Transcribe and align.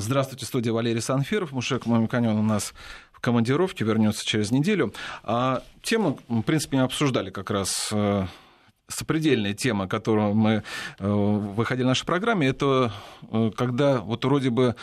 Здравствуйте, 0.00 0.46
студия 0.46 0.72
Валерий 0.72 1.02
Санфиров. 1.02 1.52
Мушек 1.52 1.84
Мамиканян 1.84 2.34
у 2.34 2.42
нас 2.42 2.72
в 3.12 3.20
командировке, 3.20 3.84
вернется 3.84 4.24
через 4.24 4.50
неделю. 4.50 4.94
А 5.24 5.62
тему, 5.82 6.18
в 6.26 6.40
принципе, 6.40 6.78
мы 6.78 6.84
обсуждали 6.84 7.28
как 7.28 7.50
раз 7.50 7.90
э, 7.92 8.26
сопредельная 8.90 9.54
тема, 9.54 9.88
которую 9.88 10.34
мы 10.34 10.62
э, 10.98 11.08
выходили 11.08 11.84
в 11.84 11.88
нашей 11.88 12.04
программе, 12.04 12.48
это 12.48 12.92
э, 13.30 13.50
когда 13.56 14.00
вот 14.00 14.24
вроде 14.24 14.50
бы 14.50 14.76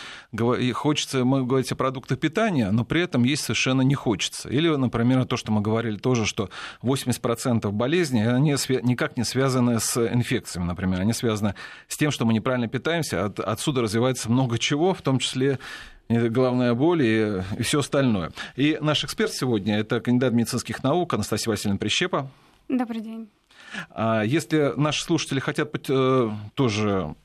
хочется, 0.73 1.25
мы 1.25 1.45
говорить 1.45 1.71
о 1.71 1.75
продуктах 1.75 2.19
питания, 2.19 2.71
но 2.71 2.85
при 2.85 3.01
этом 3.01 3.23
есть 3.23 3.43
совершенно 3.43 3.81
не 3.81 3.95
хочется. 3.95 4.49
Или, 4.49 4.69
например, 4.69 5.25
то, 5.25 5.37
что 5.37 5.51
мы 5.51 5.61
говорили 5.61 5.97
тоже, 5.97 6.25
что 6.25 6.49
80% 6.81 7.69
болезней, 7.71 8.27
они 8.27 8.51
никак 8.83 9.17
не 9.17 9.23
связаны 9.23 9.79
с 9.79 9.97
инфекциями, 9.97 10.65
например, 10.65 11.01
они 11.01 11.13
связаны 11.13 11.55
с 11.87 11.97
тем, 11.97 12.11
что 12.11 12.25
мы 12.25 12.33
неправильно 12.33 12.67
питаемся, 12.67 13.25
от, 13.25 13.39
отсюда 13.39 13.81
развивается 13.81 14.31
много 14.31 14.57
чего, 14.57 14.93
в 14.93 15.01
том 15.01 15.19
числе 15.19 15.59
головная 16.09 16.73
боль 16.73 17.03
и 17.03 17.41
все 17.61 17.79
остальное. 17.79 18.31
И 18.55 18.77
наш 18.81 19.03
эксперт 19.03 19.33
сегодня– 19.33 19.77
это 19.79 19.99
кандидат 19.99 20.33
медицинских 20.33 20.83
наук 20.83 21.13
Анастасия 21.13 21.51
Васильевна 21.51 21.77
Прищепа. 21.77 22.29
Добрый 22.69 23.01
день. 23.01 23.29
А 23.91 24.23
если 24.23 24.73
наши 24.77 25.03
слушатели 25.03 25.39
хотят 25.39 25.73
э, 25.89 26.31
тоже 26.55 27.15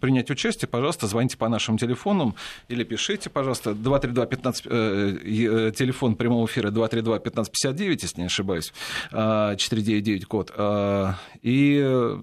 принять 0.00 0.30
участие, 0.30 0.68
пожалуйста, 0.68 1.06
звоните 1.06 1.36
по 1.36 1.48
нашим 1.48 1.78
телефонам 1.78 2.34
или 2.68 2.84
пишите, 2.84 3.30
пожалуйста, 3.30 3.70
232-15, 3.70 4.62
э, 4.64 5.68
э, 5.68 5.72
телефон 5.72 6.16
прямого 6.16 6.46
эфира 6.46 6.70
232-1559, 6.70 7.98
если 8.02 8.20
не 8.20 8.26
ошибаюсь, 8.26 8.72
499 9.10 10.22
а, 10.22 10.26
код. 10.26 10.52
А, 10.56 11.14
и 11.42 12.16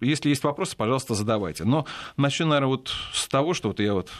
если 0.00 0.28
есть 0.28 0.44
вопросы, 0.44 0.76
пожалуйста, 0.76 1.14
задавайте. 1.14 1.64
Но 1.64 1.86
начну, 2.16 2.46
наверное, 2.46 2.68
вот 2.68 2.92
с 3.12 3.28
того, 3.28 3.54
что 3.54 3.68
вот 3.68 3.80
я 3.80 3.94
вот 3.94 4.10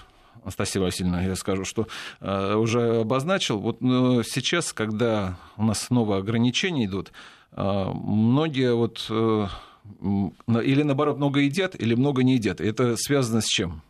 Анастасия 0.43 0.81
Васильевна, 0.81 1.23
я 1.23 1.35
скажу, 1.35 1.65
что 1.65 1.89
уже 2.21 3.01
обозначил. 3.01 3.59
Вот 3.59 3.79
сейчас, 3.81 4.73
когда 4.73 5.39
у 5.57 5.65
нас 5.65 5.83
снова 5.83 6.19
ограничения 6.19 6.85
идут, 6.85 7.11
многие 7.57 8.75
вот 8.75 9.07
э, 9.09 9.47
или 10.03 10.83
наоборот 10.83 11.17
много 11.17 11.41
едят, 11.41 11.75
или 11.81 11.95
много 11.95 12.23
не 12.23 12.35
едят. 12.35 12.61
Это 12.61 12.97
связано 12.97 13.41
с 13.41 13.47
чем? 13.47 13.83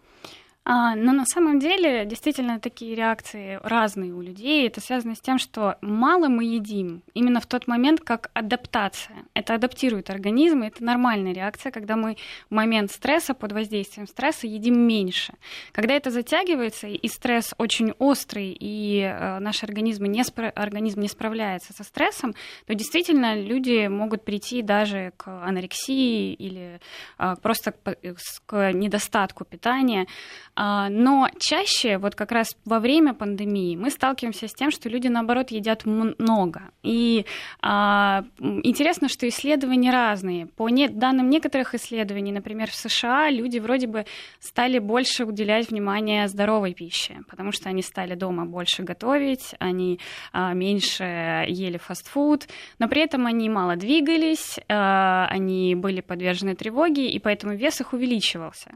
А, 0.69 0.97
но 0.97 1.13
на 1.13 1.25
самом 1.27 1.61
деле 1.61 2.05
действительно 2.07 2.59
такие 2.59 2.97
реакции 2.97 3.61
разные 3.63 4.13
у 4.13 4.21
людей. 4.21 4.67
Это 4.67 4.81
связано 4.81 5.15
с 5.15 5.21
тем, 5.21 5.39
что 5.39 5.77
мало 5.81 6.27
мы 6.27 6.45
едим 6.45 7.05
именно 7.15 7.41
в 7.41 7.47
тот 7.47 7.69
момент, 7.69 8.01
как 8.01 8.33
адаптация. 8.35 9.15
Это 9.33 9.55
адаптирует 9.55 10.11
организм, 10.11 10.65
и 10.65 10.67
это 10.67 10.83
нормальная 10.83 11.33
реакция, 11.33 11.71
когда 11.71 11.95
мы 11.95 12.17
в 12.51 12.55
момент 12.55 12.91
стресса, 12.91 13.33
под 13.33 13.53
воздействием 13.53 14.09
стресса 14.09 14.49
едим 14.49 14.77
меньше. 14.81 15.35
Когда 15.71 15.95
это 15.95 16.11
затягивается, 16.11 16.89
и 16.89 17.07
стресс 17.07 17.55
очень 17.59 17.93
острый, 18.01 18.57
и 18.59 19.03
э, 19.03 19.39
наш 19.39 19.63
организм 19.63 20.07
не, 20.07 20.23
спра- 20.23 20.51
организм 20.51 20.99
не 20.99 21.09
справляется 21.09 21.75
со 21.75 21.85
стрессом, 21.85 22.35
то 22.67 22.75
действительно 22.75 23.41
люди 23.41 23.87
могут 23.87 24.25
прийти 24.25 24.63
даже 24.63 25.13
к 25.17 25.29
анорексии 25.47 26.35
или 26.35 26.81
э, 27.21 27.37
просто 27.41 27.71
к, 27.71 27.97
к 28.47 28.73
недостатку 28.73 29.45
питания. 29.45 30.09
А, 30.57 30.89
но 30.89 31.29
чаще, 31.39 31.99
вот 31.99 32.15
как 32.15 32.33
раз 32.33 32.57
во 32.65 32.81
время 32.81 33.13
пандемии, 33.13 33.77
мы 33.77 33.91
сталкиваемся 33.91 34.49
с 34.49 34.55
тем, 34.55 34.71
что 34.71 34.89
люди, 34.89 35.09
наоборот, 35.09 35.51
едят 35.51 35.85
много. 35.85 36.63
И 36.83 37.27
а, 37.61 38.25
интересно, 38.41 39.09
что 39.09 39.29
исследования 39.29 39.93
разные. 39.93 40.47
По 40.47 40.71
не, 40.71 40.89
данным 40.89 41.29
некоторых 41.29 41.75
исследований, 41.75 42.33
например, 42.33 42.71
в 42.71 42.75
США 42.75 43.31
люди 43.31 43.59
вроде 43.59 43.87
бы 43.87 44.07
стали 44.41 44.79
больше 44.79 45.25
уделять 45.25 45.71
внимание 45.71 46.27
здоровой 46.27 46.73
пище, 46.73 47.19
потому 47.29 47.53
что 47.53 47.69
они 47.69 47.83
стали 47.83 48.15
дома 48.15 48.47
больше 48.47 48.83
готовить, 48.83 49.55
они 49.59 50.01
а, 50.33 50.55
меньше 50.55 51.45
ели 51.49 51.77
фастфуд, 51.77 52.49
но 52.79 52.89
при 52.89 53.03
этом 53.03 53.27
они 53.27 53.51
мало 53.51 53.77
двигались, 53.77 54.59
а, 54.69 55.27
они 55.31 55.75
были 55.75 56.01
подвержены 56.01 56.55
тревоге, 56.55 57.11
и 57.11 57.19
поэтому 57.19 57.55
вес 57.55 57.81
их 57.83 57.93
увеличивался. 57.93 58.71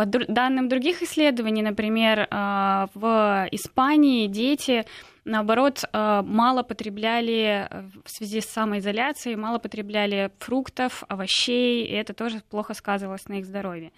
По 0.00 0.06
данным 0.06 0.70
других 0.70 1.02
исследований, 1.02 1.60
например, 1.60 2.26
а, 2.30 2.88
в 2.94 3.48
Испании 3.52 4.28
дети 4.28 4.86
наоборот, 5.26 5.84
а, 5.92 6.22
мало 6.22 6.62
потребляли 6.62 7.68
э, 7.68 7.82
в 8.06 8.08
связи 8.08 8.40
с 8.40 8.46
самоизоляцией, 8.46 9.36
мало 9.36 9.58
потребляли 9.58 10.30
фруктов, 10.38 11.04
овощей, 11.08 11.84
и 11.84 11.92
это 11.92 12.14
тоже 12.14 12.40
плохо 12.48 12.72
сказывалось 12.72 13.28
на 13.28 13.40
их 13.40 13.44
здоровье. 13.44 13.92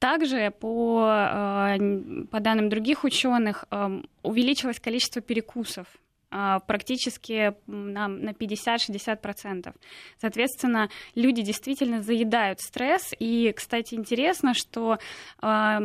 Также 0.00 0.50
по, 0.50 1.76
по 2.32 2.40
данным 2.40 2.68
других 2.68 3.04
ученых 3.04 3.64
увеличилось 4.24 4.80
количество 4.80 5.22
перекусов 5.22 5.86
практически 6.30 7.54
на, 7.66 8.08
на 8.08 8.30
50-60%. 8.30 9.74
Соответственно, 10.20 10.90
люди 11.14 11.42
действительно 11.42 12.02
заедают 12.02 12.60
стресс. 12.60 13.14
И, 13.18 13.52
кстати, 13.56 13.94
интересно, 13.94 14.54
что 14.54 14.98
э, 15.42 15.78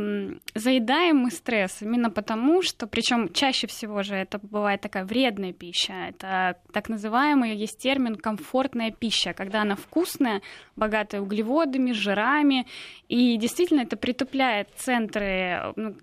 заедаем 0.56 1.18
мы 1.18 1.32
стресс 1.32 1.82
именно 1.82 2.10
потому, 2.10 2.62
что, 2.62 2.88
причем 2.88 3.32
чаще 3.32 3.68
всего 3.68 4.04
же 4.04 4.16
это 4.16 4.40
бывает 4.40 4.82
такая 4.82 5.06
вредная 5.06 5.54
пища. 5.54 5.94
Это 6.10 6.58
так 6.72 6.90
называемый, 6.90 7.56
есть 7.56 7.80
термин 7.80 8.16
комфортная 8.16 8.92
пища, 8.92 9.34
когда 9.34 9.62
она 9.62 9.76
вкусная, 9.76 10.42
богатая 10.76 11.22
углеводами, 11.22 11.92
жирами. 11.94 12.68
И 13.08 13.38
действительно 13.38 13.82
это 13.82 13.96
притупляет 13.96 14.70
центры, 14.76 15.74
ну, 15.76 15.96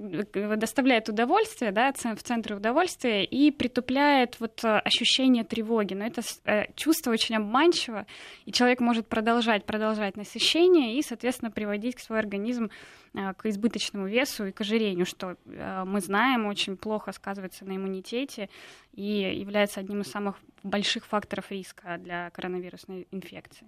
доставляет 0.57 1.09
удовольствие, 1.09 1.72
да, 1.72 1.93
в 1.93 2.22
центры 2.22 2.57
удовольствия 2.57 3.25
и 3.25 3.51
притупляет 3.51 4.30
возникает 4.31 4.41
вот 4.41 4.65
э, 4.65 4.79
ощущение 4.79 5.45
тревоги, 5.45 5.95
но 5.95 6.07
это 6.07 6.23
э, 6.45 6.73
чувство 6.75 7.11
очень 7.11 7.37
обманчиво, 7.37 8.07
и 8.47 8.53
человек 8.53 8.81
может 8.81 9.07
продолжать, 9.07 9.65
продолжать 9.65 10.17
насыщение 10.17 10.99
и, 10.99 11.03
соответственно, 11.03 11.51
приводить 11.51 11.97
к 11.97 12.01
свой 12.01 12.19
организм 12.19 12.71
э, 13.15 13.33
к 13.35 13.47
избыточному 13.47 14.07
весу 14.07 14.47
и 14.47 14.53
к 14.53 14.61
ожирению, 14.61 15.07
что 15.07 15.37
мы 15.85 16.01
знаем, 16.01 16.47
очень 16.47 16.77
плохо 16.77 17.13
сказывается 17.13 17.65
на 17.65 17.77
иммунитете 17.77 18.49
и 18.95 19.39
является 19.41 19.81
одним 19.81 20.01
из 20.03 20.11
самых 20.11 20.37
больших 20.63 21.07
факторов 21.07 21.51
риска 21.51 21.99
для 21.99 22.31
коронавирусной 22.31 23.07
инфекции. 23.11 23.67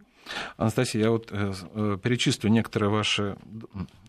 Анастасия, 0.57 1.03
я 1.03 1.11
вот 1.11 1.29
перечислю 2.03 2.51
некоторые 2.51 2.91
ваши 2.91 3.37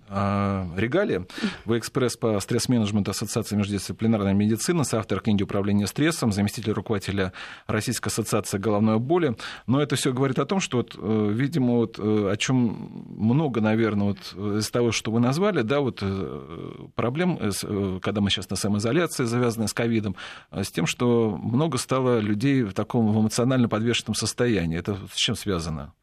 регалии. 0.09 1.25
Вы 1.65 1.77
экспресс 1.79 2.17
по 2.17 2.39
стресс-менеджменту 2.39 3.11
Ассоциации 3.11 3.55
междисциплинарной 3.55 4.33
медицины, 4.33 4.83
соавтор 4.83 5.21
книги 5.21 5.43
«Управление 5.43 5.87
стрессом», 5.87 6.31
заместитель 6.43 6.73
руководителя 6.73 7.31
Российской 7.67 8.09
ассоциации 8.09 8.57
головной 8.57 8.99
боли. 8.99 9.35
Но 9.65 9.81
это 9.81 9.95
все 9.95 10.13
говорит 10.13 10.39
о 10.39 10.45
том, 10.45 10.59
что, 10.59 10.77
вот, 10.77 10.95
э, 10.97 11.29
видимо, 11.31 11.75
вот, 11.75 11.97
э, 11.97 12.29
о 12.31 12.35
чем 12.37 13.05
много, 13.17 13.61
наверное, 13.61 14.07
вот, 14.07 14.59
из 14.59 14.69
того, 14.69 14.91
что 14.91 15.11
вы 15.11 15.19
назвали, 15.19 15.61
да, 15.61 15.79
вот, 15.79 15.99
э, 16.01 16.87
проблем, 16.95 17.39
когда 18.01 18.21
мы 18.21 18.29
сейчас 18.29 18.49
на 18.49 18.55
самоизоляции, 18.55 19.23
завязанной 19.23 19.67
с 19.67 19.73
ковидом, 19.73 20.15
с 20.51 20.71
тем, 20.71 20.85
что 20.85 21.39
много 21.41 21.77
стало 21.77 22.19
людей 22.19 22.63
в 22.63 22.73
таком 22.73 23.17
эмоционально 23.17 23.69
подвешенном 23.69 24.15
состоянии. 24.15 24.77
Это 24.77 24.97
с 25.11 25.15
чем 25.15 25.35
связано? 25.35 25.93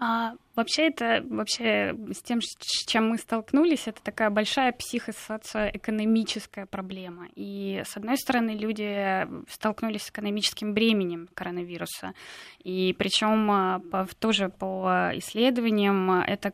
А, 0.00 0.34
вообще 0.54 0.88
это 0.88 1.24
вообще 1.28 1.92
с 2.12 2.22
тем, 2.22 2.40
с 2.40 2.86
чем 2.86 3.08
мы 3.08 3.18
столкнулись, 3.18 3.88
это 3.88 4.00
такая 4.00 4.30
большая 4.30 4.72
психосоциоэкономическая 4.72 6.66
проблема. 6.66 7.26
И 7.34 7.82
с 7.84 7.96
одной 7.96 8.16
стороны 8.16 8.50
люди 8.50 9.26
столкнулись 9.50 10.02
с 10.02 10.10
экономическим 10.10 10.72
бременем 10.72 11.28
коронавируса, 11.34 12.14
и 12.62 12.94
причем 12.96 13.50
а, 13.50 14.06
тоже 14.20 14.50
по 14.50 15.10
исследованиям 15.14 16.10
это 16.20 16.52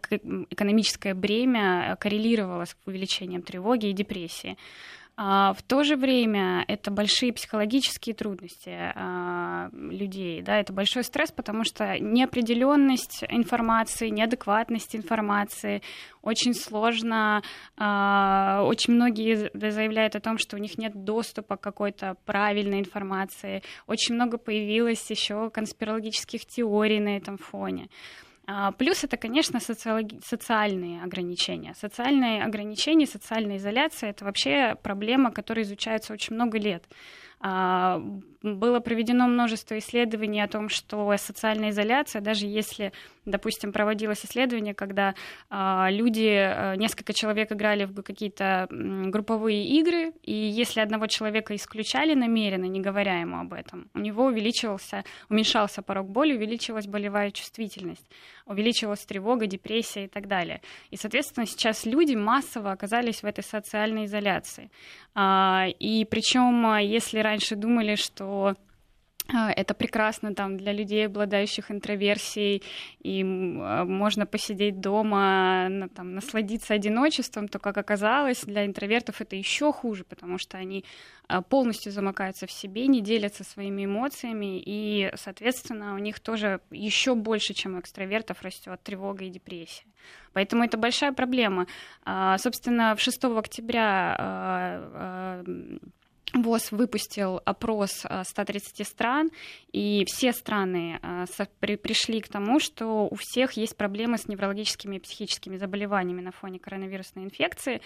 экономическое 0.49 1.13
бремя 1.13 1.97
коррелировало 2.01 2.65
с 2.65 2.77
увеличением 2.87 3.43
тревоги 3.43 3.87
и 3.87 3.93
депрессии. 3.93 4.57
А 5.17 5.53
в 5.53 5.63
то 5.63 5.85
же 5.85 5.97
время 5.97 6.65
это 6.67 6.91
большие 6.91 7.33
психологические 7.33 8.17
трудности 8.17 8.71
а, 8.97 9.69
людей, 9.73 10.43
да, 10.43 10.59
это 10.59 10.73
большой 10.73 11.05
стресс, 11.05 11.31
потому 11.31 11.63
что 11.63 12.01
неопределенность 12.01 13.23
информации, 13.29 14.09
неадекватность 14.09 14.97
информации, 14.97 15.83
очень 16.21 16.53
сложно, 16.53 17.43
а, 17.77 18.63
очень 18.65 18.95
многие 18.95 19.51
заявляют 19.55 20.17
о 20.17 20.21
том, 20.21 20.37
что 20.37 20.57
у 20.57 20.59
них 20.59 20.79
нет 20.79 21.05
доступа 21.05 21.57
к 21.57 21.61
какой-то 21.61 22.17
правильной 22.25 22.81
информации, 22.81 23.63
очень 23.87 24.17
много 24.17 24.37
появилось 24.37 25.09
еще 25.11 25.49
конспирологических 25.51 26.45
теорий 26.45 26.99
на 26.99 27.17
этом 27.17 27.39
фоне. 27.39 27.89
А, 28.47 28.73
плюс 28.73 29.05
это, 29.05 29.17
конечно, 29.17 29.59
социологи- 29.59 30.21
социальные 30.23 31.03
ограничения. 31.03 31.75
Социальные 31.75 32.45
ограничения, 32.45 33.07
социальная 33.07 33.57
изоляция— 33.57 34.11
это 34.11 34.25
вообще 34.25 34.77
проблема, 34.83 35.31
которая 35.31 35.65
изучается 35.65 36.13
очень 36.13 36.35
много 36.35 36.59
лет. 36.59 36.85
А, 37.47 38.03
было 38.41 38.81
проведено 38.81 39.27
множество 39.27 39.79
исследований 39.79 40.41
о 40.41 40.49
том, 40.49 40.71
что 40.71 41.15
социальная 41.19 41.71
изоляция, 41.71 42.23
даже 42.23 42.47
если, 42.47 42.93
допустим, 43.27 43.71
проводилось 43.71 44.25
исследование, 44.25 44.73
когда 44.73 45.15
а, 45.51 45.89
люди, 45.91 46.27
а, 46.27 46.75
несколько 46.77 47.13
человек 47.13 47.53
играли 47.53 47.85
в 47.85 48.03
какие-то 48.03 48.67
групповые 48.71 49.63
игры, 49.63 50.15
и 50.23 50.33
если 50.33 50.81
одного 50.81 51.07
человека 51.07 51.55
исключали 51.55 52.15
намеренно, 52.15 52.65
не 52.65 52.81
говоря 52.81 53.21
ему 53.21 53.39
об 53.41 53.53
этом, 53.53 53.91
у 53.93 53.99
него 53.99 54.25
увеличивался, 54.25 55.05
уменьшался 55.29 55.83
порог 55.83 56.09
боли, 56.09 56.35
увеличилась 56.35 56.87
болевая 56.87 57.31
чувствительность, 57.31 58.07
увеличивалась 58.47 59.05
тревога, 59.05 59.47
депрессия 59.47 60.05
и 60.05 60.09
так 60.09 60.29
далее. 60.29 60.61
И, 60.91 60.97
соответственно, 60.97 61.47
сейчас 61.47 61.87
люди 61.87 62.15
массово 62.15 62.73
оказались 62.73 63.23
в 63.23 63.27
этой 63.27 63.43
социальной 63.45 64.05
изоляции. 64.05 64.71
И 65.17 66.07
причем, 66.11 66.77
если 66.79 67.21
раньше 67.21 67.57
думали, 67.57 67.95
что 67.95 68.45
а, 68.49 68.55
это 69.33 69.73
прекрасно 69.73 70.35
там 70.35 70.59
для 70.59 70.73
людей, 70.73 71.07
обладающих 71.07 71.71
интроверсией, 71.71 72.63
и 73.01 73.23
а, 73.23 73.85
можно 73.85 74.27
посидеть 74.27 74.81
дома, 74.81 75.89
там, 75.95 76.15
насладиться 76.15 76.75
одиночеством, 76.75 77.49
то, 77.49 77.59
как 77.59 77.79
оказалось, 77.79 78.45
для 78.45 78.67
интровертов 78.67 79.23
это 79.23 79.35
еще 79.35 79.73
хуже, 79.73 80.05
потому 80.05 80.37
что 80.37 80.59
они 80.59 80.85
а, 81.27 81.41
полностью 81.41 81.91
замыкаются 81.91 82.47
в 82.47 82.53
себе, 82.53 82.87
не 82.87 83.01
делятся 83.01 83.45
своими 83.45 83.87
эмоциями, 83.87 84.63
и, 84.65 85.11
соответственно, 85.15 85.95
у 85.95 85.99
них 85.99 86.21
тоже 86.21 86.61
еще 86.71 87.15
больше, 87.15 87.55
чем 87.55 87.77
у 87.77 87.81
экстравертов, 87.81 88.43
растет 88.43 88.83
тревога 88.83 89.25
и 89.25 89.31
депрессия. 89.31 89.87
Поэтому 90.35 90.65
это 90.65 90.77
большая 90.77 91.13
проблема. 91.13 91.67
Собственно, 92.37 92.95
в 92.95 93.01
6 93.01 93.25
октября 93.25 95.43
ВОЗ 96.35 96.73
выпустил 96.73 97.41
опрос 97.45 98.05
130 98.25 98.81
э, 98.81 98.85
стран, 98.85 99.31
и 99.73 100.05
все 100.07 100.33
страны 100.33 100.99
э, 101.01 101.27
пришли 101.77 102.21
к 102.21 102.29
тому, 102.29 102.59
что 102.59 103.07
у 103.11 103.15
всех 103.15 103.53
есть 103.53 103.77
проблемы 103.77 104.19
с 104.19 104.27
неврологическими 104.27 104.97
и 104.97 105.01
психическими 105.01 105.57
заболеваниями 105.57 106.21
на 106.21 106.33
фоне 106.33 106.59
коронавирусной 106.59 107.25
инфекции 107.25 107.81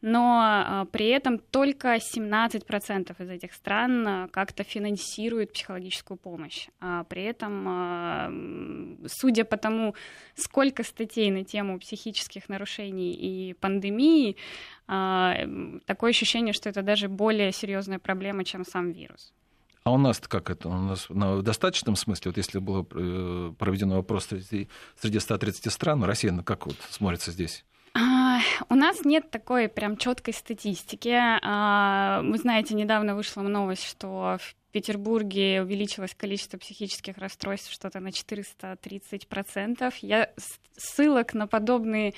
но 0.00 0.40
а, 0.40 0.84
при 0.86 1.08
этом 1.08 1.38
только 1.38 1.96
17% 1.96 3.22
из 3.22 3.30
этих 3.30 3.52
стран 3.52 4.06
а, 4.06 4.28
как-то 4.28 4.62
финансируют 4.62 5.52
психологическую 5.52 6.16
помощь. 6.16 6.68
А 6.80 7.04
при 7.04 7.24
этом, 7.24 7.64
а, 7.66 8.32
судя 9.06 9.44
по 9.44 9.56
тому, 9.56 9.94
сколько 10.36 10.84
статей 10.84 11.30
на 11.30 11.44
тему 11.44 11.80
психических 11.80 12.48
нарушений 12.48 13.12
и 13.12 13.54
пандемии, 13.54 14.36
такое 14.88 16.10
ощущение, 16.10 16.54
что 16.54 16.70
это 16.70 16.82
даже 16.82 17.08
более 17.08 17.52
серьезная 17.52 17.98
проблема, 17.98 18.44
чем 18.44 18.64
сам 18.64 18.92
вирус. 18.92 19.32
А 19.84 19.90
у 19.90 19.98
нас 19.98 20.18
как 20.18 20.50
это? 20.50 20.68
У 20.68 20.72
нас 20.72 21.06
в 21.08 21.42
достаточном 21.42 21.96
смысле, 21.96 22.30
вот 22.30 22.36
если 22.36 22.58
было 22.58 22.86
э, 22.90 23.52
проведено 23.58 23.98
опрос 23.98 24.26
среди, 24.26 24.68
среди 25.00 25.18
130 25.18 25.72
стран, 25.72 26.04
Россия 26.04 26.32
ну, 26.32 26.42
как 26.42 26.66
вот 26.66 26.76
смотрится 26.90 27.30
здесь? 27.30 27.64
У 28.68 28.74
нас 28.74 29.04
нет 29.04 29.30
такой 29.30 29.68
прям 29.68 29.96
четкой 29.96 30.34
статистики. 30.34 31.16
А, 31.16 32.20
вы 32.22 32.36
знаете, 32.38 32.74
недавно 32.74 33.14
вышла 33.14 33.42
новость, 33.42 33.84
что 33.84 34.38
в 34.38 34.54
Петербурге 34.72 35.62
увеличилось 35.62 36.14
количество 36.14 36.58
психических 36.58 37.18
расстройств 37.18 37.72
что-то 37.72 38.00
на 38.00 38.08
430%. 38.08 39.94
Я 40.02 40.30
ссылок 40.76 41.34
на 41.34 41.46
подобные 41.46 42.12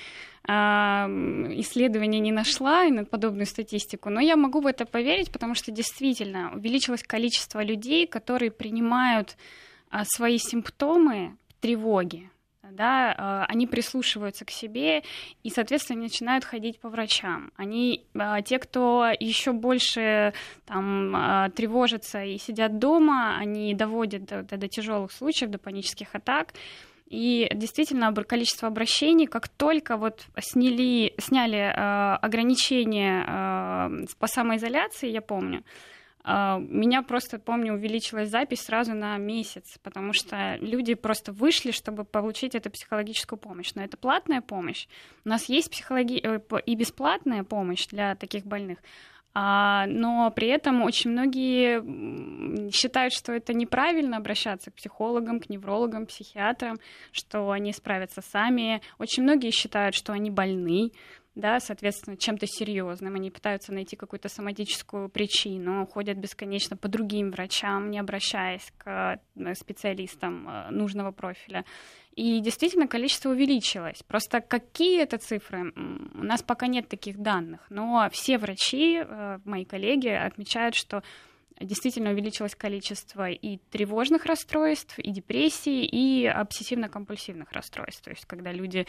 э, 0.47 0.53
исследования 0.53 2.21
не 2.21 2.33
нашла 2.33 2.85
и 2.85 2.91
на 2.91 3.05
подобную 3.05 3.47
статистику, 3.47 4.11
но 4.11 4.21
я 4.21 4.37
могу 4.37 4.61
в 4.61 4.67
это 4.67 4.85
поверить, 4.85 5.31
потому 5.31 5.55
что 5.55 5.71
действительно 5.71 6.53
увеличилось 6.55 7.03
количество 7.03 7.63
людей, 7.63 8.07
которые 8.07 8.51
принимают 8.51 9.37
э, 9.91 10.03
свои 10.05 10.39
симптомы 10.39 11.37
тревоги 11.61 12.31
да, 12.71 13.15
а, 13.17 13.45
они 13.49 13.67
прислушиваются 13.67 14.45
к 14.45 14.51
себе 14.51 15.03
и, 15.43 15.51
соответственно, 15.51 16.03
начинают 16.03 16.45
ходить 16.45 16.81
по 16.81 16.89
врачам. 16.89 17.51
Они, 17.57 18.05
а, 18.15 18.43
те, 18.43 18.59
кто 18.59 19.13
еще 19.19 19.53
больше 19.53 20.33
там, 20.67 21.15
а, 21.15 21.51
тревожится 21.51 22.23
и 22.23 22.39
сидят 22.39 22.79
дома, 22.79 23.37
они 23.39 23.75
доводят 23.75 24.25
до, 24.25 24.43
до 24.43 24.69
тяжелых 24.69 25.13
случаев, 25.13 25.51
до 25.51 25.59
панических 25.59 26.15
атак. 26.15 26.55
И 27.11 27.51
действительно, 27.53 28.15
количество 28.15 28.69
обращений, 28.69 29.27
как 29.27 29.49
только 29.49 29.97
вот 29.97 30.27
сняли, 30.39 31.13
сняли 31.19 31.59
э, 31.59 32.15
ограничения 32.15 33.25
э, 33.27 34.07
по 34.21 34.29
самоизоляции, 34.29 35.11
я 35.11 35.21
помню, 35.21 35.65
меня 36.25 37.03
просто, 37.03 37.39
помню, 37.39 37.75
увеличилась 37.75 38.29
запись 38.29 38.61
сразу 38.61 38.95
на 38.95 39.17
месяц, 39.17 39.79
потому 39.83 40.13
что 40.13 40.57
люди 40.61 40.95
просто 40.95 41.33
вышли, 41.33 41.71
чтобы 41.71 42.05
получить 42.05 42.55
эту 42.55 42.71
психологическую 42.71 43.39
помощь. 43.39 43.73
Но 43.75 43.83
это 43.83 43.97
платная 43.97 44.43
помощь. 44.43 44.87
У 45.25 45.29
нас 45.29 45.49
есть 45.49 45.71
психологи... 45.71 46.21
Э, 46.23 46.41
и 46.67 46.75
бесплатная 46.75 47.43
помощь 47.43 47.87
для 47.87 48.15
таких 48.17 48.45
больных. 48.45 48.79
А, 49.33 49.87
но 49.87 50.31
при 50.35 50.49
этом 50.49 50.83
очень 50.83 51.11
многие 51.11 52.71
считают, 52.73 53.13
что 53.13 53.33
это 53.33 53.55
неправильно 53.55 54.17
обращаться 54.17 54.73
к 54.73 54.75
психологам, 54.75 55.39
к 55.39 55.49
неврологам, 55.49 56.07
психиатрам, 56.07 56.79
что 57.13 57.51
они 57.53 57.73
справятся 57.73 58.23
сами. 58.23 58.83
Очень 58.99 59.23
многие 59.23 59.53
считают, 59.53 59.95
что 59.95 60.13
они 60.13 60.31
больны, 60.31 60.91
да, 61.35 61.61
соответственно, 61.61 62.17
чем-то 62.17 62.47
серьезным. 62.47 63.15
Они 63.15 63.31
пытаются 63.31 63.73
найти 63.73 63.97
какую-то 63.97 64.29
соматическую 64.29 65.09
причину, 65.09 65.87
ходят 65.87 66.19
бесконечно 66.19 66.77
по 66.77 66.89
другим 66.89 67.31
врачам, 67.31 67.91
не 67.91 67.99
обращаясь 67.99 68.73
к 68.79 69.21
э, 69.37 69.55
специалистам 69.55 70.49
э, 70.49 70.71
нужного 70.71 71.13
профиля. 71.13 71.65
И 72.17 72.41
действительно 72.41 72.89
количество 72.89 73.31
увеличилось. 73.31 74.03
Просто 74.03 74.41
какие 74.41 75.01
это 75.01 75.19
цифры, 75.19 75.73
у 76.15 76.25
нас 76.25 76.43
пока 76.43 76.67
нет 76.67 76.89
таких 76.89 77.19
данных. 77.19 77.65
Но 77.71 78.09
все 78.13 78.37
врачи, 78.37 78.99
э, 78.99 79.39
мои 79.45 79.65
коллеги, 79.65 80.09
отмечают, 80.09 80.75
что 80.75 81.03
действительно 81.61 82.11
увеличилось 82.11 82.55
количество 82.55 83.31
и 83.31 83.59
тревожных 83.71 84.25
расстройств, 84.25 84.99
и 84.99 85.11
депрессий, 85.11 85.85
и 85.85 86.27
обсессивно-компульсивных 86.27 87.53
расстройств. 87.53 88.03
То 88.03 88.11
есть 88.11 88.25
когда 88.25 88.51
люди 88.51 88.87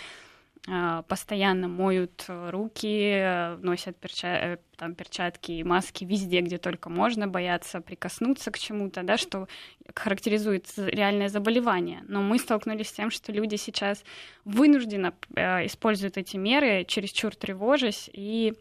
постоянно 1.08 1.68
моют 1.68 2.26
руки, 2.28 3.58
носят 3.62 3.98
перча... 3.98 4.28
Э, 4.28 4.58
там, 4.82 4.96
перчатки 4.96 5.52
и 5.52 5.64
маски 5.64 6.06
везде, 6.06 6.42
где 6.42 6.58
только 6.58 6.90
можно, 6.90 7.28
боятся 7.28 7.82
прикоснуться 7.82 8.50
к 8.50 8.58
чему-то, 8.58 9.04
да, 9.04 9.16
что 9.16 9.48
характеризует 9.94 10.66
реальное 10.76 11.30
заболевание. 11.30 12.04
Но 12.08 12.24
мы 12.24 12.40
столкнулись 12.40 12.90
с 12.90 12.94
тем, 12.94 13.12
что 13.12 13.32
люди 13.32 13.58
сейчас 13.58 14.04
вынужденно 14.44 15.14
э, 15.36 15.68
используют 15.68 16.18
эти 16.18 16.36
меры, 16.38 16.84
чересчур 16.88 17.36
тревожась 17.36 18.10
и 18.12 18.56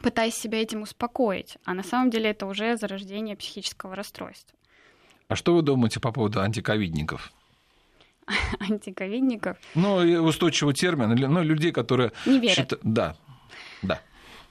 пытаясь 0.00 0.36
себя 0.36 0.62
этим 0.62 0.82
успокоить. 0.82 1.58
А 1.64 1.74
на 1.74 1.82
самом 1.82 2.08
деле 2.08 2.30
это 2.30 2.46
уже 2.46 2.78
зарождение 2.78 3.36
психического 3.36 3.94
расстройства. 3.94 4.58
А 5.28 5.36
что 5.36 5.54
вы 5.54 5.60
думаете 5.60 6.00
по 6.00 6.12
поводу 6.12 6.40
антиковидников? 6.40 7.30
антиковидников. 8.60 9.56
Ну, 9.74 9.96
устойчивый 10.24 10.74
термин, 10.74 11.14
ну, 11.14 11.42
людей, 11.42 11.72
которые... 11.72 12.12
Не 12.26 12.38
верят. 12.38 12.56
Считают... 12.56 12.80
Да, 12.82 13.16
да. 13.82 14.00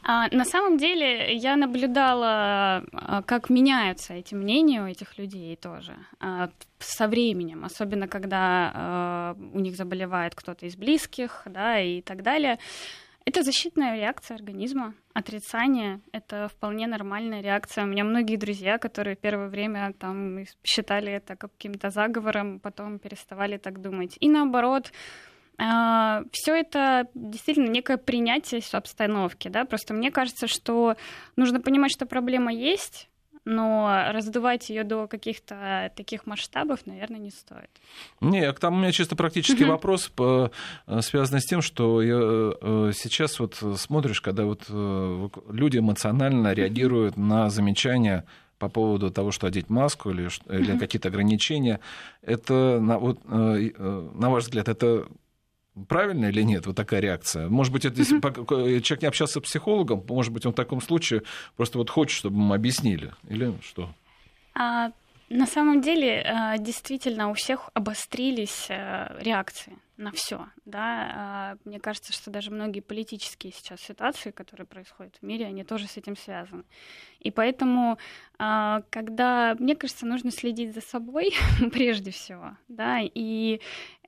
А, 0.04 0.28
на 0.32 0.46
самом 0.46 0.78
деле 0.78 1.36
я 1.36 1.56
наблюдала, 1.56 2.84
а, 2.92 3.22
как 3.24 3.50
меняются 3.50 4.14
эти 4.14 4.34
мнения 4.34 4.82
у 4.82 4.88
этих 4.88 5.18
людей 5.20 5.56
тоже 5.56 5.96
а, 6.20 6.50
со 6.80 7.08
временем, 7.08 7.64
особенно 7.64 8.08
когда 8.08 8.72
а, 8.74 9.38
у 9.54 9.60
них 9.60 9.76
заболевает 9.76 10.34
кто-то 10.34 10.66
из 10.66 10.76
близких, 10.76 11.44
да, 11.46 11.80
и 11.80 12.02
так 12.02 12.24
далее. 12.24 12.58
Это 13.26 13.44
защитная 13.44 13.98
реакция 13.98 14.36
организма. 14.36 14.96
Отрицание— 15.14 16.02
это 16.12 16.48
вполне 16.48 16.88
нормальная 16.88 17.42
реакция. 17.42 17.84
У 17.84 17.88
меня 17.88 18.04
многие 18.04 18.36
друзья, 18.36 18.78
которые 18.80 19.16
первое 19.16 19.48
время 19.48 19.94
там 19.94 20.40
считали 20.64 21.12
это 21.12 21.36
каким-то 21.36 21.92
заговором, 21.92 22.60
потом 22.60 22.98
переставали 22.98 23.58
так 23.58 23.80
думать. 23.80 24.18
И 24.20 24.28
наоборот, 24.28 24.92
а, 25.60 26.24
все 26.32 26.56
это 26.56 27.08
действительно 27.14 27.70
некое 27.70 27.98
принятие 27.98 28.62
обстановки, 28.72 29.48
да, 29.48 29.66
просто 29.66 29.94
мне 29.94 30.10
кажется, 30.10 30.48
что 30.48 30.96
нужно 31.36 31.62
понимать, 31.62 31.92
что 31.92 32.08
проблема 32.08 32.52
есть, 32.52 33.11
но 33.52 34.06
раздувать 34.12 34.70
ее 34.70 34.84
до 34.84 35.08
каких-то 35.08 35.92
таких 35.96 36.26
масштабов, 36.26 36.80
наверное, 36.86 37.20
не 37.20 37.30
стоит. 37.30 37.70
Не, 38.22 38.52
там 38.54 38.76
у 38.76 38.78
меня 38.78 38.92
чисто 38.92 39.16
практический 39.16 39.66
вопрос, 39.66 40.12
э, 40.18 40.50
связанный 41.02 41.42
с 41.42 41.46
тем, 41.46 41.62
что 41.62 42.02
я, 42.02 42.16
э, 42.16 42.92
сейчас 42.96 43.40
вот 43.40 43.62
смотришь, 43.76 44.22
когда 44.22 44.46
вот 44.46 44.64
э, 44.70 45.30
люди 45.50 45.78
эмоционально 45.78 46.54
реагируют 46.54 47.18
на 47.18 47.50
замечания 47.50 48.26
по 48.58 48.70
поводу 48.70 49.12
того, 49.12 49.32
что 49.32 49.48
одеть 49.48 49.70
маску 49.70 50.12
или, 50.12 50.30
или 50.50 50.78
какие-то 50.78 51.10
ограничения, 51.10 51.80
это, 52.22 52.80
на, 52.80 53.00
вот, 53.00 53.18
на 53.26 54.30
ваш 54.30 54.44
взгляд, 54.44 54.70
это 54.70 55.08
Правильно 55.88 56.26
или 56.26 56.42
нет 56.42 56.66
вот 56.66 56.76
такая 56.76 57.00
реакция? 57.00 57.48
Может 57.48 57.72
быть, 57.72 57.86
это, 57.86 58.00
если 58.00 58.20
человек 58.20 59.02
не 59.02 59.08
общался 59.08 59.40
с 59.40 59.44
психологом, 59.44 60.04
может 60.10 60.34
быть, 60.34 60.46
он 60.46 60.52
в 60.52 60.56
таком 60.56 60.82
случае 60.82 61.24
просто 61.56 61.78
вот 61.78 61.90
хочет, 61.90 62.18
чтобы 62.18 62.36
ему 62.36 62.54
объяснили, 62.54 63.14
или 63.30 63.54
что? 63.64 63.90
А, 64.54 64.92
на 65.30 65.48
самом 65.48 65.82
деле, 65.82 66.24
а, 66.26 66.58
действительно, 66.58 67.30
у 67.30 67.34
всех 67.34 67.70
обострились 67.74 68.68
а, 68.70 69.18
реакции 69.22 69.78
на 70.02 70.12
все. 70.12 70.48
Да? 70.66 71.12
А, 71.14 71.58
мне 71.66 71.80
кажется, 71.80 72.12
что 72.14 72.32
даже 72.32 72.52
многие 72.52 72.82
политические 72.82 73.54
сейчас 73.54 73.80
ситуации, 73.82 74.32
которые 74.32 74.66
происходят 74.66 75.16
в 75.22 75.24
мире, 75.24 75.46
они 75.46 75.64
тоже 75.64 75.88
с 75.88 75.98
этим 75.98 76.18
связаны. 76.18 76.64
И 77.20 77.30
поэтому, 77.30 78.00
когда, 78.38 79.56
мне 79.60 79.76
кажется, 79.76 80.06
нужно 80.08 80.32
следить 80.32 80.74
за 80.74 80.82
собой 80.82 81.34
прежде 81.72 82.12
всего, 82.12 82.58
да, 82.68 83.00
и 83.02 83.62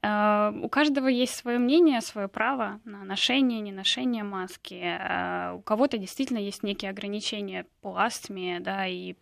Э, 0.04 0.52
у 0.62 0.70
каждого 0.70 1.08
есть 1.08 1.34
свое 1.34 1.58
мнение, 1.58 2.02
свое 2.02 2.28
право 2.28 2.82
на 2.84 3.04
ношение, 3.06 3.62
не 3.62 3.72
ношение 3.72 4.24
маски. 4.24 5.56
У 5.56 5.62
кого-то 5.62 5.98
действительно 5.98 6.40
есть 6.40 6.62
некие 6.62 6.92
ограничения 6.92 7.66
по 7.82 7.96
астме, 7.96 8.60
да, 8.60 8.86
и 8.86 9.16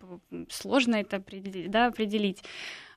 сложно 0.49 0.95
это 0.95 1.17
определить. 1.17 1.69
Да, 1.69 1.85
определить. 1.87 2.43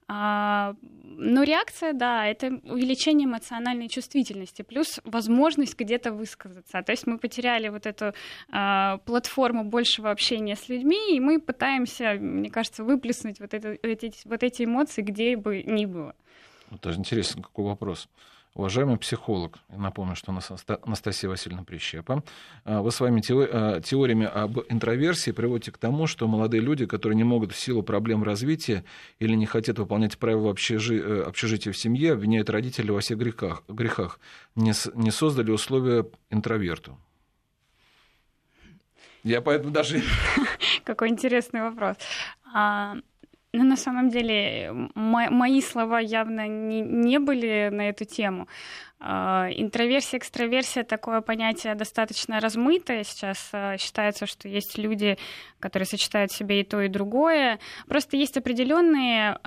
А, 0.06 0.74
но 1.02 1.42
реакция, 1.44 1.92
да, 1.92 2.26
это 2.26 2.60
увеличение 2.64 3.26
эмоциональной 3.26 3.88
чувствительности, 3.88 4.62
плюс 4.62 5.00
возможность 5.04 5.78
где-то 5.78 6.12
высказаться. 6.12 6.82
То 6.82 6.92
есть 6.92 7.06
мы 7.06 7.18
потеряли 7.18 7.68
вот 7.68 7.86
эту 7.86 8.12
а, 8.50 8.98
платформу 8.98 9.64
большего 9.64 10.10
общения 10.10 10.56
с 10.56 10.68
людьми, 10.68 11.16
и 11.16 11.20
мы 11.20 11.40
пытаемся, 11.40 12.14
мне 12.18 12.50
кажется, 12.50 12.84
выплеснуть 12.84 13.40
вот, 13.40 13.54
это, 13.54 13.78
эти, 13.82 14.12
вот 14.24 14.42
эти 14.42 14.64
эмоции 14.64 15.02
где 15.02 15.36
бы 15.36 15.62
ни 15.62 15.86
было. 15.86 16.14
Вот 16.70 16.80
даже 16.80 16.98
интересно, 16.98 17.42
какой 17.42 17.64
вопрос. 17.64 18.08
Уважаемый 18.54 18.96
психолог, 18.98 19.58
напомню, 19.68 20.14
что 20.14 20.30
у 20.30 20.34
нас 20.34 20.48
Анастасия 20.82 21.28
Васильевна 21.28 21.64
Прищепа, 21.64 22.22
а, 22.64 22.82
вы 22.82 22.92
своими 22.92 23.20
а, 23.28 23.80
теориями 23.80 24.26
об 24.26 24.60
интроверсии 24.68 25.32
приводите 25.32 25.72
к 25.72 25.78
тому, 25.78 26.06
что 26.06 26.28
молодые 26.28 26.60
люди, 26.60 26.86
которые 26.86 27.16
не 27.16 27.24
могут 27.24 27.50
в 27.50 27.58
силу 27.58 27.82
проблем 27.82 28.22
развития 28.22 28.84
или 29.18 29.34
не 29.34 29.46
хотят 29.46 29.80
выполнять 29.80 30.18
правила. 30.18 30.54
Э, 30.54 31.22
общежития 31.26 31.72
в 31.72 31.76
семье, 31.76 32.12
обвиняют 32.12 32.48
родителей 32.48 32.92
во 32.92 33.00
всех 33.00 33.18
грехах, 33.18 33.64
грехах 33.66 34.20
не, 34.54 34.72
не 34.94 35.10
создали 35.10 35.50
условия 35.50 36.06
интроверту. 36.30 36.96
Я 39.24 39.40
поэтому 39.40 39.72
даже... 39.72 40.00
Какой 40.84 41.08
интересный 41.08 41.62
вопрос. 41.62 41.96
А, 43.54 43.56
ну, 43.56 43.64
на 43.64 43.76
самом 43.76 44.10
деле, 44.10 44.72
мои 44.94 45.60
слова 45.60 46.00
явно 46.00 46.48
не, 46.48 46.80
не 46.80 47.18
были 47.18 47.70
на 47.72 47.88
эту 47.88 48.04
тему. 48.04 48.48
А, 49.00 49.48
интроверсия, 49.50 50.18
экстраверсия 50.18 50.84
такое 50.84 51.20
понятие 51.20 51.74
достаточно 51.74 52.40
размытое. 52.40 53.04
Сейчас 53.04 53.50
а, 53.52 53.76
считается, 53.78 54.26
что 54.26 54.48
есть 54.48 54.78
люди, 54.78 55.18
которые 55.60 55.86
сочетают 55.86 56.32
в 56.32 56.36
себе 56.36 56.60
и 56.60 56.64
то, 56.64 56.80
и 56.80 56.88
другое. 56.88 57.58
Просто 57.88 58.16
есть 58.16 58.36
определенные 58.36 59.38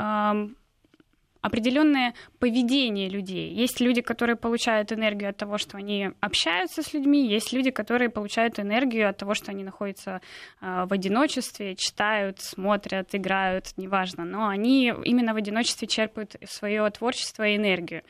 определенное 1.47 2.13
поведение 2.39 3.09
людей. 3.09 3.51
Есть 3.53 3.81
люди, 3.81 4.01
которые 4.01 4.35
получают 4.35 4.91
энергию 4.91 5.29
от 5.29 5.37
того, 5.37 5.57
что 5.57 5.77
они 5.77 6.11
общаются 6.19 6.81
с 6.81 6.93
людьми, 6.93 7.27
есть 7.27 7.53
люди, 7.53 7.71
которые 7.71 8.09
получают 8.09 8.59
энергию 8.59 9.09
от 9.09 9.17
того, 9.17 9.33
что 9.33 9.51
они 9.51 9.63
находятся 9.63 10.21
а, 10.61 10.85
в 10.85 10.93
одиночестве, 10.93 11.75
читают, 11.75 12.39
смотрят, 12.39 13.09
играют, 13.13 13.73
неважно, 13.77 14.25
но 14.25 14.47
они 14.47 14.93
именно 15.03 15.33
в 15.33 15.37
одиночестве 15.37 15.87
черпают 15.87 16.35
свое 16.45 16.89
творчество 16.89 17.47
и 17.47 17.55
энергию. 17.55 18.03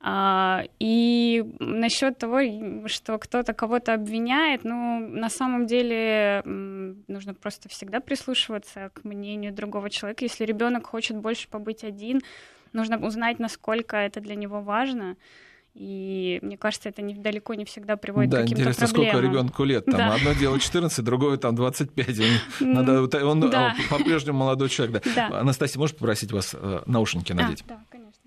А, 0.00 0.62
и 0.78 1.44
насчет 1.58 2.18
того, 2.18 2.40
что 2.86 3.18
кто-то 3.18 3.52
кого-то 3.54 3.94
обвиняет, 3.94 4.62
ну, 4.64 5.00
на 5.00 5.28
самом 5.28 5.66
деле 5.66 6.42
нужно 6.44 7.34
просто 7.34 7.68
всегда 7.68 8.00
прислушиваться 8.00 8.90
к 8.94 9.04
мнению 9.04 9.52
другого 9.52 9.90
человека. 9.90 10.24
Если 10.24 10.44
ребенок 10.44 10.86
хочет 10.86 11.16
больше 11.16 11.48
побыть 11.48 11.82
один, 11.82 12.20
нужно 12.76 12.98
узнать, 12.98 13.38
насколько 13.38 13.96
это 13.96 14.20
для 14.20 14.34
него 14.34 14.60
важно. 14.60 15.16
И 15.74 16.38
мне 16.40 16.56
кажется, 16.56 16.88
это 16.88 17.02
не, 17.02 17.14
далеко 17.14 17.52
не 17.52 17.66
всегда 17.66 17.98
приводит 17.98 18.30
да, 18.30 18.38
к 18.38 18.40
каким-то 18.42 18.62
интересно, 18.62 18.86
проблемам. 18.86 19.10
сколько 19.10 19.26
ребенку 19.26 19.64
лет. 19.64 19.84
Там 19.84 19.96
да. 19.96 20.14
одно 20.14 20.32
дело 20.32 20.58
14, 20.58 21.04
другое 21.04 21.36
там 21.36 21.54
25. 21.54 22.08
Он, 22.60 22.72
надо, 22.72 23.26
он 23.26 23.50
да. 23.50 23.74
по-прежнему 23.90 24.38
молодой 24.38 24.70
человек. 24.70 25.04
Да. 25.14 25.28
Да. 25.28 25.40
Анастасия, 25.40 25.78
можешь 25.78 25.94
попросить 25.94 26.32
вас 26.32 26.54
э, 26.58 26.80
наушники 26.86 27.32
надеть? 27.32 27.62
Да, 27.66 27.74
да, 27.74 27.80
конечно. 27.90 28.22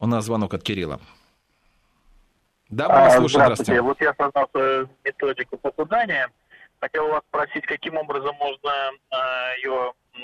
У 0.00 0.06
нас 0.08 0.24
звонок 0.24 0.52
от 0.52 0.64
Кирилла. 0.64 1.00
Да, 2.68 2.88
мы 2.88 2.94
вас 2.94 3.16
слушаем. 3.16 3.44
Здравствуйте. 3.44 3.72
Здравствуйте. 3.72 3.82
Вот 3.82 4.00
я 4.00 4.14
создал 4.14 4.48
свою 4.50 4.88
методику 5.04 5.56
похудания. 5.56 6.28
Хотел 6.80 7.08
вас 7.08 7.22
спросить, 7.28 7.64
каким 7.66 7.96
образом 7.96 8.34
можно 8.36 8.70
э, 9.12 9.16
ее, 9.62 9.92
э, 10.14 10.18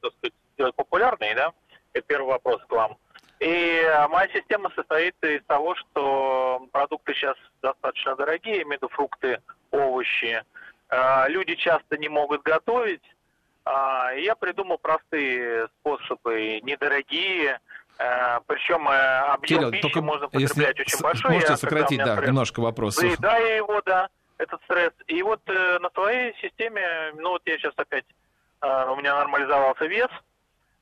так 0.00 0.12
сказать, 0.16 0.34
сделать 0.54 0.74
популярной, 0.74 1.34
да? 1.34 1.52
Это 1.92 2.06
первый 2.06 2.28
вопрос 2.28 2.60
к 2.66 2.72
вам. 2.72 2.96
И 3.40 3.82
а, 3.84 4.06
моя 4.08 4.28
система 4.28 4.70
состоит 4.76 5.14
из 5.22 5.42
того, 5.46 5.74
что 5.74 6.66
продукты 6.72 7.14
сейчас 7.14 7.36
достаточно 7.62 8.14
дорогие, 8.14 8.62
имею 8.62 8.68
в 8.68 8.82
виду 8.82 8.88
фрукты, 8.90 9.40
овощи. 9.70 10.44
А, 10.90 11.26
люди 11.28 11.54
часто 11.54 11.96
не 11.96 12.10
могут 12.10 12.42
готовить. 12.42 13.02
А, 13.64 14.12
я 14.12 14.34
придумал 14.34 14.76
простые 14.76 15.68
способы, 15.80 16.60
недорогие, 16.62 17.60
причем 18.46 18.88
объем 18.88 19.58
Кирилл, 19.58 19.70
пищи 19.70 19.82
только 19.82 20.00
можно 20.00 20.26
потреблять 20.26 20.78
если 20.78 20.80
очень 20.80 21.02
большой. 21.02 21.30
Можете 21.32 21.52
я, 21.52 21.56
сократить, 21.58 21.98
да, 21.98 22.14
стресс, 22.14 22.28
немножко 22.28 22.60
вопрос. 22.60 22.96
Да, 23.18 23.36
я 23.36 23.56
его, 23.56 23.82
да, 23.84 24.08
этот 24.38 24.62
стресс. 24.64 24.92
И 25.06 25.22
вот 25.22 25.42
э, 25.48 25.78
на 25.80 25.90
своей 25.90 26.34
системе, 26.40 27.12
ну 27.16 27.32
вот 27.32 27.42
я 27.44 27.58
сейчас 27.58 27.74
опять, 27.76 28.06
у 28.62 28.96
меня 28.96 29.16
нормализовался 29.16 29.84
вес– 29.84 30.08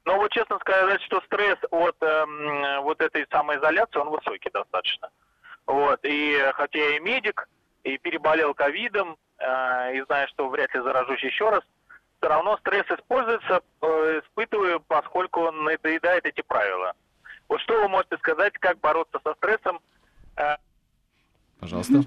но 0.08 0.16
вот 0.16 0.32
честно 0.32 0.58
сказать, 0.60 1.02
что 1.02 1.20
стресс 1.26 1.58
от 1.70 1.96
э, 2.00 2.80
вот 2.80 2.98
этой 3.02 3.26
самоизоляции, 3.30 3.98
он 3.98 4.08
высокий 4.08 4.48
достаточно. 4.48 5.10
Вот. 5.66 6.00
И 6.02 6.34
хотя 6.54 6.78
я 6.78 6.96
и 6.96 7.00
медик, 7.00 7.46
и 7.84 7.98
переболел 7.98 8.54
ковидом, 8.54 9.18
э, 9.38 9.96
и 9.96 10.02
знаю, 10.06 10.26
что 10.28 10.48
вряд 10.48 10.72
ли 10.72 10.80
заражусь 10.80 11.22
еще 11.22 11.50
раз, 11.50 11.60
все 12.18 12.28
равно 12.30 12.56
стресс 12.56 12.86
используется, 12.90 13.60
э, 13.82 14.20
испытываю, 14.24 14.80
поскольку 14.80 15.40
он 15.40 15.64
надоедает 15.64 16.24
эти 16.24 16.40
правила. 16.40 16.94
Вот 17.50 17.60
что 17.60 17.74
вы 17.74 17.88
можете 17.88 18.16
сказать, 18.16 18.54
как 18.54 18.80
бороться 18.80 19.20
со 19.22 19.34
стрессом? 19.34 19.78
Э... 20.36 20.56
Пожалуйста. 21.60 22.00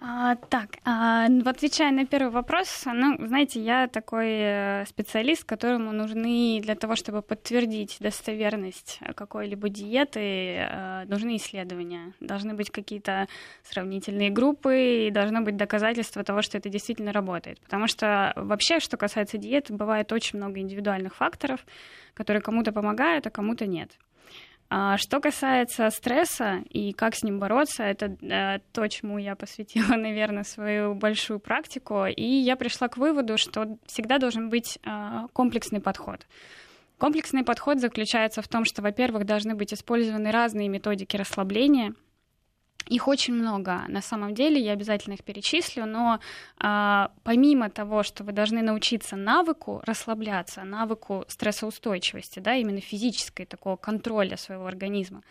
А, 0.00 0.36
так, 0.36 0.76
а, 0.84 1.26
отвечая 1.44 1.90
на 1.90 2.06
первый 2.06 2.30
вопрос, 2.30 2.84
ну, 2.86 3.16
знаете, 3.26 3.60
я 3.60 3.88
такой 3.88 4.28
э, 4.30 4.84
специалист, 4.86 5.42
которому 5.42 5.90
нужны 5.90 6.60
для 6.62 6.76
того, 6.76 6.94
чтобы 6.94 7.20
подтвердить 7.20 7.96
достоверность 7.98 9.00
какой-либо 9.16 9.68
диеты, 9.68 10.20
э, 10.20 11.04
нужны 11.06 11.34
исследования, 11.36 12.12
должны 12.20 12.54
быть 12.54 12.70
какие-то 12.70 13.26
сравнительные 13.64 14.30
группы, 14.30 15.08
и 15.08 15.10
должно 15.10 15.40
быть 15.40 15.56
доказательство 15.56 16.22
того, 16.22 16.42
что 16.42 16.58
это 16.58 16.68
действительно 16.68 17.12
работает. 17.12 17.58
Потому 17.60 17.88
что 17.88 18.32
вообще, 18.36 18.78
что 18.78 18.96
касается 18.96 19.36
диеты, 19.36 19.74
бывает 19.74 20.12
очень 20.12 20.38
много 20.38 20.60
индивидуальных 20.60 21.16
факторов, 21.16 21.66
которые 22.14 22.40
кому-то 22.40 22.70
помогают, 22.70 23.26
а 23.26 23.30
кому-то 23.30 23.66
нет. 23.66 23.90
А 24.70 24.98
что 24.98 25.20
касается 25.20 25.88
стресса 25.90 26.62
и 26.68 26.92
как 26.92 27.14
с 27.14 27.22
ним 27.22 27.38
бороться, 27.38 27.84
это 27.84 28.16
э, 28.20 28.58
то, 28.72 28.86
чему 28.88 29.16
я 29.18 29.34
посвятила, 29.34 29.94
наверное, 29.96 30.44
свою 30.44 30.94
большую 30.94 31.40
практику. 31.40 32.04
И 32.04 32.24
я 32.24 32.56
пришла 32.56 32.88
к 32.88 32.98
выводу, 32.98 33.38
что 33.38 33.78
всегда 33.86 34.18
должен 34.18 34.50
быть 34.50 34.78
э, 34.84 35.26
комплексный 35.32 35.80
подход. 35.80 36.26
Комплексный 36.98 37.44
подход 37.44 37.78
заключается 37.80 38.42
в 38.42 38.48
том, 38.48 38.64
что, 38.64 38.82
во-первых, 38.82 39.24
должны 39.24 39.54
быть 39.54 39.72
использованы 39.72 40.30
разные 40.32 40.68
методики 40.68 41.16
расслабления— 41.16 41.94
их 42.88 43.08
очень 43.08 43.34
много, 43.34 43.84
на 43.88 44.00
самом 44.00 44.34
деле, 44.34 44.60
я 44.60 44.72
обязательно 44.72 45.14
их 45.14 45.22
перечислю, 45.22 45.86
но 45.86 46.20
а, 46.58 47.10
помимо 47.22 47.70
того, 47.70 48.02
что 48.02 48.24
вы 48.24 48.32
должны 48.32 48.62
научиться 48.62 49.16
навыку 49.16 49.82
расслабляться, 49.84 50.64
навыку 50.64 51.24
стрессоустойчивости, 51.28 52.40
да, 52.40 52.54
именно 52.54 52.80
физической 52.80 53.44
такого 53.44 53.76
контроля 53.76 54.36
своего 54.36 54.66
организма, 54.66 55.22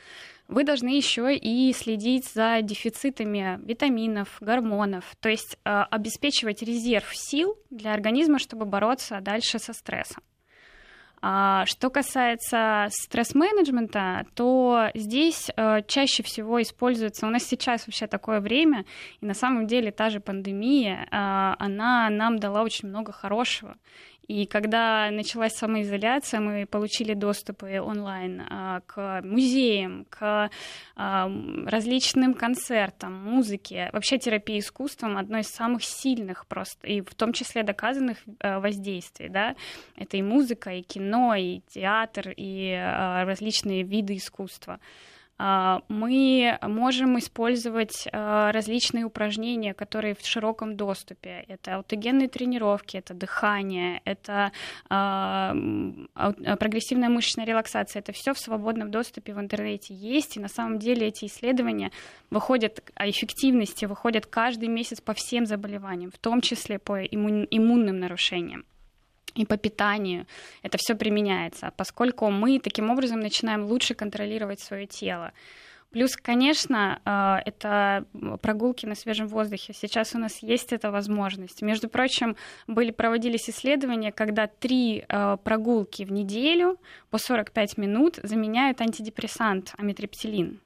вы 0.48 0.64
должны 0.64 0.90
еще 0.90 1.36
и 1.36 1.74
следить 1.74 2.26
за 2.26 2.62
дефицитами 2.62 3.60
витаминов, 3.64 4.38
гормонов, 4.40 5.16
то 5.20 5.30
есть 5.30 5.58
а, 5.66 5.86
обеспечивать 5.86 6.62
резерв 6.62 7.12
сил 7.14 7.58
для 7.70 7.94
организма, 7.94 8.40
чтобы 8.40 8.66
бороться 8.66 9.20
дальше 9.22 9.60
со 9.60 9.74
стрессом. 9.74 10.24
А 11.22 11.66
что 11.66 11.90
касается 11.90 12.88
стресс-менеджмента, 12.92 14.26
то 14.36 14.90
здесь 14.94 15.50
э, 15.56 15.82
чаще 15.88 16.22
всего 16.22 16.62
используется, 16.62 17.26
у 17.26 17.30
нас 17.30 17.44
сейчас 17.44 17.88
вообще 17.88 18.08
такое 18.08 18.40
время, 18.40 18.86
и 19.20 19.26
на 19.26 19.34
самом 19.34 19.66
деле 19.66 19.92
та 19.92 20.10
же 20.10 20.20
пандемия, 20.20 21.08
э, 21.10 21.56
она 21.64 22.10
нам 22.10 22.38
дала 22.38 22.62
очень 22.62 22.88
много 22.90 23.12
хорошего. 23.12 23.78
И 24.28 24.46
когда 24.46 25.10
началась 25.10 25.54
самоизоляция, 25.54 26.42
мы 26.42 26.66
получили 26.66 27.14
доступы 27.14 27.80
онлайн 27.80 28.44
а, 28.50 28.82
к 28.82 29.22
музеям, 29.24 30.06
к 30.10 30.50
а, 30.96 31.32
различным 31.66 32.34
концертам, 32.34 33.14
музыке. 33.14 33.90
Вообще 33.94 34.18
терапия 34.18 34.60
искусством 34.60 35.18
одно 35.18 35.38
из 35.38 35.48
самых 35.48 35.84
сильных 35.84 36.46
просто, 36.48 36.88
и 36.88 37.00
в 37.02 37.16
том 37.16 37.32
числе 37.32 37.64
доказанных 37.64 38.18
а, 38.40 38.60
воздействий. 38.60 39.30
Да? 39.30 39.56
Это 39.96 40.18
и 40.18 40.22
музыка, 40.22 40.72
и 40.72 40.82
кино, 40.82 41.34
и 41.36 41.62
театр, 41.70 42.34
и 42.36 42.76
различные 43.26 43.84
виды 43.84 44.18
искусства. 44.18 44.80
А, 45.40 45.82
мы 45.88 46.58
можем 46.64 47.20
использовать 47.20 48.08
а, 48.12 48.52
различные 48.52 49.06
упражнения, 49.06 49.74
которые 49.74 50.16
в 50.16 50.26
широком 50.26 50.76
доступе. 50.76 51.46
Это 51.48 51.76
аутогенные 51.76 52.28
тренировки, 52.28 52.98
это 52.98 53.14
дыхание, 53.14 54.02
это 54.06 54.52
а, 54.90 55.56
прогрессивная 56.60 57.10
мышечная 57.10 57.46
релаксация. 57.46 58.00
Это 58.00 58.12
все 58.14 58.34
в 58.34 58.40
свободном 58.40 58.90
доступе 58.90 59.34
в 59.34 59.40
интернете 59.40 59.94
есть. 59.94 60.38
И 60.38 60.40
на 60.40 60.48
самом 60.48 60.80
деле 60.80 61.08
эти 61.08 61.26
исследования 61.26 61.92
выходят 62.32 62.84
о 62.96 63.10
эффективности, 63.10 63.86
выходят 63.86 64.26
каждый 64.26 64.70
месяц 64.70 65.02
по 65.02 65.14
всем 65.14 65.46
заболеваниям, 65.46 66.12
в 66.12 66.18
том 66.18 66.42
числе 66.42 66.80
по 66.80 67.04
иммунным 67.04 68.00
нарушениям 68.00 68.66
и 69.38 69.46
по 69.46 69.58
питанию. 69.58 70.26
Это 70.64 70.78
все 70.78 70.96
применяется, 70.96 71.72
поскольку 71.78 72.30
мы 72.30 72.60
таким 72.60 72.90
образом 72.90 73.20
начинаем 73.20 73.66
лучше 73.66 73.94
контролировать 73.94 74.60
свое 74.60 74.88
тело. 74.88 75.32
Плюс, 75.92 76.18
конечно, 76.18 77.00
э, 77.06 77.50
это 77.50 78.06
прогулки 78.42 78.86
на 78.86 78.96
свежем 78.96 79.28
воздухе. 79.28 79.74
Сейчас 79.74 80.16
у 80.16 80.20
нас 80.20 80.44
есть 80.44 80.74
эта 80.74 80.92
возможность. 80.92 81.62
Между 81.62 81.88
прочим, 81.88 82.36
были, 82.68 82.92
проводились 82.92 83.50
исследования, 83.50 84.12
когда 84.12 84.48
три 84.48 85.06
э, 85.08 85.38
прогулки 85.44 86.04
в 86.04 86.12
неделю 86.12 86.78
по 87.10 87.18
45 87.18 87.78
минут 87.78 88.20
заменяют 88.22 88.82
антидепрессант 88.82 89.74
амитриптилин. 89.78 90.60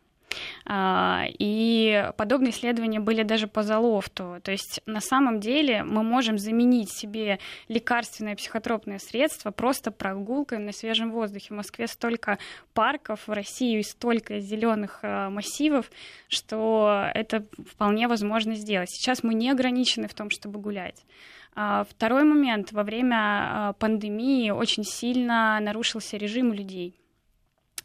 А, 0.66 1.26
и 1.28 2.10
подобные 2.18 2.52
исследования 2.52 3.00
были 3.00 3.24
даже 3.24 3.48
по 3.48 3.64
залофту. 3.64 4.40
То 4.44 4.52
есть 4.52 4.82
на 4.86 5.02
самом 5.02 5.40
деле 5.40 5.84
мы 5.84 6.04
можем 6.04 6.38
заменить 6.38 6.92
себе 6.92 7.40
лекарственное 7.68 8.36
психотропное 8.36 9.00
средство 9.00 9.52
просто 9.52 9.92
прогулкой 9.92 10.60
на 10.60 10.72
свежем 10.72 11.12
воздухе. 11.12 11.48
В 11.50 11.58
Москве 11.58 11.88
столько 11.88 12.38
парков, 12.74 13.28
в 13.28 13.32
России 13.32 13.82
столько 13.82 14.40
зеленых 14.40 15.00
а, 15.02 15.30
массивов, 15.30 15.92
что 16.28 17.10
это 17.14 17.46
вполне 17.70 18.08
возможно 18.08 18.56
сделать. 18.56 18.90
Сейчас 18.90 19.24
мы 19.24 19.34
не 19.34 19.50
ограничены 19.50 20.08
в 20.08 20.14
том, 20.14 20.30
чтобы 20.30 20.60
гулять. 20.60 21.06
А, 21.54 21.86
второй 21.90 22.24
момент. 22.24 22.72
Во 22.72 22.84
время 22.84 23.76
пандемии 23.80 24.52
очень 24.52 24.84
сильно 24.84 25.60
нарушился 25.60 26.18
режим 26.18 26.54
людей. 26.54 27.01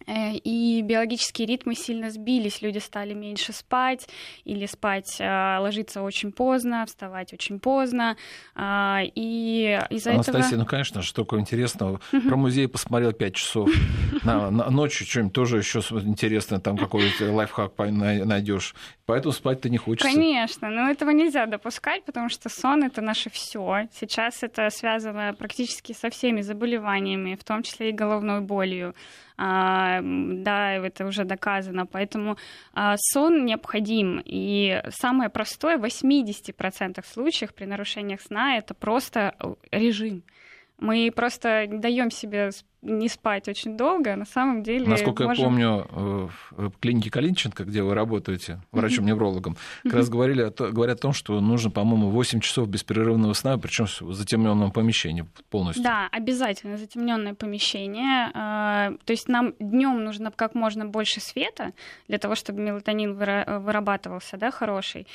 Э, 0.06 0.34
и 0.34 0.82
биологические 0.82 1.46
ритмы 1.46 1.74
сильно 1.74 2.10
сбились, 2.10 2.62
люди 2.62 2.78
стали 2.78 3.12
меньше 3.12 3.52
спать 3.52 4.08
или 4.44 4.66
спать, 4.66 5.16
э, 5.18 5.58
ложиться 5.58 6.02
очень 6.02 6.32
поздно, 6.32 6.84
вставать 6.86 7.32
очень 7.32 7.58
поздно, 7.58 8.16
а, 8.54 9.00
и 9.02 9.80
из-за 9.90 10.12
Анастасия, 10.12 10.46
этого... 10.46 10.60
ну, 10.60 10.66
конечно, 10.66 11.02
что 11.02 11.24
такое 11.24 11.40
интересного. 11.40 12.00
Про 12.10 12.36
музей 12.36 12.68
посмотрел 12.68 13.12
5 13.12 13.34
часов, 13.34 13.70
на, 14.22 14.50
на, 14.50 14.70
ночью 14.70 15.06
что-нибудь 15.06 15.32
тоже 15.32 15.58
еще 15.58 15.80
интересное, 15.80 16.60
там 16.60 16.76
какой-то 16.76 17.32
лайфхак 17.32 17.72
найдешь. 17.78 18.74
Поэтому 19.06 19.32
спать 19.32 19.60
то 19.60 19.68
не 19.68 19.78
хочется. 19.78 20.08
Конечно, 20.08 20.68
но 20.68 20.90
этого 20.90 21.10
нельзя 21.10 21.46
допускать, 21.46 22.04
потому 22.04 22.28
что 22.28 22.48
сон 22.48 22.82
это 22.82 23.00
наше 23.00 23.30
все. 23.30 23.88
Сейчас 23.92 24.42
это 24.42 24.68
связано 24.70 25.34
практически 25.34 25.92
со 25.92 26.10
всеми 26.10 26.40
заболеваниями, 26.40 27.36
в 27.36 27.44
том 27.44 27.62
числе 27.62 27.90
и 27.90 27.92
головной 27.92 28.40
болью. 28.40 28.94
А, 29.38 30.00
да, 30.02 30.72
это 30.72 31.06
уже 31.06 31.24
доказано. 31.24 31.86
Поэтому 31.86 32.36
а, 32.72 32.96
сон 32.98 33.44
необходим. 33.44 34.22
И 34.24 34.82
самое 34.90 35.30
простое 35.30 35.78
в 35.78 35.84
80% 35.84 37.04
случаев 37.06 37.54
при 37.54 37.66
нарушениях 37.66 38.20
сна 38.20 38.56
это 38.56 38.74
просто 38.74 39.34
э, 39.38 39.54
режим. 39.72 40.22
Мы 40.78 41.10
просто 41.14 41.66
даем 41.70 42.10
себе 42.10 42.50
не 42.82 43.08
спать 43.08 43.48
очень 43.48 43.76
долго, 43.76 44.12
а 44.12 44.16
на 44.16 44.24
самом 44.24 44.62
деле... 44.62 44.86
Насколько 44.86 45.24
можем... 45.24 45.42
я 45.42 45.48
помню, 45.48 45.86
э, 45.90 46.28
в 46.68 46.78
клинике 46.78 47.10
Калинченко, 47.10 47.64
где 47.64 47.82
вы 47.82 47.94
работаете, 47.94 48.60
врачом-неврологом, 48.72 49.56
как 49.82 49.94
раз 49.94 50.08
говорили, 50.08 50.52
говорят 50.56 50.98
о 50.98 51.02
том, 51.02 51.12
что 51.12 51.40
нужно, 51.40 51.70
по-моему, 51.70 52.10
8 52.10 52.40
часов 52.40 52.68
беспрерывного 52.68 53.32
сна, 53.32 53.58
причем 53.58 53.86
в 53.86 54.12
затемненном 54.12 54.70
помещении 54.70 55.26
полностью. 55.50 55.82
Да, 55.82 56.08
обязательно 56.12 56.76
затемненное 56.76 57.34
помещение. 57.34 58.30
А, 58.34 58.92
то 59.04 59.12
есть 59.12 59.28
нам 59.28 59.54
днем 59.58 60.04
нужно 60.04 60.30
как 60.30 60.54
можно 60.54 60.86
больше 60.86 61.20
света 61.20 61.72
для 62.08 62.18
того, 62.18 62.34
чтобы 62.34 62.60
мелатонин 62.60 63.14
вырабатывался, 63.14 64.36
да, 64.36 64.50
хороший 64.50 65.06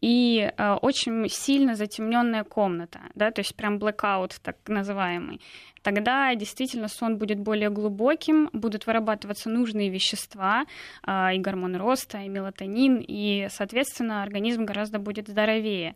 и 0.00 0.50
э, 0.56 0.72
очень 0.82 1.28
сильно 1.28 1.74
затемненная 1.74 2.44
комната, 2.44 3.00
да, 3.14 3.30
то 3.30 3.40
есть 3.40 3.54
прям 3.54 3.78
blackout 3.78 4.32
так 4.42 4.56
называемый, 4.66 5.40
тогда 5.82 6.34
действительно 6.34 6.88
сон 6.88 7.18
будет 7.18 7.38
более 7.38 7.70
глубоким, 7.70 8.50
будут 8.52 8.86
вырабатываться 8.86 9.50
нужные 9.50 9.88
вещества, 9.90 10.64
э, 11.06 11.34
и 11.34 11.38
гормон 11.38 11.76
роста, 11.76 12.18
и 12.18 12.28
мелатонин, 12.28 13.04
и, 13.06 13.48
соответственно, 13.50 14.22
организм 14.22 14.64
гораздо 14.64 14.98
будет 14.98 15.28
здоровее. 15.28 15.94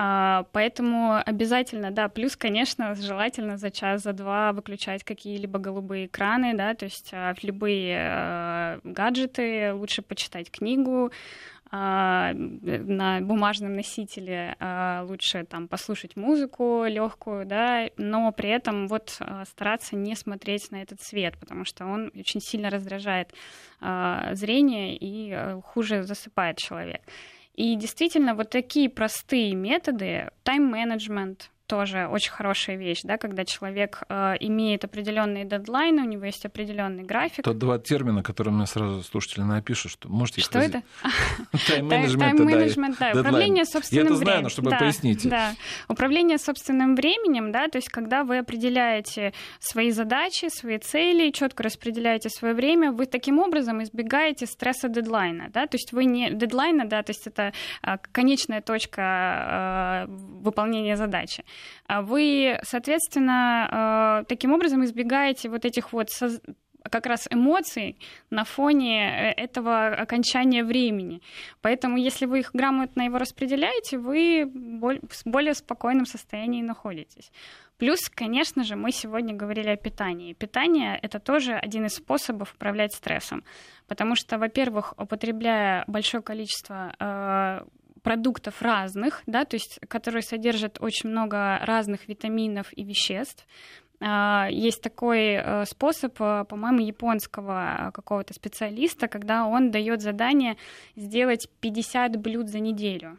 А, 0.00 0.44
поэтому 0.52 1.20
обязательно, 1.26 1.90
да, 1.90 2.08
плюс, 2.08 2.36
конечно, 2.36 2.94
желательно 2.94 3.56
за 3.56 3.72
час, 3.72 4.02
за 4.02 4.12
два 4.12 4.52
выключать 4.52 5.02
какие-либо 5.02 5.58
голубые 5.58 6.06
экраны, 6.06 6.54
да, 6.54 6.74
то 6.74 6.84
есть 6.84 7.10
а, 7.12 7.34
любые 7.42 7.98
э, 7.98 8.80
гаджеты, 8.84 9.72
лучше 9.72 10.02
почитать 10.02 10.52
книгу, 10.52 11.10
на 11.70 13.20
бумажном 13.20 13.74
носителе 13.74 14.56
а, 14.58 15.04
лучше 15.06 15.44
там 15.44 15.68
послушать 15.68 16.16
музыку 16.16 16.84
легкую, 16.86 17.46
да, 17.46 17.90
но 17.96 18.32
при 18.32 18.50
этом 18.50 18.88
вот 18.88 19.16
а, 19.20 19.44
стараться 19.44 19.96
не 19.96 20.14
смотреть 20.14 20.70
на 20.70 20.82
этот 20.82 21.02
свет, 21.02 21.36
потому 21.38 21.64
что 21.64 21.84
он 21.86 22.10
очень 22.14 22.40
сильно 22.40 22.70
раздражает 22.70 23.32
зрение 24.32 24.96
и 24.96 25.60
хуже 25.62 26.02
засыпает 26.02 26.56
человек. 26.56 27.00
И 27.54 27.76
действительно, 27.76 28.34
вот 28.34 28.50
такие 28.50 28.88
простые 28.88 29.54
методы, 29.54 30.30
тайм-менеджмент, 30.42 31.50
тоже 31.68 32.08
очень 32.08 32.32
хорошая 32.32 32.76
вещь, 32.76 33.02
да, 33.04 33.18
когда 33.18 33.44
человек 33.44 34.02
э, 34.08 34.34
имеет 34.40 34.84
определенные 34.84 35.44
дедлайны, 35.44 36.02
у 36.02 36.06
него 36.06 36.24
есть 36.24 36.44
определенный 36.44 37.02
график. 37.04 37.44
То 37.44 37.52
два 37.52 37.78
термина, 37.78 38.22
которые 38.22 38.54
мне 38.54 38.66
сразу 38.66 39.02
слушатели 39.02 39.42
напишут, 39.42 39.92
что 39.92 40.08
можете 40.08 40.40
Что 40.40 40.58
это? 40.58 40.82
Тайм-менеджмент, 41.68 42.98
да, 42.98 43.10
управление 43.10 43.66
собственным 43.66 44.06
временем. 44.06 44.14
Я 44.14 44.16
это 44.16 44.24
знаю, 44.24 44.42
но 44.42 44.48
чтобы 44.48 44.70
пояснить. 44.70 45.28
Да, 45.28 45.52
управление 45.88 46.38
собственным 46.38 46.96
временем, 46.96 47.52
да, 47.52 47.68
то 47.68 47.76
есть 47.76 47.90
когда 47.90 48.24
вы 48.24 48.38
определяете 48.38 49.34
свои 49.60 49.90
задачи, 49.90 50.48
свои 50.48 50.78
цели, 50.78 51.30
четко 51.30 51.62
распределяете 51.62 52.30
свое 52.30 52.54
время, 52.54 52.92
вы 52.92 53.04
таким 53.04 53.38
образом 53.38 53.82
избегаете 53.82 54.46
стресса 54.46 54.88
дедлайна, 54.88 55.50
да, 55.52 55.66
то 55.66 55.76
есть 55.76 55.92
вы 55.92 56.06
не 56.06 56.30
дедлайна, 56.30 56.86
да, 56.86 57.02
то 57.02 57.10
есть 57.10 57.26
это 57.26 57.52
а, 57.82 57.98
конечная 57.98 58.62
точка 58.62 59.02
а, 59.02 60.06
выполнения 60.08 60.96
задачи. 60.96 61.44
А 61.86 62.02
вы, 62.02 62.58
соответственно, 62.62 64.20
э, 64.22 64.24
таким 64.28 64.52
образом 64.52 64.84
избегаете 64.84 65.48
вот 65.48 65.64
этих 65.64 65.92
вот 65.92 66.10
как 66.90 67.06
раз 67.06 67.26
эмоций 67.30 67.96
на 68.30 68.44
фоне 68.44 69.08
э, 69.08 69.32
этого 69.32 69.88
окончания 69.88 70.64
времени. 70.64 71.20
Поэтому, 71.60 71.96
если 71.96 72.26
вы 72.26 72.40
их 72.40 72.50
грамотно 72.52 73.02
его 73.02 73.18
распределяете, 73.18 73.98
вы 73.98 74.44
в 74.46 75.00
более 75.24 75.54
спокойном 75.54 76.06
состоянии 76.06 76.62
находитесь. 76.62 77.30
Плюс, 77.78 78.08
конечно 78.08 78.64
же, 78.64 78.74
мы 78.74 78.90
сегодня 78.90 79.34
говорили 79.34 79.68
о 79.68 79.76
питании. 79.76 80.32
Питание— 80.32 80.98
это 81.02 81.20
тоже 81.20 81.54
один 81.54 81.86
из 81.86 81.94
способов 81.94 82.54
управлять 82.54 82.92
стрессом. 82.92 83.44
Потому 83.86 84.16
что, 84.16 84.38
во-первых, 84.38 84.94
употребляя 84.98 85.84
большое 85.86 86.22
количество 86.22 86.92
э, 86.98 87.60
продуктов 88.08 88.62
разных, 88.62 89.22
да, 89.26 89.44
то 89.44 89.56
есть 89.56 89.80
которые 89.86 90.22
содержат 90.22 90.78
очень 90.80 91.10
много 91.10 91.58
разных 91.58 92.08
витаминов 92.08 92.66
и 92.72 92.82
веществ. 92.82 93.46
А, 94.00 94.48
есть 94.50 94.80
такой 94.80 95.34
э, 95.34 95.64
способ, 95.66 96.18
э, 96.18 96.44
по-моему, 96.48 96.78
японского 96.78 97.90
какого-то 97.92 98.32
специалиста, 98.32 99.08
когда 99.08 99.44
он 99.44 99.70
дает 99.70 100.00
задание 100.00 100.56
сделать 100.96 101.50
50 101.60 102.16
блюд 102.16 102.48
за 102.48 102.60
неделю. 102.60 103.18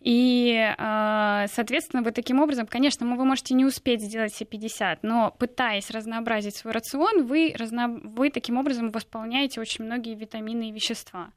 И, 0.00 0.52
э, 0.52 1.46
соответственно, 1.48 2.02
вы 2.02 2.10
таким 2.10 2.40
образом, 2.40 2.66
конечно, 2.66 3.06
вы 3.16 3.24
можете 3.24 3.54
не 3.54 3.64
успеть 3.64 4.02
сделать 4.02 4.34
все 4.34 4.44
50, 4.44 5.02
но 5.02 5.34
пытаясь 5.38 5.90
разнообразить 5.90 6.56
свой 6.56 6.74
рацион, 6.74 7.24
вы, 7.24 7.54
разно... 7.58 7.88
вы 7.88 8.28
таким 8.28 8.58
образом 8.58 8.90
восполняете 8.90 9.62
очень 9.62 9.86
многие 9.86 10.14
витамины 10.14 10.68
и 10.68 10.72
вещества. 10.72 11.30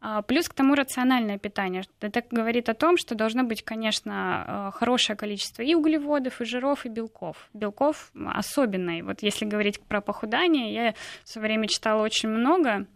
А, 0.00 0.22
плюс 0.22 0.48
к 0.48 0.54
тому 0.54 0.74
рациональное 0.74 1.38
питание. 1.38 1.82
Это 2.00 2.22
говорит 2.30 2.68
о 2.68 2.74
том, 2.74 2.96
что 2.96 3.14
должно 3.14 3.44
быть, 3.44 3.62
конечно, 3.62 4.70
э, 4.74 4.78
хорошее 4.78 5.16
количество 5.16 5.62
и 5.62 5.74
углеводов, 5.74 6.40
и 6.40 6.44
жиров, 6.44 6.84
и 6.84 6.88
белков. 6.88 7.48
Белков 7.54 8.12
особенно. 8.14 8.98
И 8.98 9.02
вот 9.02 9.22
если 9.22 9.44
говорить 9.46 9.80
про 9.80 10.00
похудание, 10.00 10.72
я 10.72 10.94
в 11.24 11.28
свое 11.28 11.48
время 11.48 11.68
читала 11.68 12.02
очень 12.02 12.28
много 12.28 12.86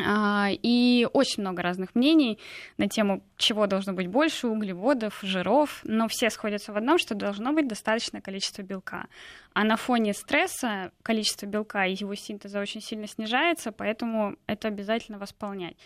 а, 0.00 0.48
и 0.50 1.06
очень 1.12 1.42
много 1.42 1.60
разных 1.60 1.94
мнений 1.94 2.38
на 2.78 2.88
тему, 2.88 3.22
чего 3.36 3.66
должно 3.66 3.92
быть 3.92 4.06
больше, 4.06 4.46
углеводов, 4.46 5.20
жиров, 5.22 5.80
но 5.84 6.08
все 6.08 6.30
сходятся 6.30 6.72
в 6.72 6.78
одном, 6.78 6.98
что 6.98 7.14
должно 7.14 7.52
быть 7.52 7.68
достаточное 7.68 8.22
количество 8.22 8.62
белка. 8.62 9.06
А 9.52 9.64
на 9.64 9.76
фоне 9.76 10.14
стресса 10.14 10.92
количество 11.02 11.44
белка 11.44 11.84
и 11.84 11.94
его 11.94 12.14
синтеза 12.14 12.60
очень 12.60 12.80
сильно 12.80 13.06
снижается, 13.06 13.70
поэтому 13.70 14.36
это 14.46 14.68
обязательно 14.68 15.18
восполнять. 15.18 15.76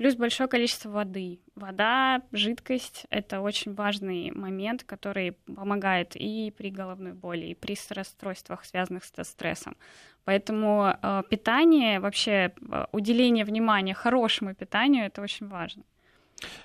Плюс 0.00 0.14
большое 0.14 0.48
количество 0.48 0.88
воды. 0.88 1.40
Вода, 1.54 2.22
жидкость— 2.32 3.04
это 3.10 3.42
очень 3.42 3.74
важный 3.74 4.30
момент, 4.30 4.82
который 4.82 5.32
помогает 5.32 6.16
и 6.16 6.50
при 6.56 6.70
головной 6.70 7.12
боли, 7.12 7.48
и 7.48 7.54
при 7.54 7.76
расстройствах, 7.90 8.64
связанных 8.64 9.04
со 9.04 9.24
стрессом. 9.24 9.76
Поэтому 10.24 10.96
э, 11.02 11.22
питание, 11.28 12.00
вообще 12.00 12.32
э, 12.32 12.86
уделение 12.92 13.44
внимания 13.44 13.92
хорошему 13.92 14.54
питанию— 14.54 15.04
это 15.06 15.20
очень 15.20 15.48
важно. 15.48 15.82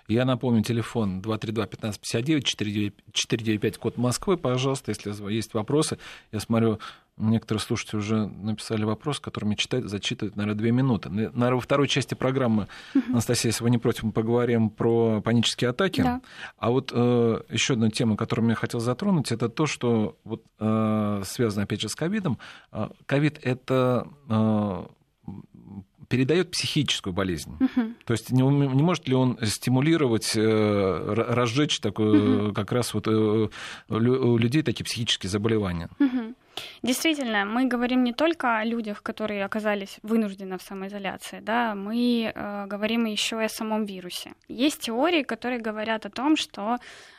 Я 0.07 0.23
напомню, 0.23 0.63
телефон 0.63 1.19
232-1559, 1.19 2.41
495, 2.41 3.77
код 3.77 3.97
Москвы. 3.97 4.37
Пожалуйста, 4.37 4.91
если 4.91 5.11
есть 5.29 5.53
вопросы. 5.53 5.97
Я 6.31 6.39
смотрю, 6.39 6.79
Некоторые 7.17 7.61
слушатели 7.61 7.97
уже 7.97 8.27
написали 8.27 8.83
вопрос, 8.83 9.21
который 9.21 9.45
мне 9.45 9.55
читать, 9.55 9.85
зачитывать, 9.85 10.35
наверное, 10.35 10.57
две 10.57 10.71
минуты. 10.71 11.09
Наверное, 11.09 11.53
во 11.53 11.61
второй 11.61 11.87
части 11.87 12.13
программы, 12.13 12.67
Анастасия, 13.07 13.51
если 13.51 13.63
вы 13.63 13.69
не 13.69 13.77
против, 13.77 14.03
мы 14.03 14.11
поговорим 14.11 14.69
про 14.69 15.21
панические 15.21 15.69
атаки. 15.69 16.01
Да. 16.01 16.21
А 16.57 16.71
вот 16.71 16.91
э, 16.93 17.41
еще 17.49 17.73
одна 17.73 17.89
тема, 17.89 18.17
которую 18.17 18.45
мне 18.45 18.55
хотел 18.55 18.81
затронуть, 18.81 19.31
это 19.31 19.47
то, 19.47 19.65
что 19.65 20.17
вот, 20.25 20.43
э, 20.59 21.21
связано, 21.25 21.63
опять 21.63 21.79
же, 21.79 21.87
с 21.87 21.95
ковидом. 21.95 22.37
Э, 22.73 22.89
ковид– 23.05 23.39
это 23.43 24.09
э, 24.27 24.85
передает 26.09 26.51
психическую 26.51 27.13
болезнь. 27.13 27.55
Uh-huh. 27.59 27.93
То 28.05 28.11
есть 28.11 28.29
не, 28.31 28.41
не 28.41 28.83
может 28.83 29.07
ли 29.07 29.15
он 29.15 29.37
стимулировать, 29.41 30.33
э, 30.35 31.13
разжечь 31.13 31.79
такое, 31.79 32.19
uh-huh. 32.19 32.53
как 32.53 32.73
раз 32.73 32.93
вот 32.93 33.07
э, 33.07 33.47
у 33.89 34.37
людей 34.37 34.63
такие 34.63 34.83
психические 34.83 35.29
заболевания? 35.29 35.89
Uh-huh. 35.99 36.35
Действительно, 36.83 37.45
мы 37.45 37.65
говорим 37.65 38.03
не 38.03 38.13
только 38.13 38.57
о 38.57 38.65
людях, 38.65 39.01
которые 39.03 39.45
оказались 39.45 39.97
вынуждены 40.03 40.57
в 40.57 40.61
самоизоляции, 40.61 41.39
да, 41.39 41.75
мы 41.75 42.31
э, 42.33 42.65
говорим 42.67 43.05
еще 43.05 43.41
и 43.41 43.45
о 43.45 43.49
самом 43.49 43.85
вирусе. 43.85 44.33
Есть 44.47 44.81
теории, 44.81 45.23
которые 45.23 45.59
говорят 45.59 46.05
о 46.05 46.09
том, 46.09 46.35
что 46.35 46.77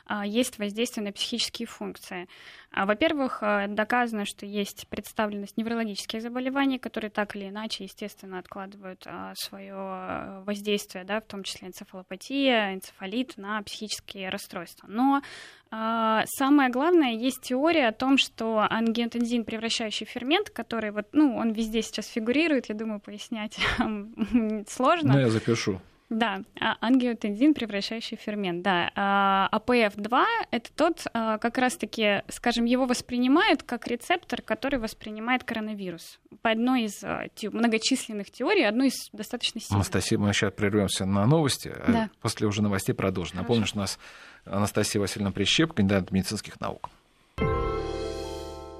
э, 0.08 0.22
есть 0.24 0.58
воздействие 0.58 1.04
на 1.04 1.12
психические 1.12 1.66
функции. 1.66 2.28
А, 2.76 2.84
во-первых, 2.84 3.38
э, 3.40 3.68
доказано, 3.68 4.26
что 4.26 4.44
есть 4.44 4.86
представленность 4.88 5.56
неврологических 5.56 6.20
заболеваний, 6.20 6.78
которые 6.78 7.10
так 7.10 7.34
или 7.34 7.48
иначе, 7.48 7.84
естественно, 7.84 8.38
откладывают 8.38 9.02
э, 9.06 9.32
свое 9.34 9.74
э, 9.74 10.42
воздействие, 10.44 11.04
да, 11.04 11.20
в 11.20 11.24
том 11.24 11.42
числе 11.42 11.68
энцефалопатия, 11.68 12.74
энцефалит 12.74 13.38
на 13.38 13.62
психические 13.62 14.28
расстройства. 14.28 14.86
Но 14.88 15.22
самое 15.70 16.70
главное, 16.70 17.12
есть 17.12 17.42
теория 17.42 17.88
о 17.88 17.92
том, 17.92 18.18
что 18.18 18.66
ангиотензин, 18.68 19.44
превращающий 19.44 20.06
фермент, 20.06 20.50
который 20.50 20.90
вот, 20.90 21.08
ну, 21.12 21.36
он 21.36 21.52
везде 21.52 21.82
сейчас 21.82 22.06
фигурирует, 22.06 22.68
я 22.68 22.74
думаю, 22.74 23.00
пояснять 23.00 23.58
сложно. 24.68 25.14
Ну, 25.14 25.18
я 25.18 25.28
запишу. 25.28 25.80
Да, 26.08 26.42
а, 26.60 26.76
ангиотензин, 26.80 27.52
превращающий 27.52 28.16
фермент, 28.16 28.62
да. 28.62 28.92
А 28.94 29.48
АПФ-2— 29.52 30.24
это 30.52 30.70
тот, 30.74 31.04
как 31.12 31.58
раз-таки, 31.58 32.22
скажем, 32.28 32.64
его 32.64 32.86
воспринимают 32.86 33.62
как 33.64 33.88
рецептор, 33.88 34.40
который 34.40 34.78
воспринимает 34.78 35.42
коронавирус. 35.42 36.20
По 36.42 36.50
одной 36.50 36.84
из 36.84 37.02
многочисленных 37.42 38.30
теорий, 38.30 38.62
одной 38.62 38.88
из 38.88 39.08
достаточно 39.12 39.60
сильных. 39.60 39.74
Анастасия, 39.74 40.18
мы 40.18 40.32
сейчас 40.32 40.52
прервемся 40.52 41.06
на 41.06 41.26
новости, 41.26 41.74
да. 41.88 42.10
после 42.20 42.46
уже 42.46 42.62
новостей 42.62 42.94
продолжим. 42.94 43.38
Напомню, 43.38 43.66
что 43.66 43.78
у 43.78 43.80
нас 43.80 43.98
Анастасия 44.44 45.00
Васильевна 45.00 45.32
Прищеп, 45.32 45.72
кандидат 45.72 46.12
медицинских 46.12 46.60
наук. 46.60 46.88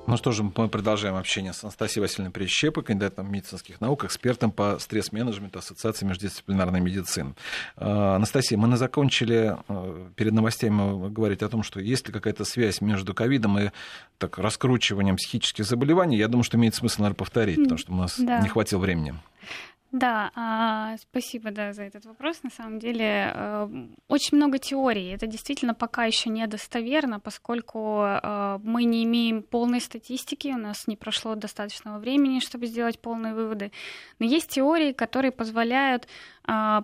Ну 0.07 0.17
что 0.17 0.31
же, 0.31 0.45
мы 0.45 0.69
продолжаем 0.69 1.17
общение 1.17 1.53
с 1.53 1.65
Анастасией 1.65 2.03
Васильевной 2.03 2.31
Прищепой, 2.31 2.85
кандидатом 2.85 3.31
медицинских 3.31 3.81
наук, 3.81 4.05
экспертом 4.05 4.53
по 4.53 4.79
стресс-менеджменту 4.79 5.59
Ассоциации 5.59 6.07
междисциплинарной 6.07 6.81
медицины. 6.81 7.35
А, 7.77 8.15
Анастасия, 8.15 8.57
мы 8.57 8.77
закончили 8.77 9.57
а, 9.67 10.09
перед 10.15 10.33
новостями 10.33 11.09
говорить 11.09 11.43
о 11.43 11.49
том, 11.49 11.65
что 11.65 11.81
есть 11.81 12.07
ли 12.07 12.13
какая-то 12.13 12.45
связь 12.45 12.81
между 12.81 13.15
ковидом 13.15 13.59
и 13.59 13.71
так, 14.19 14.39
раскручиванием 14.39 15.17
психических 15.17 15.65
заболеваний. 15.65 16.17
Я 16.17 16.29
думаю, 16.29 16.45
что 16.45 16.57
имеет 16.57 16.77
смысл, 16.77 17.03
наверное, 17.03 17.17
повторить, 17.17 17.57
потому 17.57 17.79
что 17.79 17.93
у 17.93 17.97
нас 17.97 18.19
да. 18.19 18.41
не 18.41 18.49
хватило 18.49 18.79
времени. 18.79 19.15
Да, 19.93 20.33
а, 20.35 20.97
спасибо 20.99 21.53
да, 21.53 21.73
за 21.73 21.85
этот 21.85 22.07
вопрос. 22.07 22.43
На 22.43 22.51
самом 22.51 22.79
деле 22.79 23.33
э, 23.33 23.69
очень 24.09 24.37
много 24.37 24.59
теорий. 24.59 25.09
Это 25.09 25.27
действительно 25.27 25.75
пока 25.75 26.05
еще 26.05 26.29
недостоверно, 26.29 27.21
поскольку 27.21 28.03
э, 28.03 28.59
мы 28.63 28.85
не 28.85 29.05
имеем 29.05 29.43
полной 29.43 29.81
статистики, 29.81 30.49
у 30.49 30.59
нас 30.59 30.89
не 30.89 30.97
прошло 30.97 31.35
достаточного 31.37 31.99
времени, 31.99 32.41
чтобы 32.41 32.67
сделать 32.67 32.99
полные 32.99 33.33
выводы. 33.33 33.71
Но 34.19 34.27
есть 34.27 34.51
теории, 34.51 34.93
которые 34.93 35.31
позволяют 35.31 36.09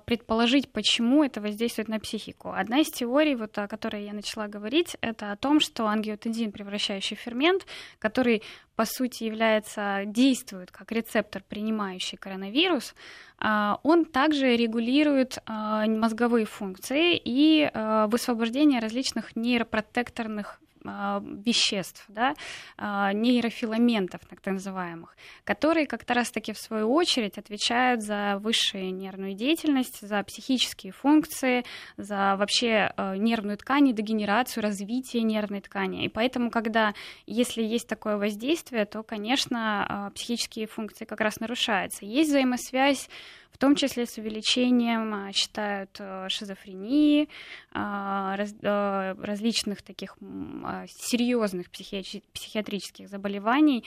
предположить, 0.06 0.72
почему 0.72 1.22
это 1.22 1.40
воздействует 1.40 1.88
на 1.88 2.00
психику. 2.00 2.52
Одна 2.52 2.80
из 2.80 2.90
теорий, 2.90 3.36
вот, 3.36 3.56
о 3.58 3.68
которой 3.68 4.04
я 4.04 4.12
начала 4.12 4.48
говорить, 4.48 4.96
это 5.00 5.32
о 5.32 5.36
том, 5.36 5.60
что 5.60 5.86
ангиотензин, 5.86 6.52
превращающий 6.52 7.16
фермент, 7.16 7.66
который 7.98 8.42
по 8.74 8.84
сути 8.84 9.24
является, 9.24 10.02
действует 10.06 10.70
как 10.70 10.90
рецептор, 10.92 11.42
принимающий 11.46 12.18
коронавирус, 12.18 12.94
а, 13.38 13.78
он 13.82 14.04
также 14.04 14.56
регулирует 14.56 15.38
а, 15.46 15.86
мозговые 15.86 16.46
функции 16.46 17.20
и 17.22 17.70
высвобождение 18.08 18.80
различных 18.80 19.36
нейропротекторных 19.36 20.58
а, 20.60 20.61
веществ, 20.84 22.04
да, 22.08 22.34
а, 22.76 23.12
нейрофиламентов, 23.12 24.20
так 24.28 24.44
называемых, 24.44 25.16
которые 25.44 25.86
как-то 25.86 26.14
раз-таки 26.14 26.52
в 26.52 26.58
свою 26.58 26.92
очередь 26.92 27.38
отвечают 27.38 28.02
за 28.02 28.38
высшую 28.38 28.94
нервную 28.94 29.34
деятельность, 29.34 30.06
за 30.06 30.22
психические 30.22 30.92
функции, 30.92 31.64
за 31.96 32.36
вообще 32.36 32.92
а, 32.96 33.16
нервную 33.16 33.56
ткань, 33.56 33.92
дегенерацию, 33.92 34.62
развитие 34.62 35.22
нервной 35.22 35.60
ткани. 35.60 36.04
И 36.04 36.08
поэтому, 36.08 36.50
когда, 36.50 36.94
если 37.26 37.62
есть 37.62 37.88
такое 37.88 38.16
воздействие, 38.16 38.84
то, 38.84 39.02
конечно, 39.02 40.12
психические 40.14 40.66
функции 40.66 41.04
как 41.04 41.20
раз 41.20 41.40
нарушаются. 41.40 42.04
Есть 42.04 42.30
взаимосвязь 42.30 43.08
в 43.52 43.58
том 43.58 43.76
числе 43.76 44.06
с 44.06 44.18
увеличением, 44.18 45.14
а, 45.14 45.32
считают, 45.32 45.96
э, 45.98 46.28
шизофрении, 46.28 47.28
а, 47.72 48.36
раз, 48.36 48.54
э, 48.60 49.14
различных 49.22 49.82
таких 49.82 50.16
а, 50.64 50.86
серьезных 50.88 51.70
психиатрических 51.70 53.08
заболеваний. 53.08 53.84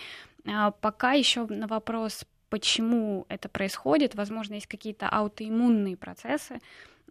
Пока 0.81 1.13
еще 1.13 1.47
на 1.47 1.65
вопрос, 1.65 2.25
почему 2.49 3.25
это 3.29 3.49
происходит, 3.49 4.13
возможно, 4.13 4.53
есть 4.53 4.67
какие-то 4.67 5.09
аутоиммунные 5.09 5.97
процессы, 5.97 6.59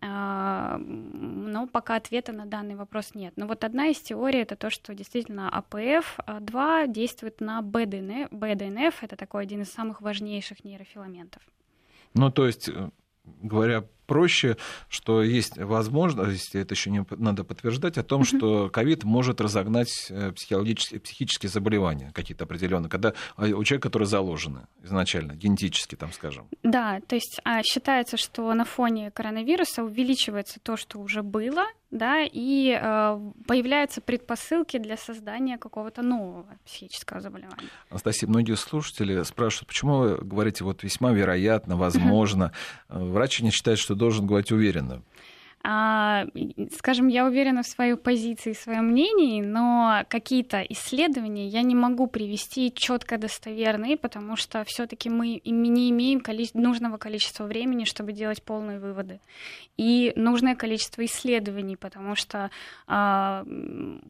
но 0.01 1.67
пока 1.73 1.97
ответа 1.97 2.33
на 2.33 2.47
данный 2.47 2.77
вопрос 2.77 3.15
нет. 3.15 3.33
Но 3.37 3.49
вот 3.49 3.65
одна 3.65 3.89
из 3.89 4.01
теорий 4.01 4.41
это 4.41 4.55
то, 4.55 4.71
что 4.71 4.95
действительно 4.95 5.51
АПФ-2 5.51 6.89
действует 6.89 7.41
на 7.41 7.61
БДНФ. 7.63 8.31
БДНФ 8.31 9.03
это 9.03 9.17
такой 9.17 9.43
один 9.43 9.63
из 9.63 9.73
самых 9.73 10.01
важнейших 10.01 10.63
нейрофиламентов. 10.63 11.43
Ну, 12.15 12.31
то 12.31 12.47
есть, 12.47 12.69
э, 12.69 12.91
говоря 13.43 13.85
проще, 14.07 14.57
что 14.89 15.23
есть 15.23 15.57
возможность, 15.59 16.55
это 16.55 16.75
еще 16.75 16.91
не 16.91 17.05
надо 17.11 17.45
подтверждать, 17.45 17.99
о 17.99 18.03
том, 18.03 18.23
mm-hmm. 18.23 18.37
что 18.37 18.69
ковид 18.71 19.05
может 19.05 19.41
разогнать 19.41 20.09
э, 20.11 20.33
психологические, 20.33 21.01
психические 21.01 21.51
заболевания 21.51 22.13
какие-то 22.15 22.45
определенные, 22.45 22.91
когда 22.91 23.15
а, 23.37 23.45
у 23.47 23.65
человека, 23.65 23.89
которые 23.89 24.07
заложены 24.07 24.67
изначально, 24.83 25.33
генетически, 25.33 25.95
там, 25.95 26.13
скажем. 26.13 26.49
Да, 26.63 27.01
то 27.07 27.15
есть 27.15 27.41
а, 27.45 27.63
считается, 27.63 28.17
что 28.17 28.53
на 28.55 28.65
фоне 28.65 29.11
коронавируса 29.11 29.83
увеличивается 29.83 30.61
то, 30.61 30.77
что 30.77 30.99
уже 31.01 31.23
было, 31.23 31.65
да, 31.95 32.25
и 32.25 32.77
э, 32.79 33.21
появляются 33.47 34.01
предпосылки 34.01 34.79
для 34.79 34.97
создания 34.97 35.59
какого-то 35.59 36.03
нового 36.03 36.47
психического 36.67 37.21
заболевания. 37.21 37.69
Анастасия, 37.89 38.29
многие 38.29 38.57
слушатели 38.57 39.23
спрашивают, 39.23 39.69
почему 39.69 39.99
вы 39.99 40.17
говорите 40.17 40.65
вот 40.65 40.83
весьма 40.83 41.13
вероятно, 41.13 41.77
возможно. 41.77 42.53
Врач 42.89 43.41
не 43.41 43.51
считает, 43.51 43.79
что 43.79 43.95
должен 43.95 44.27
говорить 44.27 44.51
уверенно. 44.51 45.03
А, 45.67 46.27
скажем, 46.77 47.09
я 47.09 47.25
уверена 47.25 47.63
в 47.63 47.67
своей 47.67 47.97
позиции, 47.97 48.53
в 48.53 48.59
своем 48.59 48.89
мнении, 48.89 49.41
но 49.41 50.05
какие-то 50.11 50.61
исследования 50.61 51.49
я 51.49 51.63
не 51.63 51.75
могу 51.75 52.07
привести 52.07 52.71
четко 52.71 53.17
достоверные, 53.17 53.97
потому 53.97 54.37
что 54.37 54.63
все-таки 54.67 55.09
мы 55.09 55.41
не 55.43 55.91
имеем 55.91 56.23
нужного 56.53 56.99
количества 56.99 57.45
времени, 57.45 57.85
чтобы 57.85 58.13
делать 58.13 58.43
полные 58.43 58.79
выводы. 58.79 59.21
И 59.79 60.13
нужное 60.17 60.55
количество 60.55 61.03
исследований, 61.07 61.77
потому 61.77 62.15
что 62.15 62.51
а, 62.87 63.47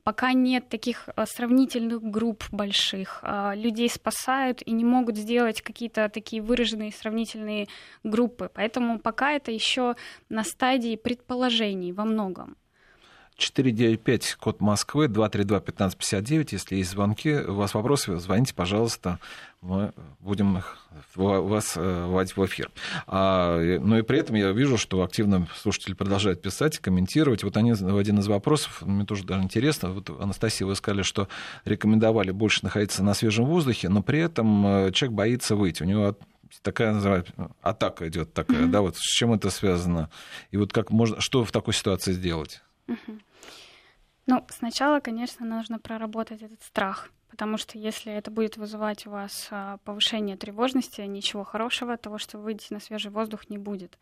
пока 0.02 0.32
нет 0.32 0.68
таких 0.68 1.08
а, 1.14 1.24
сравнительных 1.24 2.02
групп 2.02 2.42
больших, 2.50 3.22
людей 3.54 3.88
спасают 3.88 4.60
и 4.62 4.72
не 4.72 4.84
могут 4.84 5.16
сделать 5.16 5.62
какие-то 5.62 6.08
такие 6.08 6.42
выраженные 6.42 6.90
сравнительные 6.90 7.68
группы. 8.02 8.50
Поэтому 8.52 8.98
пока 8.98 9.32
это 9.32 9.52
еще 9.52 9.94
на 10.28 10.42
стадии 10.42 10.96
предположения 10.96 11.43
предположений 11.44 11.92
во 11.92 12.04
многом. 12.04 12.56
495, 13.36 14.36
код 14.36 14.60
Москвы, 14.60 15.06
232-1559. 15.06 16.48
Если 16.52 16.76
есть 16.76 16.90
звонки, 16.90 17.34
у 17.34 17.54
вас 17.54 17.74
вопросы, 17.74 18.16
звоните, 18.18 18.54
пожалуйста. 18.54 19.18
Мы 19.60 19.92
будем 20.20 20.62
вас 21.16 21.72
э, 21.76 22.06
вводить 22.06 22.36
в 22.36 22.46
эфир. 22.46 22.70
А, 23.08 23.58
но 23.80 23.98
и 23.98 24.02
при 24.02 24.20
этом 24.20 24.36
я 24.36 24.52
вижу, 24.52 24.78
что 24.78 25.02
активно 25.02 25.48
слушатели 25.56 25.94
продолжают 25.94 26.42
писать, 26.42 26.78
комментировать. 26.78 27.42
Вот 27.42 27.56
они 27.56 27.72
в 27.72 27.96
один 27.96 28.20
из 28.20 28.28
вопросов, 28.28 28.82
мне 28.82 29.04
тоже 29.04 29.24
даже 29.24 29.42
интересно. 29.42 29.90
Вот, 29.90 30.10
Анастасия, 30.10 30.64
вы 30.64 30.76
сказали, 30.76 31.02
что 31.02 31.26
рекомендовали 31.64 32.30
больше 32.30 32.60
находиться 32.62 33.02
на 33.02 33.14
свежем 33.14 33.46
воздухе, 33.46 33.88
но 33.88 34.00
при 34.00 34.20
этом 34.20 34.66
э, 34.66 34.92
человек 34.92 35.16
боится 35.16 35.56
выйти. 35.56 35.82
У 35.82 35.86
него 35.86 36.16
такая 36.62 36.92
называется 36.92 37.32
атака 37.62 38.08
идет 38.08 38.32
такая, 38.32 38.62
mm-hmm. 38.62 38.70
да, 38.70 38.80
вот 38.80 38.96
с 38.96 39.00
чем 39.00 39.32
это 39.32 39.50
связано? 39.50 40.10
И 40.50 40.56
вот 40.56 40.72
как 40.72 40.90
можно, 40.90 41.20
что 41.20 41.44
в 41.44 41.52
такой 41.52 41.74
ситуации 41.74 42.12
сделать? 42.12 42.62
Mm-hmm. 42.86 43.20
Ну, 44.26 44.46
сначала, 44.48 45.00
конечно, 45.00 45.44
нужно 45.44 45.78
проработать 45.78 46.42
этот 46.42 46.62
страх, 46.62 47.10
потому 47.28 47.58
что 47.58 47.78
если 47.78 48.12
это 48.12 48.30
будет 48.30 48.56
вызывать 48.56 49.06
у 49.06 49.10
вас 49.10 49.48
а, 49.50 49.78
повышение 49.84 50.36
тревожности, 50.36 51.02
ничего 51.02 51.44
хорошего, 51.44 51.96
того, 51.96 52.18
что 52.18 52.38
выйдете 52.38 52.68
на 52.70 52.80
свежий 52.80 53.10
воздух, 53.10 53.50
не 53.50 53.58
будет. 53.58 53.98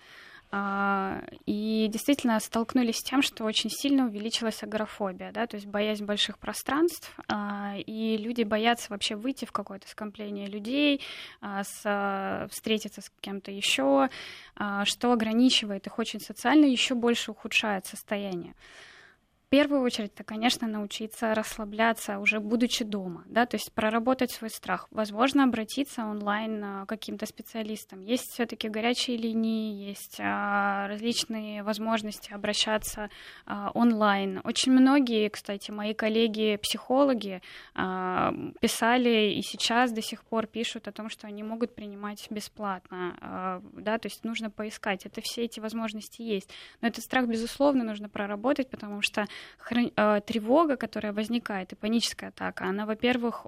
А, 0.54 1.22
и 1.46 1.88
действительно 1.90 2.38
столкнулись 2.38 2.98
с 2.98 3.02
тем, 3.02 3.22
что 3.22 3.44
очень 3.44 3.70
сильно 3.70 4.04
увеличилась 4.04 4.62
агорафобия, 4.62 5.32
да, 5.32 5.46
то 5.46 5.56
есть 5.56 5.66
боязнь 5.66 6.04
больших 6.04 6.38
пространств, 6.38 7.10
а, 7.26 7.76
и 7.78 8.18
люди 8.18 8.42
боятся 8.42 8.88
вообще 8.90 9.16
выйти 9.16 9.46
в 9.46 9.52
какое-то 9.52 9.88
скопление 9.88 10.46
людей, 10.46 11.00
с, 11.42 12.48
встретиться 12.50 13.00
с 13.00 13.10
кем-то 13.20 13.50
еще, 13.50 14.10
что 14.84 15.12
ограничивает 15.12 15.86
их 15.86 15.98
очень 15.98 16.20
социально, 16.20 16.66
еще 16.66 16.94
больше 16.94 17.30
ухудшает 17.30 17.86
состояние 17.86 18.54
первую 19.52 19.82
очередь, 19.82 20.12
это, 20.14 20.24
конечно, 20.24 20.66
научиться 20.66 21.34
расслабляться 21.34 22.18
уже 22.20 22.40
будучи 22.40 22.84
дома, 22.84 23.22
да, 23.26 23.44
то 23.44 23.56
есть 23.56 23.70
проработать 23.74 24.30
свой 24.30 24.48
страх. 24.48 24.88
Возможно, 24.90 25.44
обратиться 25.44 26.06
онлайн 26.06 26.86
к 26.86 26.88
каким-то 26.88 27.26
специалистам. 27.26 28.00
Есть 28.00 28.32
все-таки 28.32 28.70
горячие 28.70 29.18
линии, 29.18 29.88
есть 29.88 30.16
а, 30.20 30.88
различные 30.88 31.62
возможности 31.64 32.32
обращаться 32.32 33.10
а, 33.44 33.70
онлайн. 33.74 34.40
Очень 34.42 34.72
многие, 34.72 35.28
кстати, 35.28 35.70
мои 35.70 35.92
коллеги-психологи 35.92 37.42
а, 37.74 38.32
писали 38.58 39.34
и 39.34 39.42
сейчас 39.42 39.92
до 39.92 40.00
сих 40.00 40.24
пор 40.24 40.46
пишут 40.46 40.88
о 40.88 40.92
том, 40.92 41.10
что 41.10 41.26
они 41.26 41.42
могут 41.42 41.74
принимать 41.74 42.26
бесплатно, 42.30 43.60
да, 43.74 43.98
то 43.98 44.06
есть 44.06 44.24
нужно 44.24 44.48
поискать. 44.48 45.04
Это 45.04 45.20
все 45.20 45.42
эти 45.42 45.60
возможности 45.60 46.22
есть. 46.22 46.48
Но 46.80 46.88
этот 46.88 47.04
страх, 47.04 47.26
безусловно, 47.26 47.84
нужно 47.84 48.08
проработать, 48.08 48.70
потому 48.70 49.02
что 49.02 49.26
Э, 49.96 50.20
тревога, 50.20 50.76
которая 50.76 51.12
возникает, 51.12 51.72
и 51.72 51.76
паническая 51.76 52.30
атака, 52.30 52.64
она, 52.64 52.84
во-первых, 52.84 53.46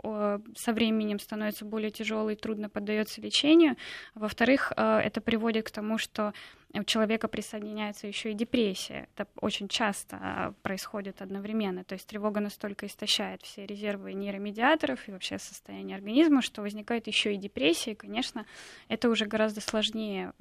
со 0.57 0.73
временем 0.73 1.19
становится 1.19 1.65
более 1.65 1.91
тяжелой, 1.91 2.37
трудно 2.37 2.69
поддается 2.69 3.21
лечению. 3.21 3.77
Во-вторых, 4.15 4.73
э, 4.77 4.99
это 4.99 5.21
приводит 5.21 5.67
к 5.67 5.71
тому, 5.71 5.99
что 5.99 6.33
у 6.73 6.83
человека 6.85 7.29
присоединяется 7.29 8.07
еще 8.07 8.33
и 8.33 8.35
депрессия. 8.35 9.09
Это 9.15 9.29
очень 9.41 9.69
часто 9.69 10.17
э, 10.17 10.53
происходит 10.63 11.21
одновременно. 11.21 11.85
То 11.85 11.95
есть 11.95 12.07
тревога 12.07 12.41
настолько 12.41 12.87
истощает 12.87 13.43
все 13.43 13.67
резервы 13.67 14.15
нейромедиаторов 14.15 15.09
и 15.09 15.13
вообще 15.13 15.39
состояние 15.39 15.97
организма, 15.97 16.43
что 16.43 16.63
возникает 16.63 17.07
еще 17.07 17.35
и 17.35 17.39
депрессия. 17.39 17.93
И, 17.93 17.97
конечно, 17.97 18.47
это 18.89 19.09
уже 19.09 19.27
гораздо 19.27 19.61
сложнее 19.61 20.33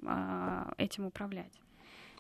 этим 0.78 1.06
управлять. 1.06 1.52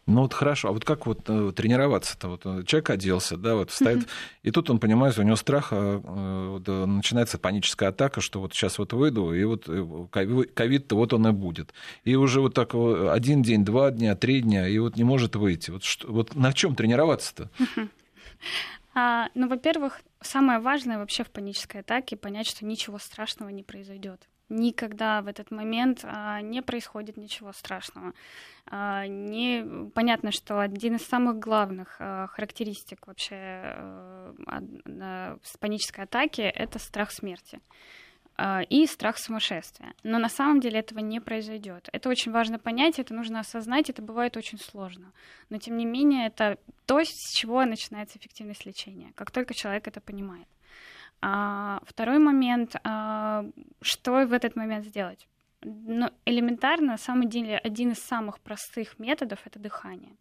Ну 0.05 0.21
вот 0.21 0.33
хорошо, 0.33 0.67
а 0.67 0.71
вот 0.73 0.83
как 0.83 1.05
вот 1.05 1.21
э, 1.29 1.53
тренироваться-то? 1.55 2.27
Вот 2.27 2.41
э, 2.45 2.63
человек 2.65 2.89
оделся, 2.89 3.37
да, 3.37 3.55
вот 3.55 3.71
встает, 3.71 3.99
mm-hmm. 3.99 4.09
и 4.43 4.51
тут 4.51 4.69
он 4.69 4.79
понимает, 4.79 5.17
у 5.17 5.23
него 5.23 5.37
страх, 5.37 5.69
э, 5.71 5.97
вот, 5.97 6.67
начинается 6.67 7.37
паническая 7.37 7.89
атака, 7.89 8.19
что 8.19 8.41
вот 8.41 8.53
сейчас 8.53 8.79
вот 8.79 8.91
выйду, 8.91 9.33
и 9.33 9.45
вот 9.45 9.65
ковид-то 10.11 10.95
вот 10.97 11.13
он 11.13 11.27
и 11.27 11.31
будет. 11.31 11.73
И 12.03 12.15
уже 12.15 12.41
вот 12.41 12.53
так 12.53 12.75
один 12.75 13.43
день, 13.43 13.63
два 13.63 13.91
дня, 13.91 14.15
три 14.15 14.41
дня, 14.41 14.67
и 14.67 14.77
вот 14.77 14.97
не 14.97 15.05
может 15.05 15.37
выйти. 15.37 15.71
Вот, 15.71 15.85
что, 15.85 16.11
вот 16.11 16.35
на 16.35 16.51
чем 16.51 16.75
тренироваться-то? 16.75 17.49
Mm-hmm. 17.57 17.89
А, 18.95 19.29
ну, 19.35 19.47
во-первых, 19.47 20.01
самое 20.21 20.59
важное 20.59 20.97
вообще 20.97 21.23
в 21.23 21.31
панической 21.31 21.79
атаке 21.81 22.17
понять, 22.17 22.47
что 22.47 22.65
ничего 22.65 22.99
страшного 22.99 23.49
не 23.49 23.63
произойдет 23.63 24.27
никогда 24.53 25.21
в 25.21 25.27
этот 25.27 25.51
момент 25.51 26.01
а, 26.03 26.41
не 26.41 26.61
происходит 26.61 27.17
ничего 27.17 27.51
страшного. 27.53 28.13
А, 28.65 29.07
не, 29.07 29.89
понятно, 29.93 30.31
что 30.31 30.59
один 30.59 30.95
из 30.95 31.05
самых 31.05 31.39
главных 31.39 31.97
а, 31.99 32.27
характеристик 32.27 33.07
вообще 33.07 33.35
а, 33.35 35.37
панической 35.59 36.05
атаки— 36.05 36.41
это 36.41 36.79
страх 36.79 37.11
смерти 37.11 37.59
и 38.67 38.87
страх 38.87 39.19
сумасшествия. 39.19 39.93
Но 40.01 40.17
на 40.17 40.27
самом 40.27 40.59
деле 40.59 40.79
этого 40.79 40.97
не 40.97 41.21
произойдет. 41.21 41.87
Это 41.93 42.09
очень 42.09 42.31
важно 42.31 42.57
понять, 42.57 42.97
это 42.97 43.13
нужно 43.13 43.41
осознать, 43.41 43.91
это 43.91 44.01
бывает 44.01 44.35
очень 44.37 44.57
сложно. 44.57 45.11
Но 45.51 45.59
тем 45.59 45.77
не 45.77 45.85
менее 45.85 46.25
это 46.25 46.57
то, 46.87 46.99
с 47.03 47.31
чего 47.35 47.63
начинается 47.63 48.17
эффективность 48.17 48.65
лечения, 48.65 49.13
как 49.13 49.29
только 49.29 49.53
человек 49.53 49.87
это 49.87 50.01
понимает. 50.01 50.47
А, 51.25 51.79
второй 51.85 52.19
момент, 52.19 52.75
а, 52.83 53.45
что 53.81 54.25
в 54.25 54.33
этот 54.33 54.57
момент 54.57 54.85
сделать? 54.85 55.25
Ну, 55.61 56.09
элементарно, 56.25 56.97
самый 56.97 57.27
деле, 57.27 57.57
один 57.57 57.91
из 57.91 57.99
самых 57.99 58.41
простых 58.41 58.99
методов 58.99 59.39
это 59.45 59.57
дыхание. 59.57 60.17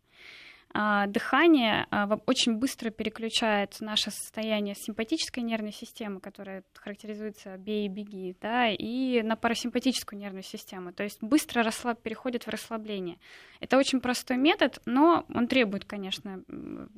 А, 0.75 1.07
дыхание 1.07 1.87
а, 1.91 2.19
очень 2.27 2.57
быстро 2.57 2.91
переключает 2.91 3.77
наше 3.81 4.11
состояние 4.11 4.75
симпатической 4.75 5.43
нервной 5.43 5.73
системы, 5.73 6.21
которая 6.21 6.65
характеризуется 6.75 7.57
«бей 7.59 7.87
и 7.87 7.89
беги», 7.89 8.35
да, 8.41 8.69
и 8.69 9.23
на 9.23 9.37
парасимпатическую 9.37 10.19
нервную 10.19 10.43
систему. 10.43 10.93
То 10.93 11.03
есть 11.03 11.23
быстро 11.23 11.63
расслаб, 11.63 12.01
переходит 12.01 12.47
в 12.47 12.49
расслабление. 12.49 13.19
Это 13.61 13.77
очень 13.77 14.01
простой 14.01 14.39
метод, 14.39 14.81
но 14.87 15.27
он 15.35 15.47
требует, 15.47 15.85
конечно, 15.85 16.43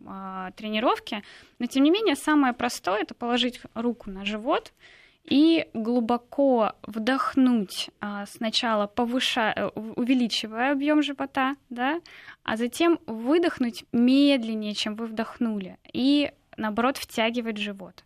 а, 0.07 0.53
тренировки. 0.53 1.23
Но, 1.59 1.67
тем 1.67 1.83
не 1.83 1.91
менее, 1.91 2.15
самое 2.15 2.53
простое— 2.53 3.01
это 3.03 3.15
положить 3.15 3.61
руку 3.75 4.11
на 4.11 4.25
живот— 4.25 4.73
и 5.25 5.67
глубоко 5.73 6.73
вдохнуть 6.83 7.91
а, 8.01 8.27
сначала, 8.27 8.87
повышая, 8.87 9.55
э, 9.55 9.69
увеличивая 9.75 10.73
объем 10.73 11.03
живота, 11.03 11.57
да, 11.71 12.01
а 12.43 12.57
затем 12.57 12.99
выдохнуть 13.07 13.85
медленнее, 13.93 14.75
чем 14.75 14.97
вы 14.97 15.07
вдохнули, 15.07 15.79
и 15.93 16.31
наоборот 16.57 16.99
втягивать 16.99 17.57
живот. 17.57 18.05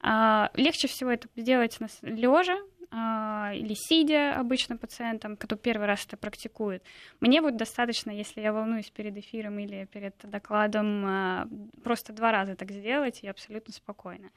А, 0.00 0.50
легче 0.54 0.88
всего 0.88 1.10
это 1.10 1.28
сделать 1.36 1.78
лежа 2.00 2.56
а, 2.90 3.52
или 3.54 3.74
сидя 3.74 4.38
обычно 4.38 4.78
пациентам, 4.78 5.36
кто 5.36 5.56
первый 5.56 5.86
раз 5.86 6.06
это 6.06 6.16
практикует. 6.16 6.82
Мне 7.20 7.42
вот 7.42 7.56
достаточно, 7.56 8.10
если 8.10 8.40
я 8.40 8.54
волнуюсь 8.54 8.88
перед 8.90 9.14
эфиром 9.18 9.58
или 9.58 9.86
перед 9.92 10.14
докладом, 10.22 11.50
просто 11.84 12.14
два 12.14 12.32
раза 12.32 12.56
так 12.56 12.70
сделать, 12.70 13.20
и 13.22 13.28
абсолютно 13.28 13.74
спокойно. 13.74 14.30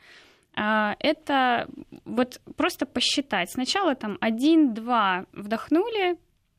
А, 0.61 0.97
это 0.99 1.69
вот 2.03 2.41
просто 2.57 2.85
посчитать. 2.85 3.49
Сначала 3.49 3.95
там 3.95 4.17
1, 4.19 4.73
2 4.73 5.25
вдохнули, 5.31 6.17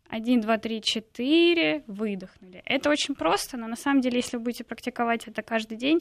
1, 0.09 0.41
2, 0.41 0.59
3, 0.59 0.83
4 0.83 1.85
выдохнули. 1.87 2.63
Это 2.65 2.89
очень 2.89 3.15
просто, 3.15 3.59
но 3.59 3.67
на 3.67 3.77
самом 3.77 4.01
деле, 4.01 4.17
если 4.17 4.39
вы 4.39 4.45
будете 4.45 4.65
практиковать 4.65 5.29
это 5.29 5.43
каждый 5.43 5.77
день 5.77 6.01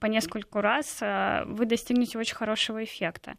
по 0.00 0.06
нескольку 0.06 0.62
раз, 0.62 1.00
а, 1.02 1.44
вы 1.44 1.66
достигнете 1.66 2.18
очень 2.18 2.34
хорошего 2.34 2.82
эффекта. 2.82 3.34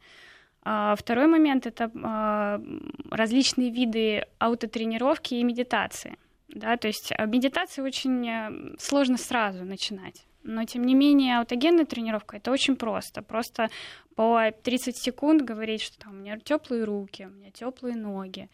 А, 0.61 0.95
второй 0.95 1.25
момент— 1.25 1.65
это 1.65 2.61
различные 3.09 3.71
виды 3.71 4.27
аутотренировки 4.37 5.33
и 5.33 5.43
медитации. 5.43 6.17
Да, 6.47 6.77
то 6.77 6.87
есть 6.87 7.11
медитацию 7.25 7.83
очень 7.83 8.29
э, 8.29 8.75
сложно 8.77 9.17
сразу 9.17 9.65
начинать. 9.65 10.27
Но, 10.43 10.65
тем 10.65 10.83
не 10.83 10.93
менее, 10.93 11.39
аутогенная 11.39 11.85
тренировка 11.85 12.37
это 12.37 12.51
очень 12.51 12.75
просто. 12.75 13.21
Просто 13.21 13.69
по 14.15 14.51
30 14.63 14.97
секунд 14.97 15.41
говорить, 15.41 15.81
что 15.81 15.97
там 15.99 16.13
у 16.13 16.15
меня 16.17 16.37
теплые 16.37 16.83
руки, 16.83 17.25
у 17.25 17.29
меня 17.29 17.49
теплые 17.51 17.95
ноги, 17.95 18.49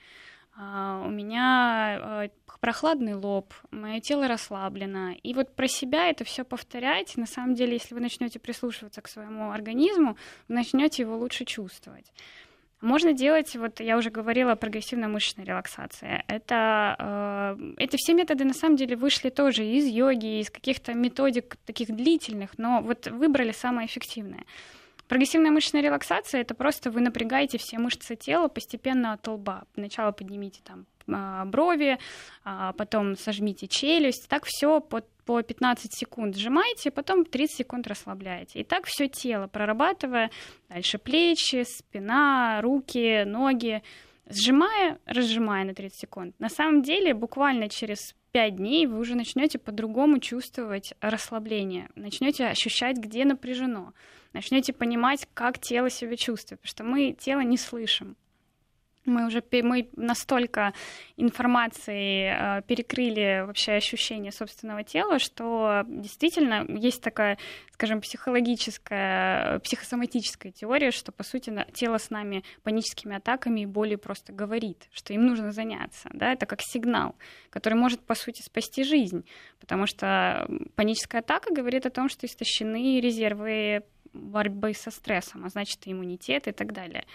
а, 0.56 1.04
у 1.06 1.10
меня 1.10 2.25
э, 2.25 2.30
прохладный 2.60 3.15
лоб, 3.15 3.54
мое 3.71 3.99
тело 4.02 4.28
расслаблено. 4.28 5.12
И 5.23 5.34
вот 5.34 5.56
про 5.56 5.67
себя 5.67 6.10
это 6.10 6.23
все 6.23 6.43
повторять, 6.43 7.15
на 7.17 7.25
самом 7.25 7.56
деле, 7.56 7.73
если 7.73 7.95
вы 7.95 8.02
начнете 8.02 8.39
прислушиваться 8.39 9.02
к 9.02 9.08
своему 9.08 9.52
организму, 9.52 10.17
вы 10.47 10.56
начнете 10.56 11.04
его 11.04 11.17
лучше 11.17 11.45
чувствовать. 11.45 12.12
Можно 12.82 13.12
делать, 13.12 13.56
вот 13.56 13.82
я 13.82 13.98
уже 13.98 14.10
говорила, 14.10 14.56
прогрессивная 14.56 15.10
мышечная 15.10 15.46
релаксация. 15.46 16.24
Это, 16.28 16.96
э, 17.58 17.74
эти 17.78 17.98
все 17.98 18.13
методы 18.13 18.46
на 18.46 18.54
самом 18.54 18.78
деле 18.78 18.96
вышли 18.96 19.30
тоже 19.30 19.65
из 19.65 19.86
йоги, 19.86 20.39
из 20.39 20.50
каких-то 20.50 20.94
методик 20.94 21.58
таких 21.65 21.89
длительных, 21.89 22.58
но 22.58 22.82
вот 22.82 23.08
выбрали 23.08 23.52
самое 23.52 23.88
эффективное. 23.88 24.46
Прогрессивная 25.10 25.52
мышечная 25.52 25.82
релаксация— 25.82 26.42
это 26.42 26.54
просто 26.54 26.89
вы 26.92 27.02
напрягаете 27.02 27.58
все 27.58 27.80
мышцы 27.80 28.15
тела 28.15 28.48
постепенно 28.48 29.13
от 29.13 29.28
лба. 29.28 29.63
Сначала 29.74 30.12
поднимите 30.12 30.62
там 30.63 30.86
а, 31.12 31.46
брови, 31.46 31.98
а 32.44 32.74
потом 32.74 33.18
сожмите 33.18 33.68
челюсть. 33.68 34.30
Так 34.30 34.46
все 34.46 34.80
по, 34.80 35.02
по 35.30 35.44
15 35.44 35.94
секунд 35.94 36.36
сжимаете, 36.36 36.89
потом 36.89 37.24
30 37.24 37.58
секунд 37.58 37.86
расслабляете. 37.86 38.62
И 38.62 38.63
так 38.63 38.88
все 38.88 39.08
тело 39.08 39.46
прорабатывая, 39.46 40.32
дальше 40.70 40.98
плечи, 40.98 41.63
спина, 41.68 42.60
руки, 42.63 43.26
ноги, 43.26 43.84
сжимая, 44.28 44.98
разжимая 45.06 45.65
на 45.65 45.76
30 45.76 46.00
секунд. 46.00 46.36
На 46.39 46.50
самом 46.50 46.82
деле, 46.82 47.13
буквально 47.13 47.70
через 47.70 48.15
5 48.32 48.56
дней 48.56 48.88
вы 48.88 48.98
уже 48.98 49.13
начнете 49.13 49.60
по-другому 49.60 50.18
чувствовать 50.18 50.96
расслабление, 51.00 51.89
начнете 51.94 52.48
ощущать, 52.48 52.98
где 52.98 53.24
напряжено 53.24 53.94
начнете 54.34 54.74
понимать, 54.74 55.28
как 55.36 55.60
тело 55.60 55.92
себя 55.92 56.15
чувствует, 56.15 56.60
потому 56.60 56.72
что 56.72 56.84
мы 56.84 57.12
тело 57.12 57.42
не 57.42 57.58
слышим. 57.58 58.15
Мы 59.05 59.25
уже 59.25 59.43
мы 59.63 59.89
настолько 59.95 60.73
информации 61.15 62.31
э, 62.31 62.62
перекрыли 62.63 63.45
вообще 63.45 63.73
ощущение 63.73 64.31
собственного 64.31 64.83
тела, 64.83 65.19
что 65.19 65.83
действительно 65.88 66.65
есть 66.67 67.01
такая, 67.01 67.38
скажем, 67.71 68.01
психологическая, 68.01 69.59
психосоматическая 69.59 70.51
теория, 70.51 70.91
что, 70.91 71.12
по 71.12 71.23
сути, 71.23 71.65
тело 71.73 71.97
с 71.97 72.09
нами 72.09 72.43
паническими 72.63 73.15
атаками 73.15 73.62
и 73.62 73.65
болью 73.65 73.99
просто 73.99 74.33
говорит, 74.33 74.88
что 74.91 75.13
им 75.13 75.25
нужно 75.25 75.51
заняться. 75.51 76.09
Да? 76.13 76.33
Это 76.33 76.45
как 76.45 76.59
сигнал, 76.62 77.15
который 77.49 77.75
может, 77.75 78.01
по 78.01 78.15
сути, 78.15 78.41
спасти 78.41 78.83
жизнь, 78.83 79.25
потому 79.59 79.88
что 79.88 80.47
паническая 80.75 81.21
атака 81.21 81.53
говорит 81.53 81.85
о 81.85 81.89
том, 81.89 82.09
что 82.09 82.27
истощены 82.27 82.99
резервы 82.99 83.83
борьбы 84.13 84.73
со 84.73 84.91
стрессом, 84.91 85.45
а 85.45 85.49
значит, 85.49 85.79
иммунитет 85.85 86.47
и 86.47 86.51
так 86.51 86.73
далее. 86.73 87.05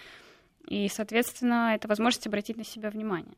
И, 0.67 0.87
соответственно, 0.89 1.73
это 1.75 1.87
возможность 1.87 2.27
обратить 2.27 2.57
на 2.57 2.63
себя 2.63 2.89
внимание. 2.89 3.33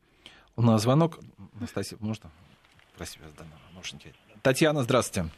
У 0.56 0.62
нас 0.62 0.82
звонок. 0.82 1.18
Настасья, 1.60 1.96
можно 2.00 2.30
про 2.96 3.06
себя 3.06 3.26
данного 3.36 3.60
наушники? 3.74 4.12
Татьяна, 4.42 4.82
здравствуйте. 4.82 5.30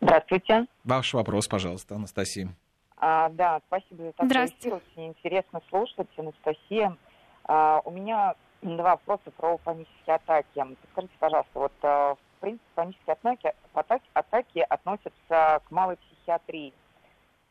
Здравствуйте. 0.00 0.66
Ваш 0.84 1.12
вопрос, 1.12 1.46
пожалуйста, 1.46 1.96
Анастасия. 1.96 2.48
А, 2.96 3.28
да, 3.30 3.60
спасибо 3.66 4.04
за 4.04 4.12
такой 4.12 4.46
эфир. 4.46 4.74
Очень 4.74 5.08
интересно 5.08 5.60
слушать, 5.68 6.08
Анастасия. 6.16 6.96
А, 7.44 7.80
у 7.84 7.90
меня 7.90 8.34
два 8.62 8.92
вопроса 8.92 9.30
про 9.36 9.58
панические 9.58 10.16
атаки. 10.16 10.76
Скажите, 10.92 11.14
пожалуйста, 11.18 11.50
вот 11.58 11.72
а, 11.82 12.14
в 12.14 12.40
принципе 12.40 12.64
панические 12.74 13.12
атаки, 13.12 13.52
атаки, 13.74 14.04
атаки 14.14 14.58
относятся 14.68 15.60
к 15.64 15.70
малой 15.70 15.96
психиатрии. 15.96 16.72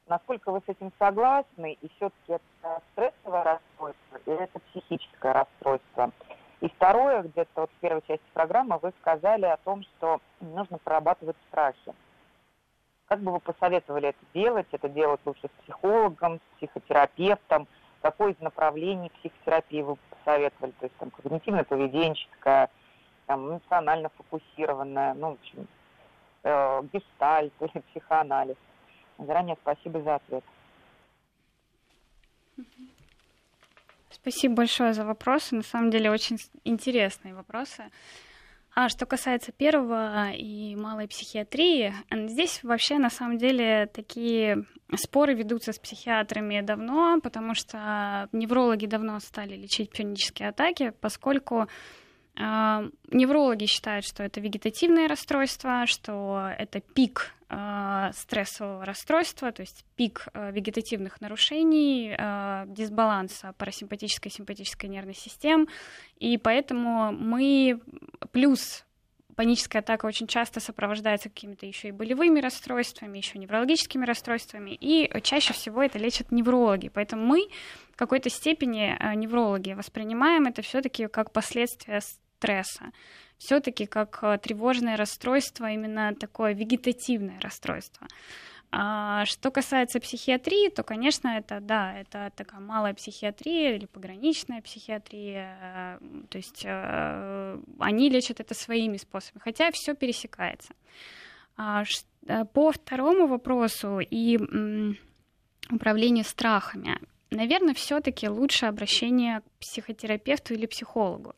Насколько 0.09 0.51
вы 0.51 0.59
с 0.65 0.69
этим 0.69 0.91
согласны? 0.97 1.77
И 1.81 1.87
все-таки 1.95 2.33
это 2.33 2.81
стрессовое 2.91 3.43
расстройство 3.43 4.17
или 4.25 4.43
это 4.43 4.59
психическое 4.71 5.33
расстройство? 5.33 6.11
И 6.61 6.67
второе, 6.67 7.21
где-то 7.21 7.61
вот 7.61 7.69
в 7.69 7.79
первой 7.79 8.01
части 8.01 8.25
программы 8.33 8.79
вы 8.79 8.91
сказали 9.01 9.45
о 9.45 9.57
том, 9.57 9.83
что 9.83 10.19
нужно 10.41 10.79
прорабатывать 10.79 11.37
страхи. 11.47 11.93
Как 13.05 13.19
бы 13.21 13.31
вы 13.31 13.39
посоветовали 13.39 14.09
это 14.09 14.19
делать? 14.33 14.67
Это 14.71 14.89
делать 14.89 15.21
лучше 15.25 15.47
с 15.47 15.63
психологом, 15.63 16.39
с 16.39 16.57
психотерапевтом? 16.57 17.67
Какое 18.01 18.33
из 18.33 18.39
направлений 18.39 19.11
психотерапии 19.19 19.81
вы 19.83 19.97
посоветовали? 20.09 20.71
То 20.79 20.85
есть 20.87 20.95
там 20.97 21.09
когнитивно-поведенческая, 21.09 22.69
там, 23.27 23.47
эмоционально 23.47 24.09
фокусированная, 24.17 25.13
ну, 25.13 25.31
в 25.31 25.33
общем, 25.33 25.67
э, 26.43 26.81
гештальт 26.91 27.53
или 27.61 27.83
психоанализ. 27.91 28.57
Заранее 29.19 29.57
спасибо 29.61 30.01
за 30.01 30.15
ответ. 30.15 30.43
Спасибо 34.09 34.55
большое 34.55 34.93
за 34.93 35.05
вопросы. 35.05 35.55
На 35.55 35.61
самом 35.61 35.91
деле 35.91 36.09
очень 36.09 36.37
интересные 36.63 37.35
вопросы. 37.35 37.85
А 38.75 38.87
что 38.87 39.05
касается 39.05 39.51
первого 39.51 40.31
и 40.31 40.75
малой 40.75 41.07
психиатрии, 41.07 41.93
здесь 42.11 42.63
вообще 42.63 42.97
на 42.97 43.09
самом 43.09 43.37
деле 43.37 43.87
такие 43.87 44.65
споры 44.95 45.33
ведутся 45.33 45.73
с 45.73 45.79
психиатрами 45.79 46.61
давно, 46.61 47.19
потому 47.21 47.55
что 47.55 48.29
неврологи 48.31 48.85
давно 48.85 49.19
стали 49.19 49.55
лечить 49.55 49.91
панические 49.91 50.49
атаки, 50.49 50.93
поскольку 51.01 51.67
неврологи 52.39 53.65
считают, 53.65 54.05
что 54.05 54.23
это 54.23 54.39
вегетативное 54.39 55.09
расстройство, 55.09 55.85
что 55.87 56.49
это 56.57 56.79
пик 56.79 57.33
э, 57.49 58.11
стрессового 58.13 58.85
расстройства, 58.85 59.51
то 59.51 59.61
есть 59.61 59.83
пик 59.97 60.27
э, 60.33 60.51
вегетативных 60.51 61.19
нарушений, 61.19 62.15
дисбаланса 62.73 63.53
парасимпатической 63.57 64.31
и 64.31 64.33
симпатической 64.33 64.89
нервной 64.89 65.15
систем. 65.15 65.67
И 66.17 66.37
поэтому 66.37 67.11
мы 67.11 67.81
плюс 68.31 68.85
паническая 69.35 69.81
атака 69.81 70.05
очень 70.05 70.27
часто 70.27 70.59
сопровождается 70.59 71.29
какими-то 71.29 71.65
еще 71.65 71.89
и 71.89 71.91
болевыми 71.91 72.39
расстройствами, 72.39 73.17
еще 73.17 73.37
неврологическими 73.37 74.05
расстройствами, 74.05 74.71
и 74.71 75.09
чаще 75.21 75.53
всего 75.53 75.81
это 75.81 75.97
лечат 75.97 76.31
неврологи. 76.31 76.89
Поэтому 76.89 77.25
мы 77.25 77.47
в 77.91 77.95
какой-то 77.95 78.29
степени 78.29 78.97
неврологи 79.15 79.71
воспринимаем 79.73 80.45
это 80.45 80.61
все-таки 80.61 81.07
как 81.07 81.31
последствия 81.31 82.01
стресса 82.39 82.91
все-таки 83.37 83.85
как 83.85 84.19
э, 84.21 84.37
тревожное 84.37 84.97
расстройство, 84.97 85.71
именно 85.71 86.13
такое 86.13 86.53
вегетативное 86.53 87.39
расстройство. 87.39 88.07
А 88.71 89.25
что 89.25 89.49
касается 89.49 89.99
психиатрии, 89.99 90.69
то, 90.69 90.83
конечно, 90.83 91.29
это, 91.29 91.59
да, 91.59 91.97
это 91.97 92.31
такая 92.35 92.59
малая 92.59 92.93
психиатрия 92.93 93.75
или 93.75 93.87
пограничная 93.87 94.61
психиатрия, 94.61 95.57
э, 95.61 95.99
то 96.29 96.37
есть 96.37 96.61
э, 96.65 97.59
они 97.79 98.09
лечат 98.09 98.39
это 98.41 98.53
своими 98.53 98.97
способами, 98.97 99.41
хотя 99.41 99.71
все 99.71 99.95
пересекается. 99.95 100.73
А 101.57 101.83
по 102.53 102.71
второму 102.71 103.27
вопросу 103.27 103.99
и 103.99 104.37
управлению 105.69 106.23
страхами, 106.23 106.99
наверное, 107.31 107.73
все-таки 107.73 108.29
лучше 108.29 108.65
обращение 108.65 109.41
к 109.41 109.43
психотерапевту 109.59 110.53
или 110.53 110.67
психологу. 110.67 111.35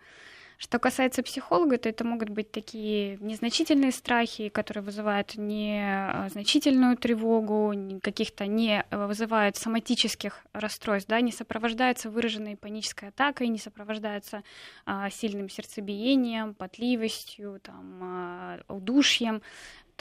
Что 0.61 0.77
касается 0.77 1.23
психолога, 1.23 1.79
то 1.79 1.89
это 1.89 2.03
могут 2.03 2.29
быть 2.29 2.51
такие 2.51 3.17
незначительные 3.19 3.91
страхи, 3.91 4.49
которые 4.49 4.83
вызывают 4.83 5.33
незначительную 5.35 6.97
тревогу, 6.97 7.73
каких-то 7.99 8.45
не 8.45 8.85
вызывают 8.91 9.57
соматических 9.57 10.45
расстройств, 10.53 11.09
да, 11.09 11.19
не 11.19 11.31
сопровождаются 11.31 12.11
выраженной 12.11 12.57
панической 12.57 13.09
атакой, 13.09 13.47
не 13.47 13.57
сопровождаются 13.57 14.43
а, 14.85 15.09
сильным 15.09 15.49
сердцебиением, 15.49 16.53
потливостью, 16.53 17.59
там, 17.63 17.99
а, 18.03 18.59
удушьем 18.67 19.41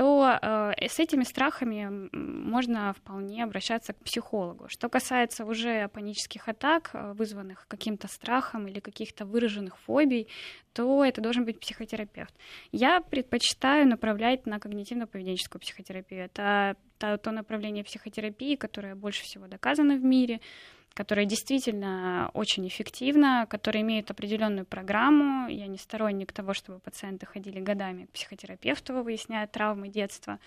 то 0.01 0.39
э, 0.41 0.89
с 0.89 0.99
этими 0.99 1.25
страхами 1.25 2.09
можно 2.17 2.95
вполне 2.95 3.45
обращаться 3.45 3.93
к 3.93 3.99
психологу. 3.99 4.67
Что 4.71 4.89
касается 4.89 5.45
уже 5.45 5.89
панических 5.89 6.49
атак, 6.49 6.93
э, 6.95 7.13
вызванных 7.13 7.67
каким-то 7.69 8.09
страхом 8.09 8.67
или 8.67 8.81
каких-то 8.81 9.27
выраженных 9.27 9.77
фобий, 9.77 10.27
то 10.73 11.05
это 11.05 11.21
должен 11.21 11.45
быть 11.45 11.61
психотерапевт. 11.61 12.35
Я 12.73 13.03
предпочитаю 13.03 13.87
направлять 13.87 14.47
на 14.47 14.57
когнитивно-поведенческую 14.57 15.61
психотерапию. 15.61 16.25
Это 16.25 16.77
то 16.99 17.31
направление 17.31 17.85
психотерапии, 17.85 18.57
которое 18.57 18.95
больше 18.95 19.23
всего 19.25 19.49
доказано 19.49 19.97
в 19.97 20.03
мире 20.03 20.41
которая 20.95 21.27
действительно 21.27 22.31
очень 22.35 22.67
эффективна, 22.67 23.47
которая 23.49 23.83
имеет 23.83 24.11
определенную 24.11 24.67
программу. 24.67 25.49
Я 25.49 25.67
не 25.67 25.79
сторонник 25.79 26.33
того, 26.33 26.55
чтобы 26.55 26.79
пациенты 26.79 27.27
ходили 27.27 27.61
годами 27.61 28.07
к 28.07 28.11
психотерапевту, 28.11 29.03
выясняя 29.03 29.47
травмы 29.47 29.89
детства. 29.89 30.39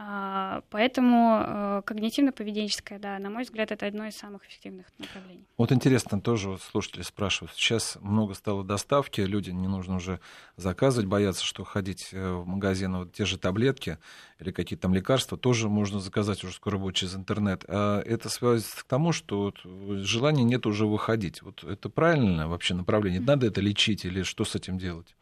А, 0.00 0.62
поэтому 0.70 1.42
э, 1.44 1.82
когнитивно-поведенческое, 1.84 3.00
да, 3.00 3.18
на 3.18 3.30
мой 3.30 3.42
взгляд, 3.42 3.72
это 3.72 3.84
одно 3.84 4.06
из 4.06 4.16
самых 4.16 4.46
эффективных 4.46 4.86
направлений. 4.96 5.44
Вот 5.56 5.72
интересно, 5.72 6.20
тоже 6.20 6.50
вот 6.50 6.62
слушатели 6.62 7.02
спрашивают. 7.02 7.52
Сейчас 7.56 7.98
много 8.00 8.34
стало 8.34 8.62
доставки, 8.62 9.20
люди 9.20 9.50
не 9.50 9.66
нужно 9.66 9.96
уже 9.96 10.20
заказывать, 10.54 11.08
боятся, 11.08 11.44
что 11.44 11.64
ходить 11.64 12.10
э, 12.12 12.32
в 12.32 12.46
магазин, 12.46 12.96
вот 12.96 13.12
те 13.12 13.24
же 13.24 13.38
таблетки 13.38 13.98
или 14.38 14.52
какие-то 14.52 14.82
там 14.82 14.94
лекарства 14.94 15.36
тоже 15.36 15.68
можно 15.68 15.98
заказать 15.98 16.44
уже 16.44 16.54
скоро 16.54 16.78
будет 16.78 16.94
через 16.94 17.16
интернет. 17.16 17.64
А 17.66 18.00
это 18.00 18.28
связывается 18.28 18.78
к 18.78 18.84
тому, 18.84 19.10
что 19.10 19.46
вот 19.46 19.58
желания 20.04 20.44
нет 20.44 20.64
уже 20.66 20.86
выходить. 20.86 21.42
Вот 21.42 21.64
это 21.64 21.88
правильное 21.88 22.46
вообще 22.46 22.74
направление? 22.74 23.20
Надо 23.20 23.48
это 23.48 23.60
лечить 23.60 24.04
или 24.04 24.22
что 24.22 24.44
с 24.44 24.54
этим 24.54 24.78
делать? 24.78 25.16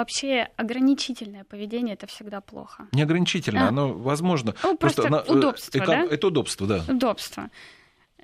Вообще 0.00 0.48
ограничительное 0.56 1.44
поведение 1.44 1.92
это 1.92 2.06
всегда 2.06 2.40
плохо. 2.40 2.88
Не 2.92 3.02
ограничительное, 3.02 3.66
а. 3.66 3.68
оно 3.68 3.92
возможно. 3.92 4.54
Ну, 4.62 4.78
просто, 4.78 5.02
просто 5.02 5.30
удобство, 5.30 5.78
эко... 5.78 5.86
да? 5.86 6.04
Это 6.04 6.26
удобство, 6.28 6.66
да. 6.66 6.84
Удобство. 6.88 7.50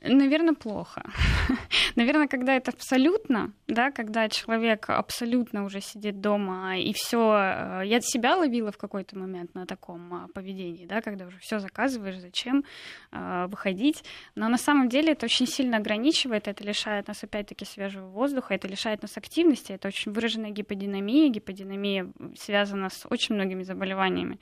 Наверное, 0.02 0.54
плохо. 0.54 1.02
Наверное, 1.96 2.28
когда 2.28 2.54
это 2.54 2.70
абсолютно, 2.70 3.52
да, 3.66 3.90
когда 3.90 4.28
человек 4.28 4.90
абсолютно 4.90 5.64
уже 5.64 5.80
сидит 5.80 6.20
дома 6.20 6.78
и 6.78 6.92
все, 6.92 7.34
э, 7.34 7.82
я 7.86 8.00
себя 8.00 8.36
ловила 8.36 8.70
в 8.70 8.78
какой-то 8.78 9.18
момент 9.18 9.54
на 9.54 9.66
таком 9.66 10.12
а, 10.12 10.28
поведении, 10.34 10.86
да, 10.86 11.00
когда 11.00 11.26
уже 11.26 11.38
все 11.38 11.58
заказываешь, 11.58 12.18
зачем 12.18 12.64
э, 13.12 13.46
выходить. 13.48 14.04
Но 14.34 14.48
на 14.48 14.58
самом 14.58 14.88
деле 14.88 15.12
это 15.12 15.26
очень 15.26 15.46
сильно 15.46 15.78
ограничивает, 15.78 16.48
это 16.48 16.62
лишает 16.64 17.08
нас 17.08 17.24
опять-таки 17.24 17.64
свежего 17.64 18.06
воздуха, 18.06 18.54
это 18.54 18.68
лишает 18.68 19.02
нас 19.02 19.16
активности, 19.16 19.72
это 19.72 19.88
очень 19.88 20.12
выраженная 20.12 20.50
гиподинамия. 20.50 21.30
Гиподинамия 21.30 22.12
связана 22.36 22.90
с 22.90 23.06
очень 23.08 23.34
многими 23.34 23.62
заболеваниями. 23.62 24.38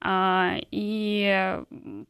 А, 0.00 0.56
и 0.70 1.60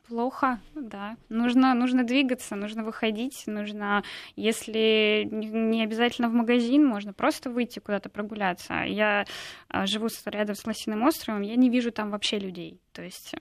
плохо, 0.06 0.60
да. 0.74 1.16
Нужно, 1.30 1.72
нужно 1.74 2.04
двигаться, 2.04 2.54
нужно 2.54 2.84
выходить, 2.84 3.44
нужно, 3.46 4.02
если 4.36 5.26
не 5.30 5.82
обязательно 5.82 6.28
в 6.28 6.34
магазин, 6.34 6.84
можно 6.84 7.14
просто 7.14 7.50
выйти 7.50 7.78
куда-то 7.78 8.10
прогуляться. 8.10 8.82
Я 8.84 9.24
а, 9.68 9.86
живу 9.86 10.08
рядом 10.26 10.54
с 10.54 10.66
Лосиным 10.66 11.02
островом, 11.02 11.42
я 11.42 11.56
не 11.56 11.70
вижу 11.70 11.90
там 11.90 12.10
вообще 12.10 12.38
людей. 12.38 12.78
То 12.92 13.02
есть 13.02 13.34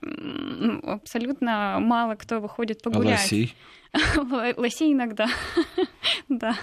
абсолютно 0.82 1.78
мало 1.80 2.14
кто 2.14 2.40
выходит 2.40 2.80
а 2.80 2.90
погулять. 2.90 3.18
А 3.18 3.22
лосей? 3.22 3.54
Лосей 4.56 4.92
иногда, 4.92 5.26
да. 6.28 6.54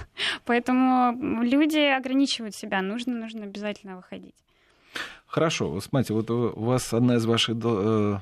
Поэтому 0.46 1.44
люди 1.44 1.80
ограничивают 1.80 2.56
себя, 2.56 2.82
нужно, 2.82 3.14
нужно 3.14 3.44
обязательно 3.44 3.98
выходить. 3.98 4.45
Хорошо, 5.36 5.70
вот 5.70 5.84
смотрите, 5.84 6.14
вот 6.14 6.32
у 6.32 6.64
вас 6.64 6.94
одна 6.94 7.18
из 7.18 7.26
ваших 7.26 7.58
э, 7.62 8.20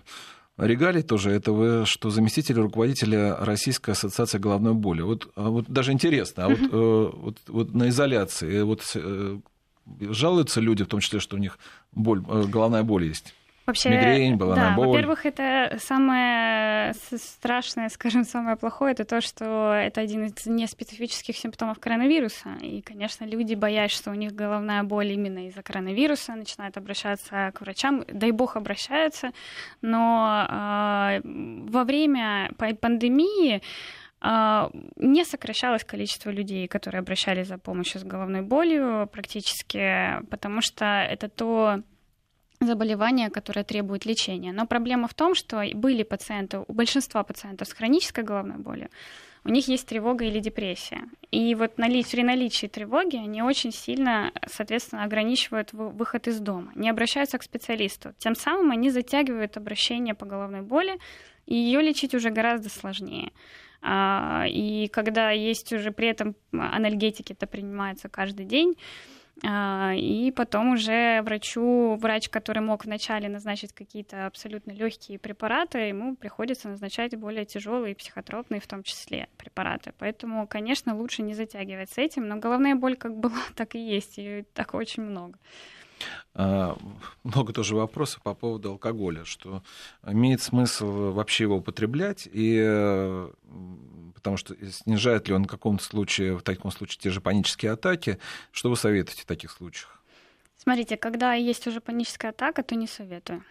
регалий 0.58 1.04
тоже, 1.04 1.30
это 1.30 1.52
вы, 1.52 1.86
что 1.86 2.10
заместитель 2.10 2.56
руководителя 2.56 3.36
Российской 3.36 3.92
ассоциации 3.92 4.40
головной 4.40 4.74
боли. 4.74 5.04
Вот, 5.04 5.32
а 5.36 5.50
вот 5.50 5.66
даже 5.68 5.92
интересно, 5.92 6.46
а 6.46 6.50
вот, 6.50 6.60
э, 6.60 7.12
вот, 7.14 7.38
вот 7.50 7.74
на 7.76 7.90
изоляции, 7.90 8.64
вот 8.64 8.82
э, 8.96 9.40
жалуются 10.00 10.60
люди, 10.60 10.84
в 10.84 10.88
том 10.88 11.02
числе, 11.02 11.20
что 11.20 11.36
у 11.36 11.40
них 11.40 11.60
боль, 11.92 12.20
головная 12.20 12.82
боль 12.82 13.06
есть? 13.06 13.36
Вообще, 13.66 13.90
Мигрень, 13.90 14.36
головная 14.36 14.72
да, 14.72 14.76
боль. 14.76 14.88
Во-первых, 14.88 15.26
это 15.26 15.78
самое 15.80 16.94
страшное, 16.94 17.90
скажем, 17.94 18.26
самое 18.26 18.58
плохое, 18.58 18.92
это 18.92 19.06
то, 19.06 19.22
что 19.22 19.74
это 19.74 20.02
один 20.02 20.26
из 20.26 20.46
неспецифических 20.46 21.38
симптомов 21.38 21.80
коронавируса. 21.80 22.58
И, 22.62 22.82
конечно, 22.82 23.24
люди, 23.24 23.56
боясь, 23.56 23.92
что 23.92 24.12
у 24.12 24.16
них 24.16 24.34
головная 24.34 24.84
боль 24.84 25.12
именно 25.12 25.48
из-за 25.48 25.64
коронавируса, 25.64 26.36
начинают 26.36 26.78
обращаться 26.78 27.52
к 27.54 27.62
врачам. 27.62 28.04
Дай 28.08 28.32
бог 28.32 28.58
обращаются. 28.58 29.32
Но 29.82 30.46
э, 30.50 31.22
во 31.24 31.84
время 31.86 32.52
пандемии 32.58 33.62
а, 34.26 34.72
не 34.96 35.26
сокращалось 35.26 35.84
количество 35.84 36.30
людей, 36.30 36.68
которые 36.70 37.00
обращались 37.00 37.48
за 37.48 37.58
помощью 37.58 38.00
с 38.00 38.06
головной 38.06 38.42
болью 38.42 39.10
практически, 39.12 40.22
потому 40.30 40.62
что 40.62 40.86
это 40.86 41.28
то 41.28 41.82
заболевание, 42.66 43.30
которое 43.30 43.64
требует 43.64 44.06
лечения. 44.06 44.52
Но 44.52 44.66
проблема 44.66 45.08
в 45.08 45.14
том, 45.14 45.36
что 45.36 45.64
были 45.74 46.04
пациенты, 46.04 46.60
у 46.68 46.74
большинства 46.74 47.24
пациентов 47.24 47.68
с 47.68 47.74
хронической 47.74 48.24
головной 48.24 48.58
болью, 48.58 48.90
у 49.46 49.50
них 49.50 49.68
есть 49.68 49.88
тревога 49.88 50.26
или 50.26 50.40
депрессия. 50.40 51.02
И 51.32 51.54
вот 51.56 51.76
при 51.76 52.24
наличии 52.24 52.68
тревоги 52.68 53.18
они 53.18 53.42
очень 53.42 53.72
сильно, 53.72 54.32
соответственно, 54.48 55.04
ограничивают 55.04 55.74
выход 55.74 56.28
из 56.28 56.40
дома, 56.40 56.72
не 56.76 56.90
обращаются 56.90 57.38
к 57.38 57.44
специалисту. 57.44 58.14
Тем 58.18 58.36
самым 58.36 58.72
они 58.72 58.90
затягивают 58.90 59.58
обращение 59.58 60.16
по 60.16 60.26
головной 60.26 60.62
боли, 60.62 60.98
и 61.46 61.56
ее 61.56 61.82
лечить 61.82 62.16
уже 62.16 62.30
гораздо 62.30 62.70
сложнее. 62.70 63.32
А, 63.82 64.46
и 64.48 64.88
когда 64.88 65.32
есть 65.32 65.74
уже 65.74 65.92
при 65.92 66.08
этом 66.08 66.36
анальгетики, 66.54 67.34
это 67.34 67.48
принимается 67.48 68.08
каждый 68.08 68.46
день, 68.46 68.76
а, 68.76 69.23
и 69.42 70.32
потом 70.36 70.74
уже 70.74 71.22
врачу, 71.24 71.96
врач, 71.96 72.30
который 72.30 72.62
мог 72.62 72.86
вначале 72.86 73.28
назначить 73.28 73.74
какие-то 73.74 74.28
абсолютно 74.28 74.72
легкие 74.72 75.18
препараты, 75.18 75.80
ему 75.80 76.16
приходится 76.16 76.70
назначать 76.70 77.16
более 77.16 77.44
тяжелые 77.46 77.96
психотропные 77.96 78.62
в 78.62 78.68
том 78.68 78.84
числе 78.84 79.28
препараты. 79.38 79.94
Поэтому, 79.98 80.48
конечно, 80.48 80.96
лучше 80.96 81.24
не 81.24 81.34
затягивать 81.34 81.90
с 81.90 81.98
этим, 81.98 82.28
но 82.28 82.38
головная 82.38 82.76
боль 82.76 82.96
как 82.96 83.18
была, 83.18 83.42
так 83.56 83.76
и 83.76 83.80
есть, 83.80 84.18
и 84.18 84.46
так 84.54 84.76
очень 84.76 85.04
много. 85.04 85.38
А, 86.34 86.78
много 87.24 87.54
тоже 87.54 87.76
вопросов 87.76 88.22
по 88.22 88.34
поводу 88.34 88.72
алкоголя, 88.72 89.26
что 89.26 89.64
имеет 90.06 90.42
смысл 90.42 91.12
вообще 91.12 91.44
его 91.44 91.58
употреблять, 91.58 92.28
и 92.32 93.30
потому 94.14 94.38
что 94.38 94.56
снижает 94.72 95.28
ли 95.28 95.34
он 95.34 95.44
в 95.44 95.48
каком-то 95.48 95.84
случае, 95.84 96.38
в 96.38 96.42
таком 96.42 96.72
случае, 96.72 97.00
те 97.02 97.10
же 97.10 97.20
панические 97.20 97.74
атаки. 97.74 98.20
Что 98.52 98.70
вы 98.70 98.78
советуете 98.78 99.24
в 99.24 99.26
таких 99.26 99.52
случаях? 99.52 100.02
Смотрите, 100.58 100.96
когда 100.96 101.34
есть 101.34 101.68
уже 101.68 101.82
паническая 101.82 102.32
атака, 102.32 102.64
то 102.64 102.76
не 102.76 102.88
советую. 102.88 103.44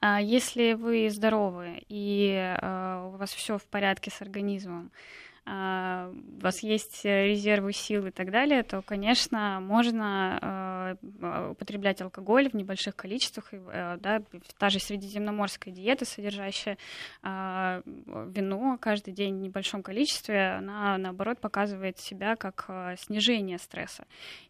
А 0.00 0.20
если 0.20 0.74
вы 0.74 1.08
здоровы 1.10 1.82
и 1.88 2.32
э, 2.34 3.10
у 3.14 3.16
вас 3.16 3.32
все 3.32 3.56
в 3.56 3.64
порядке 3.64 4.10
с 4.10 4.20
организмом, 4.20 4.90
у 5.46 6.42
вас 6.42 6.62
есть 6.62 7.04
э, 7.04 7.28
резервы 7.28 7.72
сил 7.72 8.06
и 8.06 8.10
так 8.10 8.30
далее, 8.30 8.62
то, 8.62 8.82
конечно, 8.82 9.58
можно 9.60 10.38
а, 10.42 11.50
употреблять 11.50 12.00
алкоголь 12.02 12.50
в 12.50 12.54
небольших 12.54 12.94
количествах. 12.94 13.48
Э, 13.52 13.96
да, 13.98 14.22
та 14.58 14.68
же 14.68 14.78
средиземноморская 14.78 15.72
диета, 15.72 16.04
содержащая 16.04 16.78
а, 17.22 17.82
вино 17.84 18.78
каждый 18.80 19.12
день 19.12 19.36
в 19.36 19.40
небольшом 19.40 19.82
количестве, 19.82 20.52
она, 20.58 20.98
наоборот, 20.98 21.40
показывает 21.40 21.98
себя 21.98 22.36
как 22.36 22.70
снижение 22.98 23.58
стресса 23.58 24.04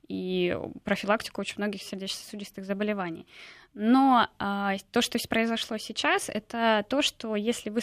и 0.08 0.56
профилактику 0.84 1.40
очень 1.40 1.54
многих 1.58 1.82
сердечно-сосудистых 1.82 2.64
заболеваний. 2.64 3.26
Но 3.74 4.28
то, 4.38 5.00
что 5.00 5.18
произошло 5.28 5.76
сейчас, 5.78 6.28
это 6.28 6.84
то, 6.88 7.02
что 7.02 7.36
если 7.36 7.70
вы 7.70 7.80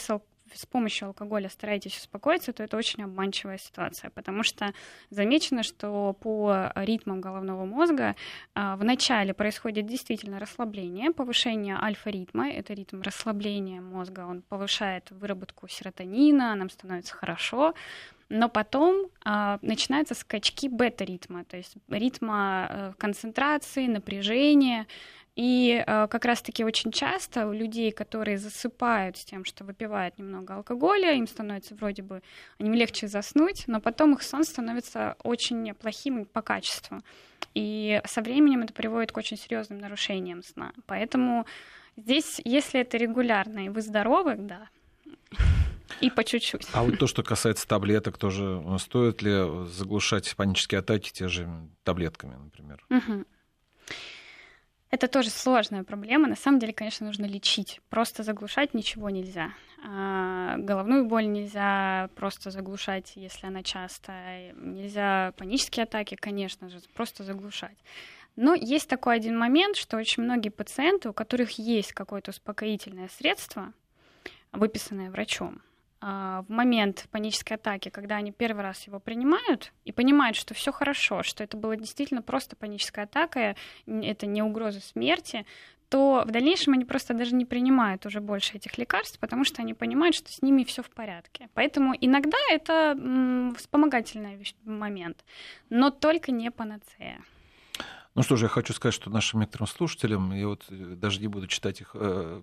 с 0.54 0.66
помощью 0.66 1.08
алкоголя 1.08 1.50
стараетесь 1.50 1.98
успокоиться, 1.98 2.54
то 2.54 2.64
это 2.64 2.78
очень 2.78 3.04
обманчивая 3.04 3.58
ситуация, 3.58 4.10
потому 4.10 4.44
что 4.44 4.74
замечено, 5.10 5.64
что 5.64 6.14
по 6.20 6.72
ритмам 6.76 7.22
головного 7.22 7.66
мозга 7.66 8.16
а, 8.56 8.76
вначале 8.76 9.34
происходит 9.34 9.86
действительно 9.86 10.40
расслабление, 10.40 11.12
повышение 11.12 11.78
альфа-ритма, 11.82 12.50
это 12.50 12.74
ритм 12.74 13.02
расслабления 13.02 13.82
мозга, 13.82 14.26
он 14.28 14.42
повышает 14.42 15.12
выработку 15.12 15.68
серотонина, 15.68 16.56
нам 16.56 16.70
становится 16.70 17.16
хорошо, 17.16 17.74
но 18.30 18.50
потом 18.50 19.08
а, 19.24 19.60
начинаются 19.62 20.14
скачки 20.14 20.68
бета-ритма, 20.68 21.46
то 21.46 21.58
есть 21.58 21.76
ритма 21.88 22.68
э, 22.70 22.94
концентрации, 22.98 23.88
напряжения, 23.88 24.86
и 25.38 25.84
э, 25.86 26.08
как 26.08 26.26
раз-таки 26.26 26.66
очень 26.66 26.92
часто 26.92 27.46
у 27.48 27.54
людей, 27.54 27.92
которые 27.92 28.40
засыпают 28.40 29.18
с 29.18 29.24
тем, 29.24 29.46
что 29.46 29.64
выпивают 29.64 30.18
немного 30.18 30.56
алкоголя, 30.56 31.14
им 31.14 31.28
становится 31.28 31.76
вроде 31.76 32.02
бы, 32.02 32.24
им 32.58 32.74
легче 32.74 33.08
заснуть, 33.08 33.66
но 33.68 33.80
потом 33.80 34.14
их 34.14 34.24
сон 34.24 34.44
становится 34.44 35.16
очень 35.24 35.76
плохим 35.76 36.26
по 36.26 36.42
качеству. 36.42 37.02
И 37.54 38.02
со 38.06 38.24
временем 38.24 38.64
это 38.64 38.74
приводит 38.74 39.12
к 39.12 39.18
очень 39.18 39.38
серьезным 39.38 39.78
нарушениям 39.78 40.42
сна. 40.42 40.74
Поэтому 40.88 41.46
здесь, 41.96 42.42
если 42.44 42.82
это 42.82 42.98
регулярно 42.98 43.68
и 43.68 43.70
вы 43.70 43.84
здоровы, 43.84 44.38
да, 44.40 44.70
и 46.02 46.10
по 46.10 46.24
чуть-чуть. 46.24 46.68
А 46.74 46.84
вот 46.84 46.98
то, 46.98 47.06
что 47.06 47.22
касается 47.22 47.68
таблеток, 47.68 48.18
тоже 48.18 48.60
стоит 48.80 49.22
ли 49.22 49.68
заглушать 49.68 50.36
панические 50.36 50.80
атаки 50.80 51.12
те 51.12 51.28
же 51.28 51.48
таблетками, 51.84 52.36
например? 52.36 52.84
Угу. 52.90 53.26
Это 54.90 55.08
тоже 55.08 55.30
сложная 55.30 55.84
проблема. 55.84 56.28
На 56.28 56.36
самом 56.36 56.60
деле, 56.60 56.74
конечно, 56.74 57.06
нужно 57.06 57.26
лечить. 57.26 57.82
Просто 57.90 58.24
заглушать 58.24 58.74
ничего 58.74 59.10
нельзя. 59.10 59.52
А, 59.86 60.56
головную 60.58 61.06
боль 61.06 61.28
нельзя 61.28 62.10
просто 62.16 62.52
заглушать, 62.52 63.14
если 63.16 63.48
она 63.48 63.64
частая. 63.64 64.54
Нельзя 64.54 65.34
панические 65.38 65.84
атаки, 65.84 66.16
конечно 66.16 66.70
же, 66.70 66.80
просто 66.94 67.24
заглушать. 67.24 67.78
Но 68.38 68.54
есть 68.54 68.88
такой 68.88 69.16
один 69.16 69.38
момент, 69.38 69.76
что 69.76 69.98
очень 69.98 70.24
многие 70.24 70.50
пациенты, 70.50 71.10
у 71.10 71.14
которых 71.14 71.52
есть 71.60 71.92
какое-то 71.92 72.32
успокоительное 72.32 73.10
средство, 73.10 73.74
выписанное 74.52 75.10
врачом. 75.10 75.62
А, 76.00 76.44
в 76.48 76.52
момент 76.52 77.08
панической 77.12 77.58
атаки, 77.58 77.90
когда 77.90 78.18
они 78.18 78.32
первый 78.32 78.62
раз 78.62 78.86
его 78.86 79.00
принимают 79.00 79.74
и 79.84 79.92
понимают, 79.92 80.38
что 80.38 80.54
все 80.54 80.72
хорошо, 80.72 81.24
что 81.24 81.44
это 81.44 81.58
была 81.58 81.76
действительно 81.76 82.22
просто 82.22 82.56
паническая 82.56 83.06
атака, 83.06 83.56
это 83.88 84.28
не 84.28 84.44
угроза 84.44 84.80
смерти, 84.80 85.46
то 85.90 86.24
в 86.28 86.32
дальнейшем 86.32 86.74
они 86.74 86.86
просто 86.86 87.14
даже 87.14 87.34
не 87.34 87.46
принимают 87.46 88.06
уже 88.06 88.20
больше 88.20 88.58
этих 88.58 88.78
лекарств, 88.78 89.20
потому 89.20 89.44
что 89.44 89.62
они 89.62 89.74
понимают, 89.74 90.16
что 90.16 90.32
с 90.32 90.42
ними 90.42 90.64
все 90.66 90.84
в 90.84 90.90
порядке. 90.90 91.50
Поэтому 91.54 91.96
иногда 92.00 92.38
это 92.50 92.96
вспомогательный 93.58 94.40
момент, 94.66 95.24
но 95.70 95.90
только 95.90 96.32
не 96.32 96.52
панацея. 96.52 97.24
Ну 98.14 98.24
что 98.24 98.36
же, 98.36 98.46
я 98.46 98.50
хочу 98.50 98.74
сказать, 98.74 98.96
что 98.96 99.10
нашим 99.10 99.40
некоторым 99.40 99.68
слушателям, 99.68 100.34
я 100.34 100.48
вот 100.48 100.66
э, 100.70 100.74
даже 100.74 101.22
не 101.22 101.28
буду 101.28 101.48
читать 101.48 101.82
их 101.82 101.92
э, 101.94 102.42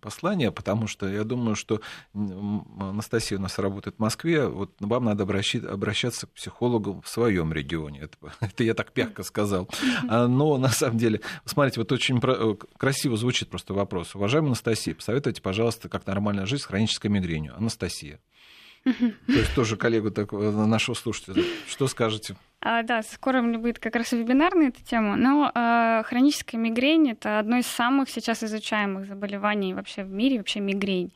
послание, 0.00 0.52
потому 0.52 0.86
что 0.86 1.08
я 1.08 1.24
думаю, 1.24 1.56
что 1.56 1.80
Анастасия 2.14 3.38
у 3.38 3.40
нас 3.40 3.58
работает 3.58 3.96
в 3.96 3.98
Москве, 3.98 4.46
вот 4.46 4.72
вам 4.78 5.04
надо 5.04 5.24
обращаться 5.24 6.26
к 6.26 6.30
психологу 6.30 7.00
в 7.04 7.08
своем 7.08 7.52
регионе. 7.52 8.00
Это, 8.02 8.16
это 8.40 8.64
я 8.64 8.74
так 8.74 8.96
мягко 8.96 9.22
сказал. 9.22 9.68
А, 10.08 10.28
но 10.28 10.58
на 10.58 10.68
самом 10.68 10.98
деле, 10.98 11.20
смотрите, 11.44 11.80
вот 11.80 11.90
очень 11.92 12.20
э, 12.22 12.54
красиво 12.76 13.16
звучит 13.16 13.48
просто 13.48 13.74
вопрос. 13.74 14.14
Уважаемая 14.14 14.50
Анастасия, 14.50 14.94
посоветуйте, 14.94 15.42
пожалуйста, 15.42 15.88
как 15.88 16.06
нормально 16.06 16.46
жить 16.46 16.62
с 16.62 16.66
хронической 16.66 17.10
мигренью. 17.10 17.56
Анастасия. 17.56 18.20
То 18.84 18.92
есть 19.32 19.54
тоже 19.54 19.76
коллегу 19.76 20.12
такого, 20.12 20.64
нашего 20.66 20.94
слушателя. 20.94 21.42
Что 21.68 21.88
скажете? 21.88 22.36
А, 22.60 22.82
да, 22.82 23.02
скоро 23.02 23.40
у 23.40 23.42
меня 23.42 23.58
будет 23.58 23.78
как 23.78 23.96
раз 23.96 24.12
вебинар 24.12 24.54
на 24.54 24.68
эту 24.68 24.82
тему. 24.82 25.16
Но 25.16 25.50
э, 25.54 26.02
хроническая 26.04 26.60
мигрень 26.60 27.10
это 27.10 27.38
одно 27.38 27.58
из 27.58 27.66
самых 27.66 28.08
сейчас 28.10 28.42
изучаемых 28.42 29.06
заболеваний 29.06 29.74
вообще 29.74 30.04
в 30.04 30.10
мире, 30.10 30.38
вообще 30.38 30.60
мигрень. 30.60 31.12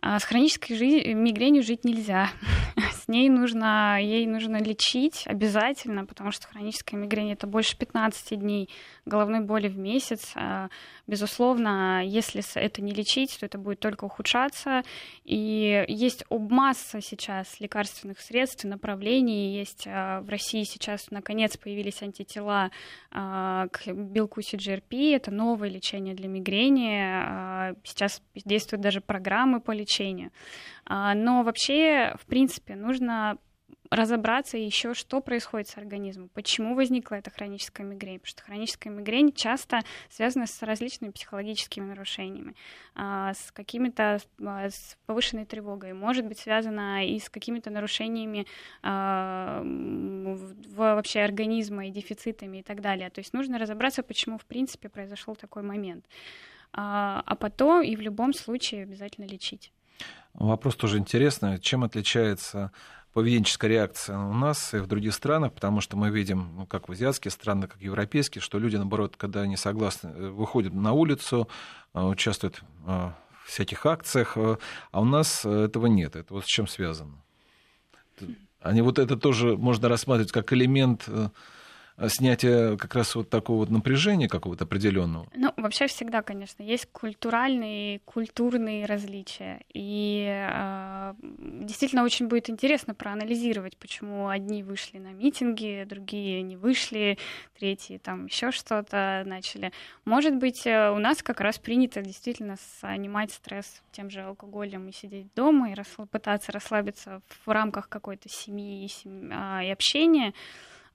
А 0.00 0.18
с 0.18 0.24
хронической 0.24 0.76
жи- 0.76 1.14
мигренью 1.14 1.62
жить 1.62 1.84
нельзя. 1.84 2.28
Ней 3.12 3.28
нужно, 3.28 3.98
ей 4.00 4.26
нужно 4.26 4.56
лечить 4.56 5.24
обязательно, 5.26 6.06
потому 6.06 6.30
что 6.30 6.48
хроническая 6.48 6.98
мигрень 6.98 7.32
это 7.32 7.46
больше 7.46 7.76
15 7.76 8.40
дней 8.40 8.70
головной 9.04 9.40
боли 9.40 9.68
в 9.68 9.76
месяц. 9.76 10.32
А, 10.34 10.70
безусловно, 11.06 12.02
если 12.06 12.42
это 12.54 12.80
не 12.80 12.92
лечить, 12.92 13.36
то 13.38 13.44
это 13.44 13.58
будет 13.58 13.80
только 13.80 14.06
ухудшаться. 14.06 14.82
И 15.24 15.84
есть 15.88 16.24
масса 16.30 17.02
сейчас 17.02 17.60
лекарственных 17.60 18.18
средств 18.18 18.64
направлений. 18.64 19.58
Есть 19.58 19.84
а, 19.86 20.22
в 20.22 20.30
России 20.30 20.62
сейчас, 20.62 21.10
наконец, 21.10 21.58
появились 21.58 22.00
антитела 22.02 22.70
к 23.10 23.92
белку 23.92 24.40
CGRP. 24.40 25.14
Это 25.14 25.30
новое 25.30 25.68
лечение 25.68 26.14
для 26.14 26.28
мигрени. 26.28 27.74
Сейчас 27.84 28.22
действуют 28.46 28.80
даже 28.80 29.02
программы 29.02 29.60
по 29.60 29.72
лечению. 29.72 30.30
А, 30.84 31.14
но 31.14 31.42
вообще, 31.42 32.14
в 32.18 32.26
принципе, 32.26 32.74
нужно 32.76 33.38
разобраться 33.92 34.56
еще, 34.56 34.94
что 34.94 35.20
происходит 35.20 35.68
с 35.68 35.76
организмом, 35.76 36.30
почему 36.30 36.74
возникла 36.74 37.16
эта 37.16 37.30
хроническая 37.30 37.86
мигрень, 37.86 38.20
потому 38.20 38.30
что 38.30 38.42
хроническая 38.42 38.90
мигрень 38.90 39.32
часто 39.34 39.80
связана 40.08 40.46
с 40.46 40.62
различными 40.62 41.10
психологическими 41.10 41.84
нарушениями, 41.84 42.54
а, 42.94 43.34
с 43.34 43.52
какими-то 43.52 44.18
а, 44.40 44.70
с 44.70 44.96
повышенной 45.04 45.44
тревогой, 45.44 45.92
может 45.92 46.24
быть 46.24 46.38
связана 46.38 47.06
и 47.06 47.18
с 47.18 47.28
какими-то 47.28 47.68
нарушениями 47.70 48.46
вообще 50.74 51.20
организма 51.20 51.86
и 51.86 51.90
дефицитами 51.90 52.58
и 52.58 52.62
так 52.62 52.80
далее. 52.80 53.10
То 53.10 53.20
есть 53.20 53.34
нужно 53.34 53.58
разобраться, 53.58 54.02
почему 54.02 54.38
в 54.38 54.46
принципе 54.46 54.88
произошел 54.88 55.36
такой 55.36 55.62
момент, 55.62 56.06
а 56.72 57.36
потом 57.38 57.82
и 57.82 57.94
в 57.94 58.00
любом 58.00 58.32
случае 58.32 58.84
обязательно 58.84 59.26
лечить. 59.26 59.70
Вопрос 60.34 60.76
тоже 60.76 60.98
интересный. 60.98 61.58
Чем 61.58 61.84
отличается 61.84 62.72
поведенческая 63.12 63.70
реакция 63.70 64.18
у 64.18 64.32
нас 64.32 64.72
и 64.72 64.78
в 64.78 64.86
других 64.86 65.14
странах, 65.14 65.52
потому 65.52 65.80
что 65.80 65.96
мы 65.96 66.10
видим, 66.10 66.52
ну, 66.56 66.66
как 66.66 66.88
в 66.88 66.92
азиатские 66.92 67.30
страны, 67.30 67.66
как 67.66 67.76
в 67.76 67.80
европейские, 67.80 68.40
что 68.40 68.58
люди, 68.58 68.76
наоборот, 68.76 69.16
когда 69.16 69.42
они 69.42 69.56
согласны, 69.56 70.08
э, 70.08 70.28
выходят 70.28 70.72
на 70.72 70.92
улицу, 70.92 71.48
э, 71.92 72.02
участвуют 72.02 72.62
э, 72.86 73.10
в 73.44 73.46
всяких 73.46 73.84
акциях, 73.84 74.36
а 74.36 75.00
у 75.00 75.04
нас 75.04 75.44
этого 75.44 75.86
нет. 75.86 76.16
Это 76.16 76.32
вот 76.32 76.44
с 76.44 76.46
чем 76.46 76.66
связано? 76.66 77.22
Они 78.60 78.80
вот 78.80 79.00
это 79.00 79.16
тоже 79.16 79.56
можно 79.56 79.88
рассматривать 79.88 80.30
как 80.30 80.52
элемент 80.52 81.08
снятие 82.08 82.76
как 82.76 82.94
раз 82.94 83.14
вот 83.14 83.30
такого 83.30 83.58
вот 83.58 83.70
напряжения 83.70 84.28
какого-то 84.28 84.64
определенного? 84.64 85.28
Ну, 85.34 85.52
вообще 85.56 85.86
всегда, 85.86 86.22
конечно, 86.22 86.62
есть 86.62 86.86
культуральные, 86.92 88.00
культурные 88.00 88.86
различия. 88.86 89.60
И 89.72 90.26
э, 90.28 91.14
действительно 91.20 92.04
очень 92.04 92.28
будет 92.28 92.50
интересно 92.50 92.94
проанализировать, 92.94 93.76
почему 93.76 94.28
одни 94.28 94.62
вышли 94.62 94.98
на 94.98 95.12
митинги, 95.12 95.86
другие 95.88 96.42
не 96.42 96.56
вышли, 96.56 97.18
третьи 97.58 97.98
там 97.98 98.26
еще 98.26 98.50
что-то 98.50 99.22
начали. 99.26 99.72
Может 100.04 100.36
быть, 100.36 100.66
э, 100.66 100.90
у 100.90 100.98
нас 100.98 101.22
как 101.22 101.40
раз 101.40 101.58
принято 101.58 102.02
действительно 102.02 102.56
снимать 102.80 103.32
стресс 103.32 103.82
тем 103.92 104.10
же 104.10 104.22
алкоголем 104.22 104.88
и 104.88 104.92
сидеть 104.92 105.32
дома 105.34 105.70
и 105.70 105.74
расслаб- 105.74 106.08
пытаться 106.08 106.52
расслабиться 106.52 107.20
в 107.44 107.50
рамках 107.50 107.88
какой-то 107.88 108.28
семьи 108.28 108.84
и, 108.84 108.88
семь... 108.88 109.30
а, 109.32 109.62
и 109.62 109.70
общения 109.70 110.32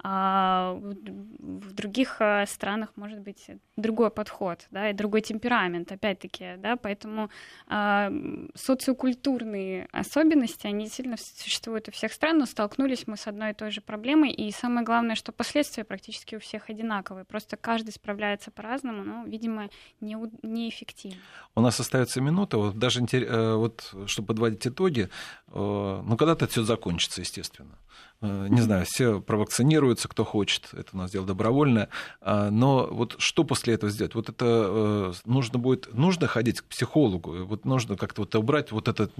а 0.03 0.73
в 0.79 1.73
других 1.73 2.17
э, 2.19 2.45
странах 2.45 2.91
может 2.95 3.19
быть 3.19 3.47
другой 3.75 4.11
подход, 4.11 4.65
да, 4.71 4.89
и 4.89 4.93
другой 4.93 5.21
темперамент, 5.21 5.91
опять-таки, 5.91 6.55
да, 6.57 6.75
поэтому 6.75 7.29
э, 7.67 8.47
социокультурные 8.55 9.87
особенности, 9.91 10.67
они 10.67 10.87
сильно 10.87 11.17
существуют 11.17 11.87
у 11.87 11.91
всех 11.91 12.13
стран, 12.13 12.39
но 12.39 12.45
столкнулись 12.45 13.07
мы 13.07 13.17
с 13.17 13.27
одной 13.27 13.51
и 13.51 13.53
той 13.53 13.71
же 13.71 13.81
проблемой, 13.81 14.31
и 14.31 14.51
самое 14.51 14.85
главное, 14.85 15.15
что 15.15 15.31
последствия 15.31 15.83
практически 15.83 16.35
у 16.35 16.39
всех 16.39 16.69
одинаковые, 16.69 17.25
просто 17.25 17.57
каждый 17.57 17.91
справляется 17.91 18.51
по-разному, 18.51 19.03
но, 19.03 19.23
видимо, 19.25 19.69
не, 19.99 20.15
неэффективно. 20.43 21.21
У 21.55 21.61
нас 21.61 21.79
остается 21.79 22.21
минута, 22.21 22.57
вот 22.57 22.77
даже 22.77 23.01
э, 23.01 23.55
вот, 23.55 23.93
чтобы 24.05 24.27
подводить 24.27 24.67
итоги, 24.67 25.09
э, 25.49 26.03
ну, 26.05 26.17
когда-то 26.17 26.47
все 26.47 26.63
закончится, 26.63 27.21
естественно. 27.21 27.77
Э, 28.21 28.47
не 28.49 28.61
знаю, 28.61 28.85
все 28.85 29.21
провакцинируются, 29.21 30.07
кто 30.07 30.23
хочет, 30.23 30.69
это 30.73 30.89
у 30.93 30.97
нас 30.97 31.11
дело 31.11 31.25
добровольное, 31.25 31.89
а, 32.21 32.49
но 32.49 32.87
вот 32.87 33.15
что 33.17 33.43
после 33.43 33.73
этого 33.73 33.91
сделать? 33.91 34.15
Вот 34.15 34.29
это 34.29 34.45
э, 34.45 35.13
нужно 35.25 35.59
будет, 35.59 35.93
нужно 35.93 36.27
ходить 36.27 36.61
к 36.61 36.65
психологу, 36.65 37.45
вот 37.45 37.65
нужно 37.65 37.95
как-то 37.95 38.21
вот 38.21 38.35
убрать 38.35 38.71
вот 38.71 38.87
этот 38.87 39.13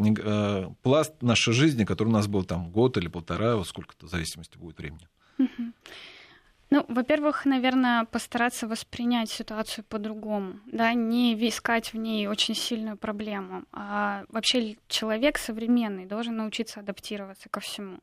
пласт 0.81 1.13
нашей 1.21 1.53
жизни, 1.53 1.85
который 1.85 2.09
у 2.09 2.11
нас 2.11 2.27
был 2.27 2.43
там 2.43 2.69
год 2.71 2.97
или 2.97 3.07
полтора, 3.07 3.55
вот 3.55 3.67
сколько-то 3.67 4.07
в 4.07 4.09
зависимости 4.09 4.57
будет 4.57 4.77
времени. 4.77 5.07
Ну, 6.69 6.83
во-первых, 6.89 7.45
наверное, 7.45 8.03
постараться 8.05 8.67
воспринять 8.67 9.29
ситуацию 9.29 9.85
по-другому, 9.87 10.59
да, 10.65 10.93
не 10.93 11.33
искать 11.47 11.93
в 11.93 11.97
ней 11.97 12.27
очень 12.27 12.55
сильную 12.55 12.97
проблему. 12.97 13.63
А 13.71 14.25
вообще 14.27 14.75
человек 14.89 15.37
современный 15.37 16.05
должен 16.05 16.35
научиться 16.35 16.81
адаптироваться 16.81 17.47
ко 17.49 17.61
всему. 17.61 17.99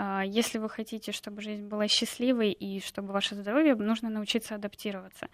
А, 0.00 0.22
если 0.24 0.58
вы 0.58 0.68
хотите, 0.68 1.10
чтобы 1.10 1.42
жизнь 1.42 1.66
была 1.66 1.88
счастливой 1.88 2.52
и 2.52 2.80
чтобы 2.80 3.12
ваше 3.12 3.34
здоровье, 3.34 3.74
нужно 3.74 4.10
научиться 4.10 4.54
адаптироваться. 4.54 5.28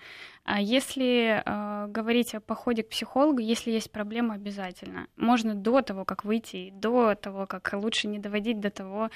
А 0.45 0.59
если 0.59 1.43
э, 1.45 1.87
говорить 1.89 2.35
о 2.35 2.41
походе 2.41 2.83
к 2.83 2.89
психологу, 2.89 3.41
если 3.41 3.71
есть 3.71 3.91
проблема, 3.91 4.35
обязательно. 4.35 5.07
Можно 5.17 5.55
до 5.55 5.83
того, 5.83 6.07
как 6.07 6.25
выйти, 6.25 6.73
до 6.75 7.15
того, 7.15 7.47
как 7.47 7.75
лучше 7.75 8.09
не 8.09 8.19
доводить 8.19 8.61
до 8.61 8.71
того, 8.71 9.11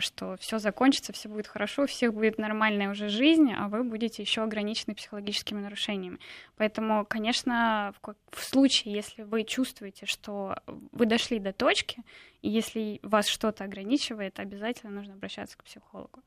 что 0.00 0.36
все 0.38 0.58
закончится, 0.58 1.12
все 1.12 1.28
будет 1.28 1.46
хорошо, 1.46 1.82
у 1.82 1.86
всех 1.86 2.14
будет 2.14 2.38
нормальная 2.38 2.90
уже 2.90 3.08
жизнь, 3.08 3.52
а 3.56 3.68
вы 3.68 3.82
будете 3.82 4.22
еще 4.22 4.42
ограничены 4.42 4.94
психологическими 4.94 5.60
нарушениями. 5.60 6.18
Поэтому, 6.56 7.04
конечно, 7.04 7.92
в 8.30 8.44
случае, 8.44 8.94
если 8.94 9.22
вы 9.22 9.44
чувствуете, 9.44 10.06
что 10.06 10.58
вы 10.92 11.06
дошли 11.06 11.38
до 11.40 11.52
точки, 11.52 12.02
и 12.42 12.48
если 12.48 13.00
вас 13.02 13.26
что-то 13.26 13.64
ограничивает, 13.64 14.38
обязательно 14.38 14.92
нужно 14.92 15.14
обращаться 15.14 15.56
к 15.56 15.64
психологу. 15.64 16.20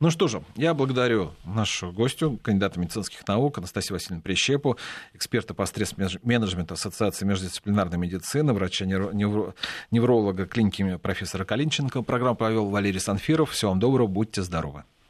Ну 0.00 0.10
что 0.10 0.28
же, 0.28 0.42
я 0.56 0.72
благодарю 0.72 1.32
нашу 1.44 1.92
гостю, 1.92 2.38
кандидата 2.42 2.80
медицинских 2.80 3.26
наук 3.26 3.58
Анастасию 3.58 3.94
Васильевну 3.94 4.22
Прищепу, 4.22 4.78
эксперта 5.12 5.54
по 5.54 5.66
стресс-менеджменту 5.66 6.74
Ассоциации 6.74 7.26
междисциплинарной 7.26 7.98
медицины, 7.98 8.52
врача-невролога 8.52 10.46
клиники 10.46 10.96
профессора 10.96 11.44
Калинченко. 11.44 12.02
Программу 12.02 12.36
провел 12.36 12.70
Валерий 12.70 13.00
Санфиров. 13.00 13.50
Всего 13.50 13.72
вам 13.72 13.80
доброго, 13.80 14.06
будьте 14.06 14.42
здоровы. 14.42 14.84